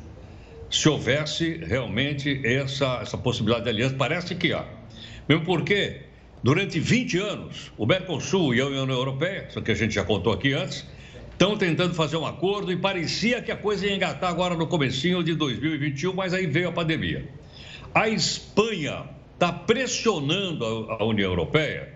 Se 0.71 0.89
houvesse 0.89 1.59
realmente 1.59 2.41
essa, 2.45 3.01
essa 3.03 3.19
possibilidade 3.19 3.65
de 3.65 3.71
aliança, 3.71 3.95
parece 3.97 4.35
que 4.35 4.53
há. 4.53 4.65
Mesmo 5.29 5.45
porque, 5.45 6.01
durante 6.43 6.81
20 6.81 7.19
anos, 7.19 7.73
o 7.77 7.87
Mercosul 7.87 8.55
e 8.55 8.61
a 8.61 8.67
União 8.67 8.89
Europeia, 8.89 9.47
isso 9.49 9.61
que 9.63 9.71
a 9.71 9.75
gente 9.75 9.95
já 9.95 10.05
contou 10.05 10.33
aqui 10.33 10.53
antes, 10.53 10.87
estão 11.31 11.57
tentando 11.57 11.95
fazer 11.95 12.17
um 12.17 12.27
acordo 12.27 12.73
e 12.73 12.77
parecia 12.77 13.43
que 13.43 13.53
a 13.53 13.57
coisa 13.57 13.87
ia 13.87 13.95
engatar 13.95 14.31
agora 14.31 14.55
no 14.55 14.67
comecinho 14.67 15.23
de 15.23 15.35
2021, 15.35 16.13
mas 16.15 16.33
aí 16.33 16.47
veio 16.47 16.69
a 16.69 16.73
pandemia. 16.73 17.29
A 17.95 18.09
Espanha 18.09 19.05
está 19.35 19.53
pressionando 19.53 20.65
a 20.91 21.05
União 21.05 21.31
Europeia 21.31 21.94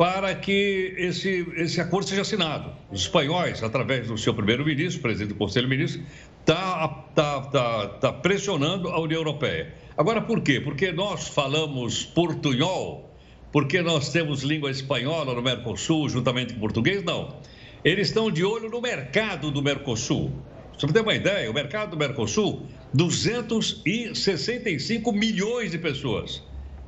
para 0.00 0.34
que 0.34 0.94
esse, 0.96 1.46
esse 1.56 1.78
acordo 1.78 2.08
seja 2.08 2.22
assinado. 2.22 2.72
Os 2.90 3.02
espanhóis, 3.02 3.62
através 3.62 4.08
do 4.08 4.16
seu 4.16 4.32
primeiro-ministro, 4.32 5.02
presidente 5.02 5.28
do 5.28 5.34
Conselho 5.34 5.68
de 5.68 5.76
Ministros, 5.76 6.02
está 6.40 6.88
tá, 7.14 7.42
tá, 7.42 7.88
tá 7.88 8.10
pressionando 8.10 8.88
a 8.88 8.98
União 8.98 9.18
Europeia. 9.18 9.74
Agora, 9.98 10.22
por 10.22 10.40
quê? 10.40 10.58
Porque 10.58 10.90
nós 10.90 11.28
falamos 11.28 12.02
portunhol, 12.02 13.14
porque 13.52 13.82
nós 13.82 14.08
temos 14.08 14.42
língua 14.42 14.70
espanhola 14.70 15.34
no 15.34 15.42
Mercosul, 15.42 16.08
juntamente 16.08 16.54
com 16.54 16.60
português? 16.60 17.04
Não. 17.04 17.36
Eles 17.84 18.08
estão 18.08 18.30
de 18.30 18.42
olho 18.42 18.70
no 18.70 18.80
mercado 18.80 19.50
do 19.50 19.62
Mercosul. 19.62 20.32
Só 20.78 20.86
para 20.86 20.94
ter 20.94 21.02
uma 21.02 21.14
ideia, 21.14 21.50
o 21.50 21.52
mercado 21.52 21.90
do 21.90 21.98
Mercosul, 21.98 22.66
265 22.94 25.12
milhões 25.12 25.72
de 25.72 25.78
pessoas. 25.78 26.42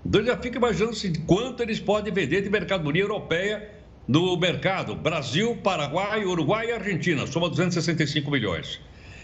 Então 0.05 0.25
já 0.25 0.37
fica 0.37 0.59
imaginando 0.59 0.93
assim, 0.93 1.13
quanto 1.27 1.63
eles 1.63 1.79
podem 1.79 2.13
vender 2.13 2.43
de 2.43 2.51
mercadoria 2.51 3.03
europeia 3.03 3.71
no 4.07 4.37
mercado. 4.37 4.95
Brasil, 4.95 5.57
Paraguai, 5.63 6.25
Uruguai 6.25 6.69
e 6.69 6.73
Argentina, 6.73 7.27
soma 7.27 7.49
265 7.49 8.31
milhões. 8.31 8.81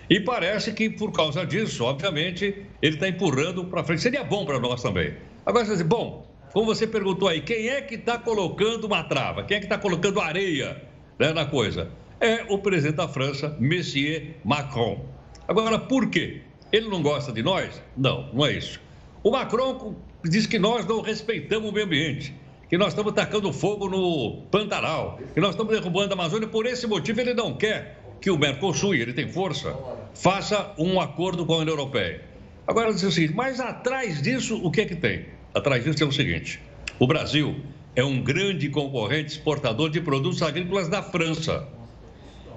E 0.09 0.20
parece 0.20 0.72
que 0.72 0.89
por 0.89 1.12
causa 1.12 1.45
disso, 1.45 1.85
obviamente, 1.85 2.64
ele 2.81 2.95
está 2.95 3.09
empurrando 3.09 3.64
para 3.64 3.85
frente. 3.85 4.01
Seria 4.01 4.24
bom 4.24 4.47
para 4.47 4.59
nós 4.59 4.83
também. 4.83 5.14
Agora 5.45 5.64
você 5.66 5.72
diz, 5.72 5.83
bom, 5.83 6.26
como 6.53 6.66
você 6.66 6.87
perguntou 6.87 7.29
aí, 7.29 7.43
quem 7.43 7.68
é 7.68 7.83
que 7.83 7.97
está 7.97 8.16
colocando 8.16 8.85
uma 8.85 9.03
trava? 9.05 9.45
Quem 9.45 9.57
é 9.59 9.61
que 9.61 9.66
está 9.66 9.76
colocando 9.76 10.20
areia 10.20 10.83
né, 11.18 11.33
na 11.33 11.45
coisa? 11.45 11.91
É 12.20 12.45
o 12.49 12.59
presidente 12.59 12.97
da 12.97 13.07
França, 13.07 13.55
Monsieur 13.61 14.37
Macron. 14.45 15.05
Agora, 15.47 15.79
por 15.79 16.09
quê? 16.09 16.41
Ele 16.72 16.89
não 16.89 17.03
gosta 17.03 17.33
de 17.33 17.43
nós? 17.43 17.83
Não, 17.97 18.31
não 18.33 18.47
é 18.47 18.53
isso. 18.53 18.81
O 19.22 19.31
Macron 19.31 19.95
diz 20.25 20.47
que 20.47 20.59
nós 20.59 20.87
não 20.87 21.01
respeitamos 21.01 21.71
o 21.71 21.73
meio 21.73 21.87
ambiente, 21.87 22.35
que 22.69 22.77
nós 22.77 22.89
estamos 22.89 23.12
tacando 23.12 23.53
fogo 23.53 23.89
no 23.89 24.43
Pantanal, 24.51 25.19
que 25.33 25.41
nós 25.41 25.51
estamos 25.51 25.73
derrubando 25.73 26.12
a 26.12 26.14
Amazônia. 26.14 26.49
Por 26.49 26.66
esse 26.66 26.87
motivo, 26.87 27.21
ele 27.21 27.35
não 27.35 27.55
quer 27.55 28.03
que 28.21 28.31
o 28.31 28.39
Mercosul, 28.39 28.95
e 28.95 29.01
ele 29.01 29.12
tem 29.12 29.29
força, 29.29 29.77
faça 30.14 30.75
um 30.77 31.01
acordo 31.01 31.47
com 31.47 31.55
a 31.55 31.59
União 31.59 31.75
Europeia. 31.75 32.23
Agora, 32.66 32.93
diz 32.93 33.03
o 33.03 33.11
seguinte, 33.11 33.35
mas 33.35 33.61
atrás 33.61 34.21
disso, 34.21 34.61
o 34.62 34.71
que 34.71 34.83
é 34.83 34.85
que 34.85 34.97
tem? 34.97 35.27
Atrás 35.55 35.83
disso 35.85 36.03
é 36.03 36.07
o 36.07 36.12
seguinte: 36.12 36.61
o 36.99 37.07
Brasil 37.07 37.57
é 37.97 38.05
um 38.05 38.23
grande 38.23 38.69
concorrente 38.69 39.33
exportador 39.33 39.89
de 39.89 40.01
produtos 40.01 40.43
agrícolas 40.43 40.89
da 40.89 41.03
França. 41.03 41.66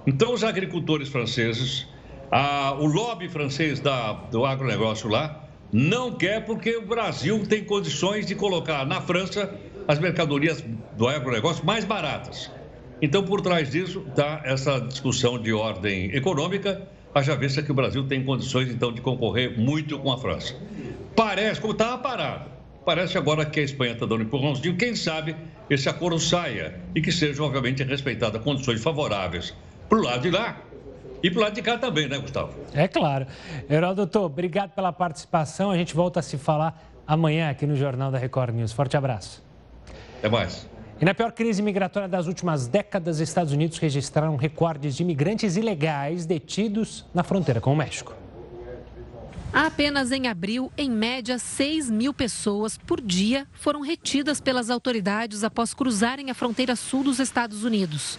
Então, 0.06 0.34
os 0.34 0.44
agricultores 0.44 1.10
franceses, 1.10 1.88
a, 2.30 2.74
o 2.74 2.86
lobby 2.86 3.30
francês 3.30 3.80
da, 3.80 4.14
do 4.14 4.46
agronegócio 4.46 5.08
lá, 5.08 5.48
não 5.72 6.14
quer 6.14 6.46
porque 6.46 6.76
o 6.76 6.86
Brasil 6.86 7.46
tem 7.48 7.64
condições 7.64 8.26
de 8.26 8.36
colocar 8.36 8.86
na 8.86 9.00
França 9.02 9.54
as 9.88 10.00
mercadorias 10.00 10.64
do 10.98 11.08
agronegócio 11.08 11.66
mais 11.66 11.86
baratas. 11.86 12.52
Então, 13.02 13.24
por 13.24 13.42
trás 13.42 13.72
disso 13.72 14.06
está 14.08 14.42
essa 14.44 14.80
discussão 14.80 15.42
de 15.42 15.52
ordem 15.54 16.16
econômica, 16.16 16.88
haja 17.16 17.36
vista 17.36 17.64
que 17.64 17.72
o 17.72 17.74
Brasil 17.74 18.08
tem 18.08 18.24
condições, 18.24 18.70
então, 18.70 18.92
de 18.92 19.02
concorrer 19.02 19.58
muito 19.58 19.98
com 19.98 20.12
a 20.12 20.18
França. 20.18 20.56
Parece, 21.16 21.60
como 21.60 21.74
estava 21.74 21.98
parado, 21.98 22.52
parece 22.86 23.18
agora 23.18 23.46
que 23.46 23.60
a 23.60 23.64
Espanha 23.64 23.94
está 23.94 24.06
dando 24.06 24.24
empurrãozinho, 24.24 24.78
quem 24.78 24.96
sabe 24.96 25.36
esse 25.70 25.90
acordo 25.90 26.20
saia 26.20 26.80
e 26.94 27.02
que 27.02 27.12
sejam, 27.12 27.46
obviamente, 27.46 27.84
respeitadas 27.84 28.42
condições 28.44 28.84
favoráveis 28.84 29.54
para 29.90 29.98
o 29.98 30.04
lado 30.04 30.22
de 30.22 30.30
lá 30.30 30.62
e 31.24 31.30
para 31.30 31.40
o 31.40 31.44
lado 31.44 31.54
de 31.54 31.62
cá 31.62 31.78
também, 31.78 32.08
né, 32.08 32.18
Gustavo? 32.18 32.54
É 32.74 32.88
claro. 32.88 33.28
Herói, 33.70 33.96
doutor, 33.96 34.24
obrigado 34.24 34.72
pela 34.72 34.92
participação. 34.92 35.72
A 35.72 35.78
gente 35.78 35.94
volta 35.96 36.20
a 36.20 36.24
se 36.24 36.38
falar 36.38 36.82
amanhã 37.06 37.50
aqui 37.50 37.66
no 37.66 37.76
Jornal 37.76 38.12
da 38.12 38.18
Record 38.18 38.56
News. 38.56 38.72
Forte 38.72 38.98
abraço. 38.98 39.44
Até 40.20 40.30
mais. 40.30 40.70
E 41.00 41.06
na 41.06 41.16
pior 41.16 41.32
crise 41.32 41.64
migratória 41.64 42.08
das 42.08 42.28
últimas 42.28 42.68
décadas, 42.68 43.20
Estados 43.20 43.52
Unidos 43.52 43.80
registraram 43.80 44.36
recordes 44.36 44.96
de 44.96 45.02
imigrantes 45.02 45.58
ilegais 45.58 46.28
detidos 46.28 47.06
na 47.14 47.24
fronteira 47.24 47.60
com 47.60 47.74
o 47.74 47.76
México. 47.76 48.14
Apenas 49.52 50.12
em 50.12 50.28
abril, 50.28 50.72
em 50.78 50.90
média, 50.90 51.38
6 51.38 51.90
mil 51.90 52.14
pessoas 52.14 52.78
por 52.78 53.02
dia 53.02 53.46
foram 53.52 53.82
retidas 53.82 54.40
pelas 54.40 54.70
autoridades 54.70 55.44
após 55.44 55.74
cruzarem 55.74 56.30
a 56.32 56.34
fronteira 56.34 56.76
sul 56.76 57.04
dos 57.04 57.20
Estados 57.20 57.64
Unidos. 57.66 58.18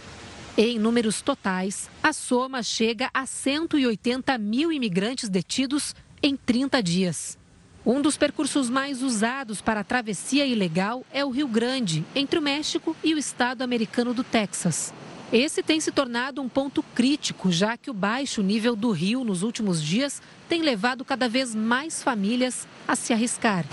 Em 0.57 0.79
números 0.79 1.23
totais, 1.23 1.89
a 2.03 2.13
soma 2.13 2.63
chega 2.63 3.09
a 3.15 3.25
180 3.25 4.37
mil 4.37 4.71
imigrantes 4.71 5.31
detidos 5.31 5.95
em 6.23 6.37
30 6.37 6.83
dias. 6.83 7.39
Um 7.87 8.03
dos 8.03 8.19
percursos 8.19 8.69
mais 8.69 9.03
usados 9.03 9.63
para 9.63 9.81
a 9.81 9.85
travessia 9.85 10.45
ilegal 10.45 11.07
é 11.11 11.25
o 11.25 11.31
Rio 11.31 11.49
Grande, 11.49 12.05
entre 12.15 12.39
o 12.39 12.43
México 12.43 12.95
e 13.03 13.15
o 13.15 13.19
estado 13.19 13.63
americano 13.63 14.13
do 14.13 14.23
Texas. 14.23 14.93
Esse 15.33 15.63
tem 15.63 15.81
se 15.81 15.91
tornado 15.91 16.43
um 16.43 16.51
ponto 16.51 16.83
crítico, 16.83 17.51
já 17.51 17.79
que 17.79 17.91
o 17.91 17.95
baixo 17.95 18.43
nível 18.43 18.77
do 18.77 18.91
rio 18.91 19.25
nos 19.25 19.43
últimos 19.43 19.83
dias 19.83 20.21
tem 20.51 20.61
levado 20.61 21.03
cada 21.03 21.31
vez 21.31 21.55
mais 21.55 22.03
famílias 22.03 22.69
a 22.87 22.95
se 22.95 23.15
arriscar. 23.15 23.65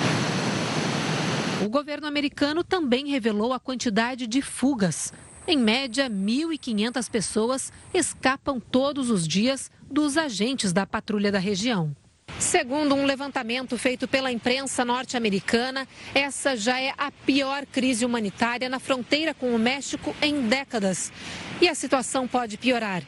O 1.62 1.68
governo 1.68 2.08
americano 2.08 2.64
também 2.64 3.10
revelou 3.10 3.52
a 3.52 3.60
quantidade 3.60 4.26
de 4.26 4.42
fugas. 4.42 5.12
Em 5.52 5.58
média, 5.58 6.08
1.500 6.08 7.10
pessoas 7.10 7.74
escapam 7.92 8.60
todos 8.60 9.10
os 9.10 9.28
dias 9.28 9.72
dos 9.90 10.16
agentes 10.16 10.72
da 10.72 10.86
patrulha 10.86 11.32
da 11.32 11.40
região. 11.40 11.96
Segundo 12.38 12.94
um 12.94 13.04
levantamento 13.04 13.76
feito 13.76 14.08
pela 14.08 14.32
imprensa 14.32 14.86
norte-americana, 14.86 15.88
essa 16.14 16.56
já 16.56 16.80
é 16.80 16.94
a 16.96 17.10
pior 17.10 17.66
crise 17.66 18.06
humanitária 18.06 18.70
na 18.70 18.78
fronteira 18.78 19.34
com 19.34 19.56
o 19.56 19.58
México 19.58 20.16
em 20.22 20.48
décadas. 20.48 21.12
E 21.60 21.68
a 21.68 21.74
situação 21.74 22.28
pode 22.28 22.56
piorar. 22.56 23.02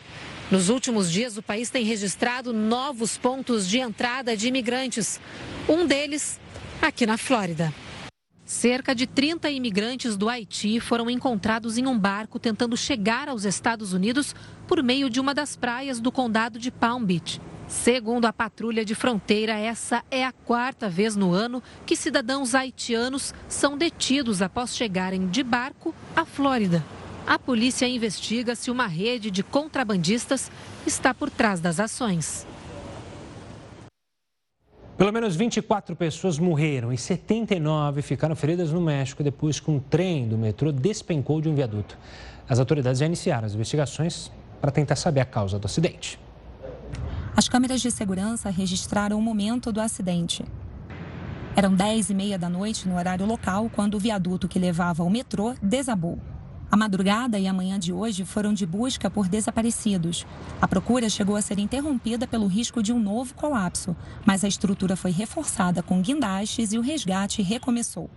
Nos 0.49 0.69
últimos 0.69 1.11
dias, 1.11 1.37
o 1.37 1.43
país 1.43 1.69
tem 1.69 1.85
registrado 1.85 2.51
novos 2.51 3.19
pontos 3.19 3.69
de 3.69 3.77
entrada 3.77 4.35
de 4.35 4.47
imigrantes. 4.47 5.21
Um 5.69 5.85
deles 5.85 6.39
aqui 6.81 7.05
na 7.05 7.19
Flórida. 7.19 7.71
Cerca 8.51 8.93
de 8.93 9.07
30 9.07 9.49
imigrantes 9.49 10.17
do 10.17 10.27
Haiti 10.27 10.81
foram 10.81 11.09
encontrados 11.09 11.77
em 11.77 11.87
um 11.87 11.97
barco 11.97 12.37
tentando 12.37 12.75
chegar 12.75 13.29
aos 13.29 13.45
Estados 13.45 13.93
Unidos 13.93 14.35
por 14.67 14.83
meio 14.83 15.09
de 15.09 15.21
uma 15.21 15.33
das 15.33 15.55
praias 15.55 16.01
do 16.01 16.11
condado 16.11 16.59
de 16.59 16.69
Palm 16.69 17.01
Beach. 17.01 17.39
Segundo 17.65 18.25
a 18.25 18.33
patrulha 18.33 18.83
de 18.83 18.93
fronteira, 18.93 19.53
essa 19.53 20.03
é 20.11 20.25
a 20.25 20.33
quarta 20.33 20.89
vez 20.89 21.15
no 21.15 21.31
ano 21.31 21.63
que 21.85 21.95
cidadãos 21.95 22.53
haitianos 22.53 23.33
são 23.47 23.77
detidos 23.77 24.41
após 24.41 24.75
chegarem 24.75 25.29
de 25.29 25.43
barco 25.43 25.95
à 26.13 26.25
Flórida. 26.25 26.83
A 27.25 27.39
polícia 27.39 27.87
investiga 27.87 28.53
se 28.53 28.69
uma 28.69 28.85
rede 28.85 29.31
de 29.31 29.43
contrabandistas 29.43 30.51
está 30.85 31.13
por 31.13 31.29
trás 31.29 31.61
das 31.61 31.79
ações. 31.79 32.45
Pelo 35.01 35.11
menos 35.11 35.35
24 35.35 35.95
pessoas 35.95 36.37
morreram 36.37 36.93
e 36.93 36.97
79 36.97 38.03
ficaram 38.03 38.35
feridas 38.35 38.71
no 38.71 38.79
México 38.79 39.23
depois 39.23 39.59
que 39.59 39.71
um 39.71 39.79
trem 39.79 40.27
do 40.27 40.37
metrô 40.37 40.71
despencou 40.71 41.41
de 41.41 41.49
um 41.49 41.55
viaduto. 41.55 41.97
As 42.47 42.59
autoridades 42.59 42.99
já 42.99 43.07
iniciaram 43.07 43.47
as 43.47 43.55
investigações 43.55 44.31
para 44.61 44.69
tentar 44.69 44.95
saber 44.95 45.21
a 45.21 45.25
causa 45.25 45.57
do 45.57 45.65
acidente. 45.65 46.19
As 47.35 47.49
câmeras 47.49 47.81
de 47.81 47.89
segurança 47.89 48.51
registraram 48.51 49.17
o 49.17 49.21
momento 49.23 49.71
do 49.71 49.81
acidente. 49.81 50.45
Eram 51.55 51.73
10 51.73 52.11
e 52.11 52.13
meia 52.13 52.37
da 52.37 52.47
noite 52.47 52.87
no 52.87 52.95
horário 52.95 53.25
local 53.25 53.71
quando 53.73 53.95
o 53.95 53.99
viaduto 53.99 54.47
que 54.47 54.59
levava 54.59 55.01
ao 55.01 55.09
metrô 55.09 55.55
desabou. 55.63 56.19
A 56.72 56.78
madrugada 56.78 57.38
e 57.38 57.47
a 57.47 57.53
manhã 57.53 57.78
de 57.78 57.91
hoje 57.91 58.24
foram 58.24 58.53
de 58.53 58.65
busca 58.65 59.09
por 59.09 59.28
desaparecidos. 59.28 60.26
A 60.61 60.65
procura 60.65 61.09
chegou 61.09 61.36
a 61.36 61.41
ser 61.41 61.59
interrompida 61.59 62.26
pelo 62.26 62.47
risco 62.47 62.82
de 62.82 62.93
um 62.93 62.99
novo 62.99 63.34
colapso, 63.34 63.93
mas 64.26 64.45
a 64.45 64.47
estrutura 64.47 64.95
foi 64.95 65.11
reforçada 65.11 65.84
com 65.84 66.01
guindastes 66.01 66.72
e 66.72 66.78
o 66.78 66.82
resgate 66.82 67.41
recomeçou. 67.41 68.09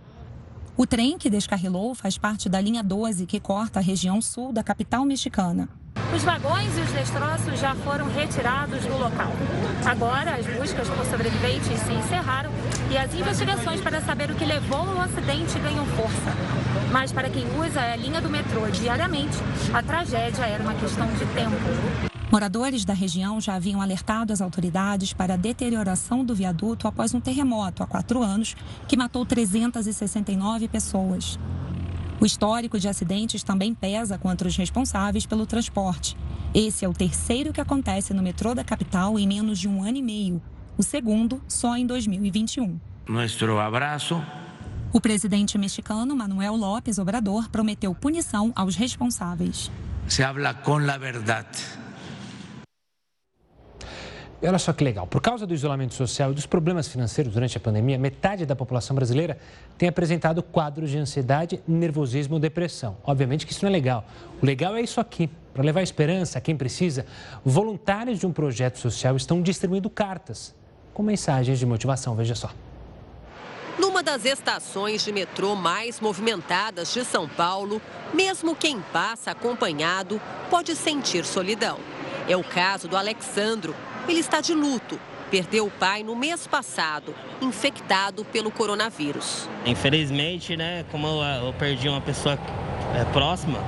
O 0.77 0.87
trem 0.87 1.17
que 1.17 1.29
descarrilou 1.29 1.93
faz 1.93 2.17
parte 2.17 2.47
da 2.47 2.61
linha 2.61 2.81
12 2.81 3.25
que 3.25 3.41
corta 3.41 3.79
a 3.79 3.83
região 3.83 4.21
sul 4.21 4.53
da 4.53 4.63
capital 4.63 5.03
mexicana. 5.03 5.67
Os 6.15 6.23
vagões 6.23 6.77
e 6.77 6.79
os 6.79 6.91
destroços 6.93 7.59
já 7.59 7.75
foram 7.75 8.07
retirados 8.07 8.85
do 8.85 8.97
local. 8.97 9.33
Agora, 9.85 10.35
as 10.35 10.45
buscas 10.45 10.87
por 10.87 11.05
sobreviventes 11.07 11.77
se 11.81 11.91
encerraram 11.91 12.51
e 12.89 12.97
as 12.97 13.13
investigações 13.13 13.81
para 13.81 13.99
saber 13.99 14.31
o 14.31 14.35
que 14.35 14.45
levou 14.45 14.79
ao 14.79 15.01
acidente 15.01 15.59
ganham 15.59 15.85
força. 15.87 16.33
Mas 16.89 17.11
para 17.11 17.29
quem 17.29 17.45
usa 17.59 17.81
a 17.81 17.97
linha 17.97 18.21
do 18.21 18.29
metrô 18.29 18.65
diariamente, 18.69 19.37
a 19.73 19.83
tragédia 19.83 20.45
era 20.45 20.63
uma 20.63 20.73
questão 20.75 21.05
de 21.07 21.25
tempo. 21.33 22.09
Moradores 22.31 22.85
da 22.85 22.93
região 22.93 23.41
já 23.41 23.55
haviam 23.55 23.81
alertado 23.81 24.31
as 24.31 24.39
autoridades 24.39 25.11
para 25.11 25.33
a 25.33 25.37
deterioração 25.37 26.23
do 26.23 26.33
viaduto 26.33 26.87
após 26.87 27.13
um 27.13 27.19
terremoto 27.19 27.83
há 27.83 27.87
quatro 27.87 28.23
anos 28.23 28.55
que 28.87 28.95
matou 28.95 29.25
369 29.25 30.69
pessoas. 30.69 31.37
O 32.19 32.25
histórico 32.25 32.79
de 32.79 32.87
acidentes 32.87 33.43
também 33.43 33.73
pesa 33.73 34.17
contra 34.17 34.47
os 34.47 34.55
responsáveis 34.55 35.25
pelo 35.25 35.45
transporte. 35.45 36.17
Esse 36.53 36.85
é 36.85 36.89
o 36.89 36.93
terceiro 36.93 37.51
que 37.51 37.59
acontece 37.59 38.13
no 38.13 38.23
metrô 38.23 38.55
da 38.55 38.63
capital 38.63 39.19
em 39.19 39.27
menos 39.27 39.59
de 39.59 39.67
um 39.67 39.83
ano 39.83 39.97
e 39.97 40.01
meio. 40.01 40.41
O 40.77 40.83
segundo 40.83 41.41
só 41.47 41.75
em 41.75 41.85
2021. 41.85 42.79
Nosso 43.07 43.45
abraço. 43.57 44.21
O 44.93 45.01
presidente 45.01 45.57
mexicano 45.57 46.15
Manuel 46.15 46.55
López 46.55 46.97
Obrador 46.97 47.49
prometeu 47.49 47.93
punição 47.93 48.53
aos 48.55 48.75
responsáveis. 48.75 49.69
Se 50.07 50.23
habla 50.23 50.53
com 50.53 50.77
a 50.77 50.97
verdade 50.97 51.84
olha 54.47 54.59
só 54.59 54.73
que 54.73 54.83
legal, 54.83 55.07
por 55.07 55.21
causa 55.21 55.47
do 55.47 55.53
isolamento 55.53 55.93
social 55.93 56.31
e 56.31 56.35
dos 56.35 56.45
problemas 56.45 56.87
financeiros 56.87 57.33
durante 57.33 57.57
a 57.57 57.59
pandemia, 57.59 57.97
metade 57.97 58.45
da 58.45 58.55
população 58.55 58.95
brasileira 58.95 59.37
tem 59.77 59.87
apresentado 59.89 60.43
quadros 60.43 60.89
de 60.89 60.97
ansiedade, 60.97 61.61
nervosismo 61.67 62.35
ou 62.35 62.39
depressão. 62.39 62.97
Obviamente 63.03 63.45
que 63.45 63.53
isso 63.53 63.63
não 63.63 63.69
é 63.69 63.71
legal. 63.71 64.05
O 64.41 64.45
legal 64.45 64.75
é 64.75 64.81
isso 64.81 64.99
aqui. 64.99 65.29
Para 65.53 65.63
levar 65.63 65.81
esperança 65.81 66.37
a 66.37 66.41
quem 66.41 66.57
precisa, 66.57 67.05
voluntários 67.43 68.19
de 68.19 68.27
um 68.27 68.33
projeto 68.33 68.77
social 68.77 69.15
estão 69.15 69.41
distribuindo 69.41 69.89
cartas 69.89 70.53
com 70.93 71.01
mensagens 71.01 71.57
de 71.57 71.65
motivação. 71.65 72.13
Veja 72.15 72.35
só. 72.35 72.51
Numa 73.79 74.01
das 74.01 74.25
estações 74.25 75.03
de 75.03 75.11
metrô 75.11 75.55
mais 75.55 75.99
movimentadas 75.99 76.93
de 76.93 77.03
São 77.03 77.27
Paulo, 77.27 77.81
mesmo 78.13 78.55
quem 78.55 78.81
passa 78.93 79.31
acompanhado 79.31 80.21
pode 80.49 80.75
sentir 80.75 81.25
solidão. 81.25 81.77
É 82.27 82.35
o 82.35 82.43
caso 82.43 82.87
do 82.87 82.95
Alexandro, 82.95 83.75
ele 84.07 84.19
está 84.19 84.41
de 84.41 84.53
luto. 84.53 84.99
Perdeu 85.31 85.65
o 85.65 85.71
pai 85.71 86.03
no 86.03 86.15
mês 86.15 86.45
passado, 86.45 87.13
infectado 87.41 88.23
pelo 88.25 88.51
coronavírus. 88.51 89.49
Infelizmente, 89.65 90.55
né, 90.55 90.85
como 90.91 91.07
eu, 91.07 91.53
perdi 91.53 91.89
uma 91.89 91.99
pessoa 91.99 92.37
é, 92.95 93.03
próxima, 93.05 93.59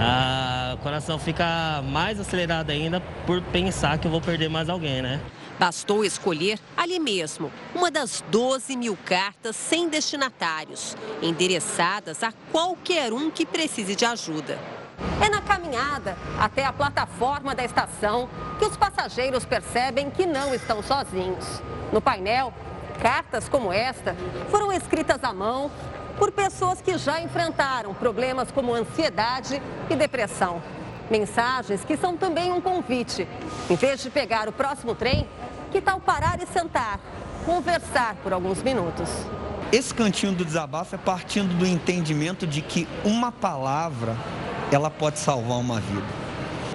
a, 0.00 0.74
o 0.74 0.78
coração 0.78 1.18
fica 1.18 1.82
mais 1.82 2.18
acelerado 2.18 2.70
ainda 2.70 3.00
por 3.26 3.40
pensar 3.42 3.98
que 3.98 4.06
eu 4.06 4.10
vou 4.10 4.20
perder 4.20 4.48
mais 4.48 4.68
alguém, 4.68 5.00
né? 5.00 5.20
Bastou 5.58 6.04
escolher 6.04 6.58
ali 6.76 7.00
mesmo 7.00 7.50
uma 7.74 7.90
das 7.90 8.22
12 8.30 8.76
mil 8.76 8.96
cartas 9.04 9.56
sem 9.56 9.88
destinatários, 9.88 10.96
endereçadas 11.20 12.22
a 12.22 12.32
qualquer 12.52 13.12
um 13.12 13.30
que 13.30 13.44
precise 13.44 13.96
de 13.96 14.04
ajuda. 14.04 14.58
É 15.24 15.28
na 15.28 15.40
caminhada 15.40 16.16
até 16.38 16.64
a 16.64 16.72
plataforma 16.72 17.54
da 17.54 17.64
estação 17.64 18.28
que 18.58 18.64
os 18.64 18.76
passageiros 18.76 19.44
percebem 19.44 20.10
que 20.10 20.26
não 20.26 20.54
estão 20.54 20.82
sozinhos. 20.82 21.62
No 21.92 22.00
painel, 22.00 22.52
cartas 23.00 23.48
como 23.48 23.72
esta 23.72 24.16
foram 24.50 24.72
escritas 24.72 25.22
à 25.22 25.32
mão 25.32 25.70
por 26.18 26.32
pessoas 26.32 26.80
que 26.80 26.98
já 26.98 27.20
enfrentaram 27.20 27.94
problemas 27.94 28.50
como 28.50 28.74
ansiedade 28.74 29.62
e 29.88 29.94
depressão. 29.94 30.60
Mensagens 31.10 31.84
que 31.84 31.96
são 31.96 32.16
também 32.16 32.52
um 32.52 32.60
convite. 32.60 33.26
Em 33.70 33.76
vez 33.76 34.02
de 34.02 34.10
pegar 34.10 34.48
o 34.48 34.52
próximo 34.52 34.94
trem, 34.94 35.28
que 35.70 35.80
tal 35.80 36.00
parar 36.00 36.42
e 36.42 36.46
sentar, 36.46 36.98
conversar 37.46 38.16
por 38.16 38.32
alguns 38.32 38.62
minutos? 38.62 39.08
Esse 39.70 39.94
cantinho 39.94 40.32
do 40.32 40.44
desabafo 40.44 40.94
é 40.94 40.98
partindo 40.98 41.54
do 41.54 41.66
entendimento 41.66 42.46
de 42.46 42.62
que 42.62 42.88
uma 43.04 43.30
palavra 43.30 44.16
ela 44.70 44.90
pode 44.90 45.18
salvar 45.18 45.58
uma 45.58 45.80
vida. 45.80 46.06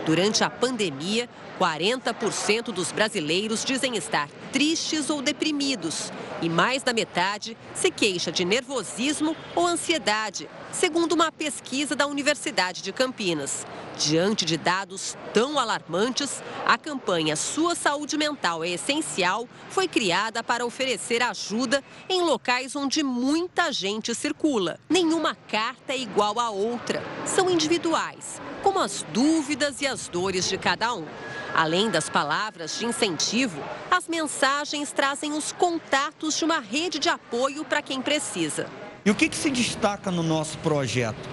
Durante 0.06 0.44
a 0.44 0.50
pandemia, 0.50 1.30
40% 1.60 2.66
dos 2.66 2.92
brasileiros 2.92 3.64
dizem 3.64 3.96
estar 3.96 4.28
tristes 4.52 5.10
ou 5.10 5.22
deprimidos 5.22 6.12
e 6.42 6.50
mais 6.50 6.84
da 6.84 6.92
metade 6.92 7.56
se 7.74 7.90
queixa 7.90 8.32
de 8.32 8.44
nervosismo 8.44 9.36
ou 9.56 9.66
ansiedade, 9.66 10.50
segundo 10.74 11.14
uma 11.14 11.32
pesquisa 11.32 11.96
da 11.96 12.08
Universidade 12.08 12.82
de 12.82 12.92
Campinas. 12.92 13.66
Diante 13.96 14.44
de 14.44 14.58
dados 14.58 15.16
tão 15.32 15.60
alarmantes, 15.60 16.42
a 16.66 16.78
campanha 16.80 17.36
Sua 17.36 17.76
Saúde 17.76 18.18
Mental 18.18 18.64
é 18.64 18.70
Essencial 18.70 19.48
foi 19.70 19.88
criada 19.88 20.44
para 20.44 20.66
oferecer 20.66 21.22
ajuda 21.22 21.84
em 22.10 22.22
locais 22.22 22.76
onde 22.76 23.04
muita 23.04 23.72
gente 23.72 24.16
circula. 24.16 24.80
Nenhuma 24.90 25.38
carta 25.48 25.94
é 25.94 25.98
igual 25.98 26.40
à 26.40 26.50
outra, 26.50 27.04
são 27.24 27.50
individuais, 27.50 28.42
como 28.64 28.80
as 28.80 29.06
dúvidas 29.14 29.80
e 29.80 29.86
as 29.86 30.08
dores 30.08 30.50
de 30.50 30.58
cada 30.58 30.94
um. 30.96 31.06
Além 31.54 31.92
das 31.92 32.10
palavras 32.10 32.80
de 32.80 32.86
incentivo, 32.88 33.62
as 33.92 34.08
mensagens 34.08 34.92
trazem 34.92 35.34
os 35.34 35.52
contatos 35.52 36.36
de 36.36 36.44
uma 36.44 36.60
rede 36.60 36.98
de 36.98 37.10
apoio 37.10 37.64
para 37.64 37.82
quem 37.84 38.02
precisa. 38.02 38.68
E 39.06 39.12
o 39.12 39.16
que, 39.16 39.28
que 39.28 39.36
se 39.36 39.50
destaca 39.50 40.10
no 40.10 40.24
nosso 40.24 40.58
projeto? 40.60 41.30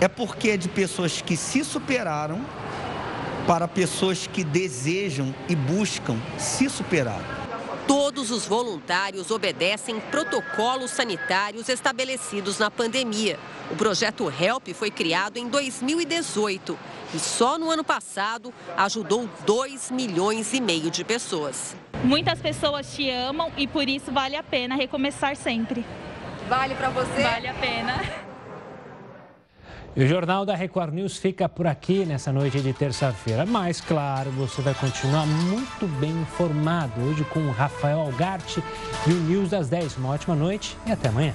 É 0.00 0.06
porque 0.06 0.50
é 0.50 0.56
de 0.56 0.68
pessoas 0.68 1.20
que 1.20 1.36
se 1.36 1.64
superaram 1.64 2.40
para 3.44 3.66
pessoas 3.66 4.28
que 4.28 4.44
desejam 4.44 5.34
e 5.48 5.56
buscam 5.56 6.16
se 6.38 6.68
superar. 6.70 7.20
Todos 7.88 8.30
os 8.30 8.46
voluntários 8.46 9.32
obedecem 9.32 9.98
protocolos 9.98 10.92
sanitários 10.92 11.68
estabelecidos 11.68 12.58
na 12.58 12.70
pandemia. 12.70 13.38
O 13.70 13.74
projeto 13.74 14.28
HELP 14.28 14.68
foi 14.72 14.90
criado 14.90 15.38
em 15.38 15.48
2018 15.48 16.78
e 17.14 17.18
só 17.18 17.58
no 17.58 17.68
ano 17.68 17.82
passado 17.82 18.54
ajudou 18.76 19.28
2 19.44 19.90
milhões 19.90 20.52
e 20.52 20.60
meio 20.60 20.90
de 20.90 21.04
pessoas. 21.04 21.76
Muitas 22.04 22.40
pessoas 22.40 22.94
te 22.94 23.10
amam 23.10 23.50
e 23.56 23.66
por 23.66 23.88
isso 23.88 24.12
vale 24.12 24.36
a 24.36 24.42
pena 24.42 24.76
recomeçar 24.76 25.34
sempre. 25.34 25.84
Vale 26.48 26.74
para 26.76 26.90
você? 26.90 27.22
Vale 27.22 27.48
a 27.48 27.54
pena. 27.54 28.26
E 29.96 30.04
o 30.04 30.06
Jornal 30.06 30.44
da 30.44 30.54
Record 30.54 30.92
News 30.92 31.16
fica 31.16 31.48
por 31.48 31.66
aqui 31.66 32.04
nessa 32.04 32.30
noite 32.30 32.60
de 32.60 32.72
terça-feira. 32.72 33.46
Mas, 33.46 33.80
claro, 33.80 34.30
você 34.30 34.60
vai 34.60 34.74
continuar 34.74 35.26
muito 35.26 35.86
bem 35.98 36.10
informado 36.10 37.00
hoje 37.00 37.24
com 37.24 37.40
o 37.40 37.50
Rafael 37.50 38.00
Algarte 38.00 38.62
e 39.06 39.10
o 39.10 39.16
News 39.16 39.50
das 39.50 39.68
10. 39.68 39.96
Uma 39.96 40.10
ótima 40.10 40.36
noite 40.36 40.76
e 40.86 40.92
até 40.92 41.08
amanhã. 41.08 41.34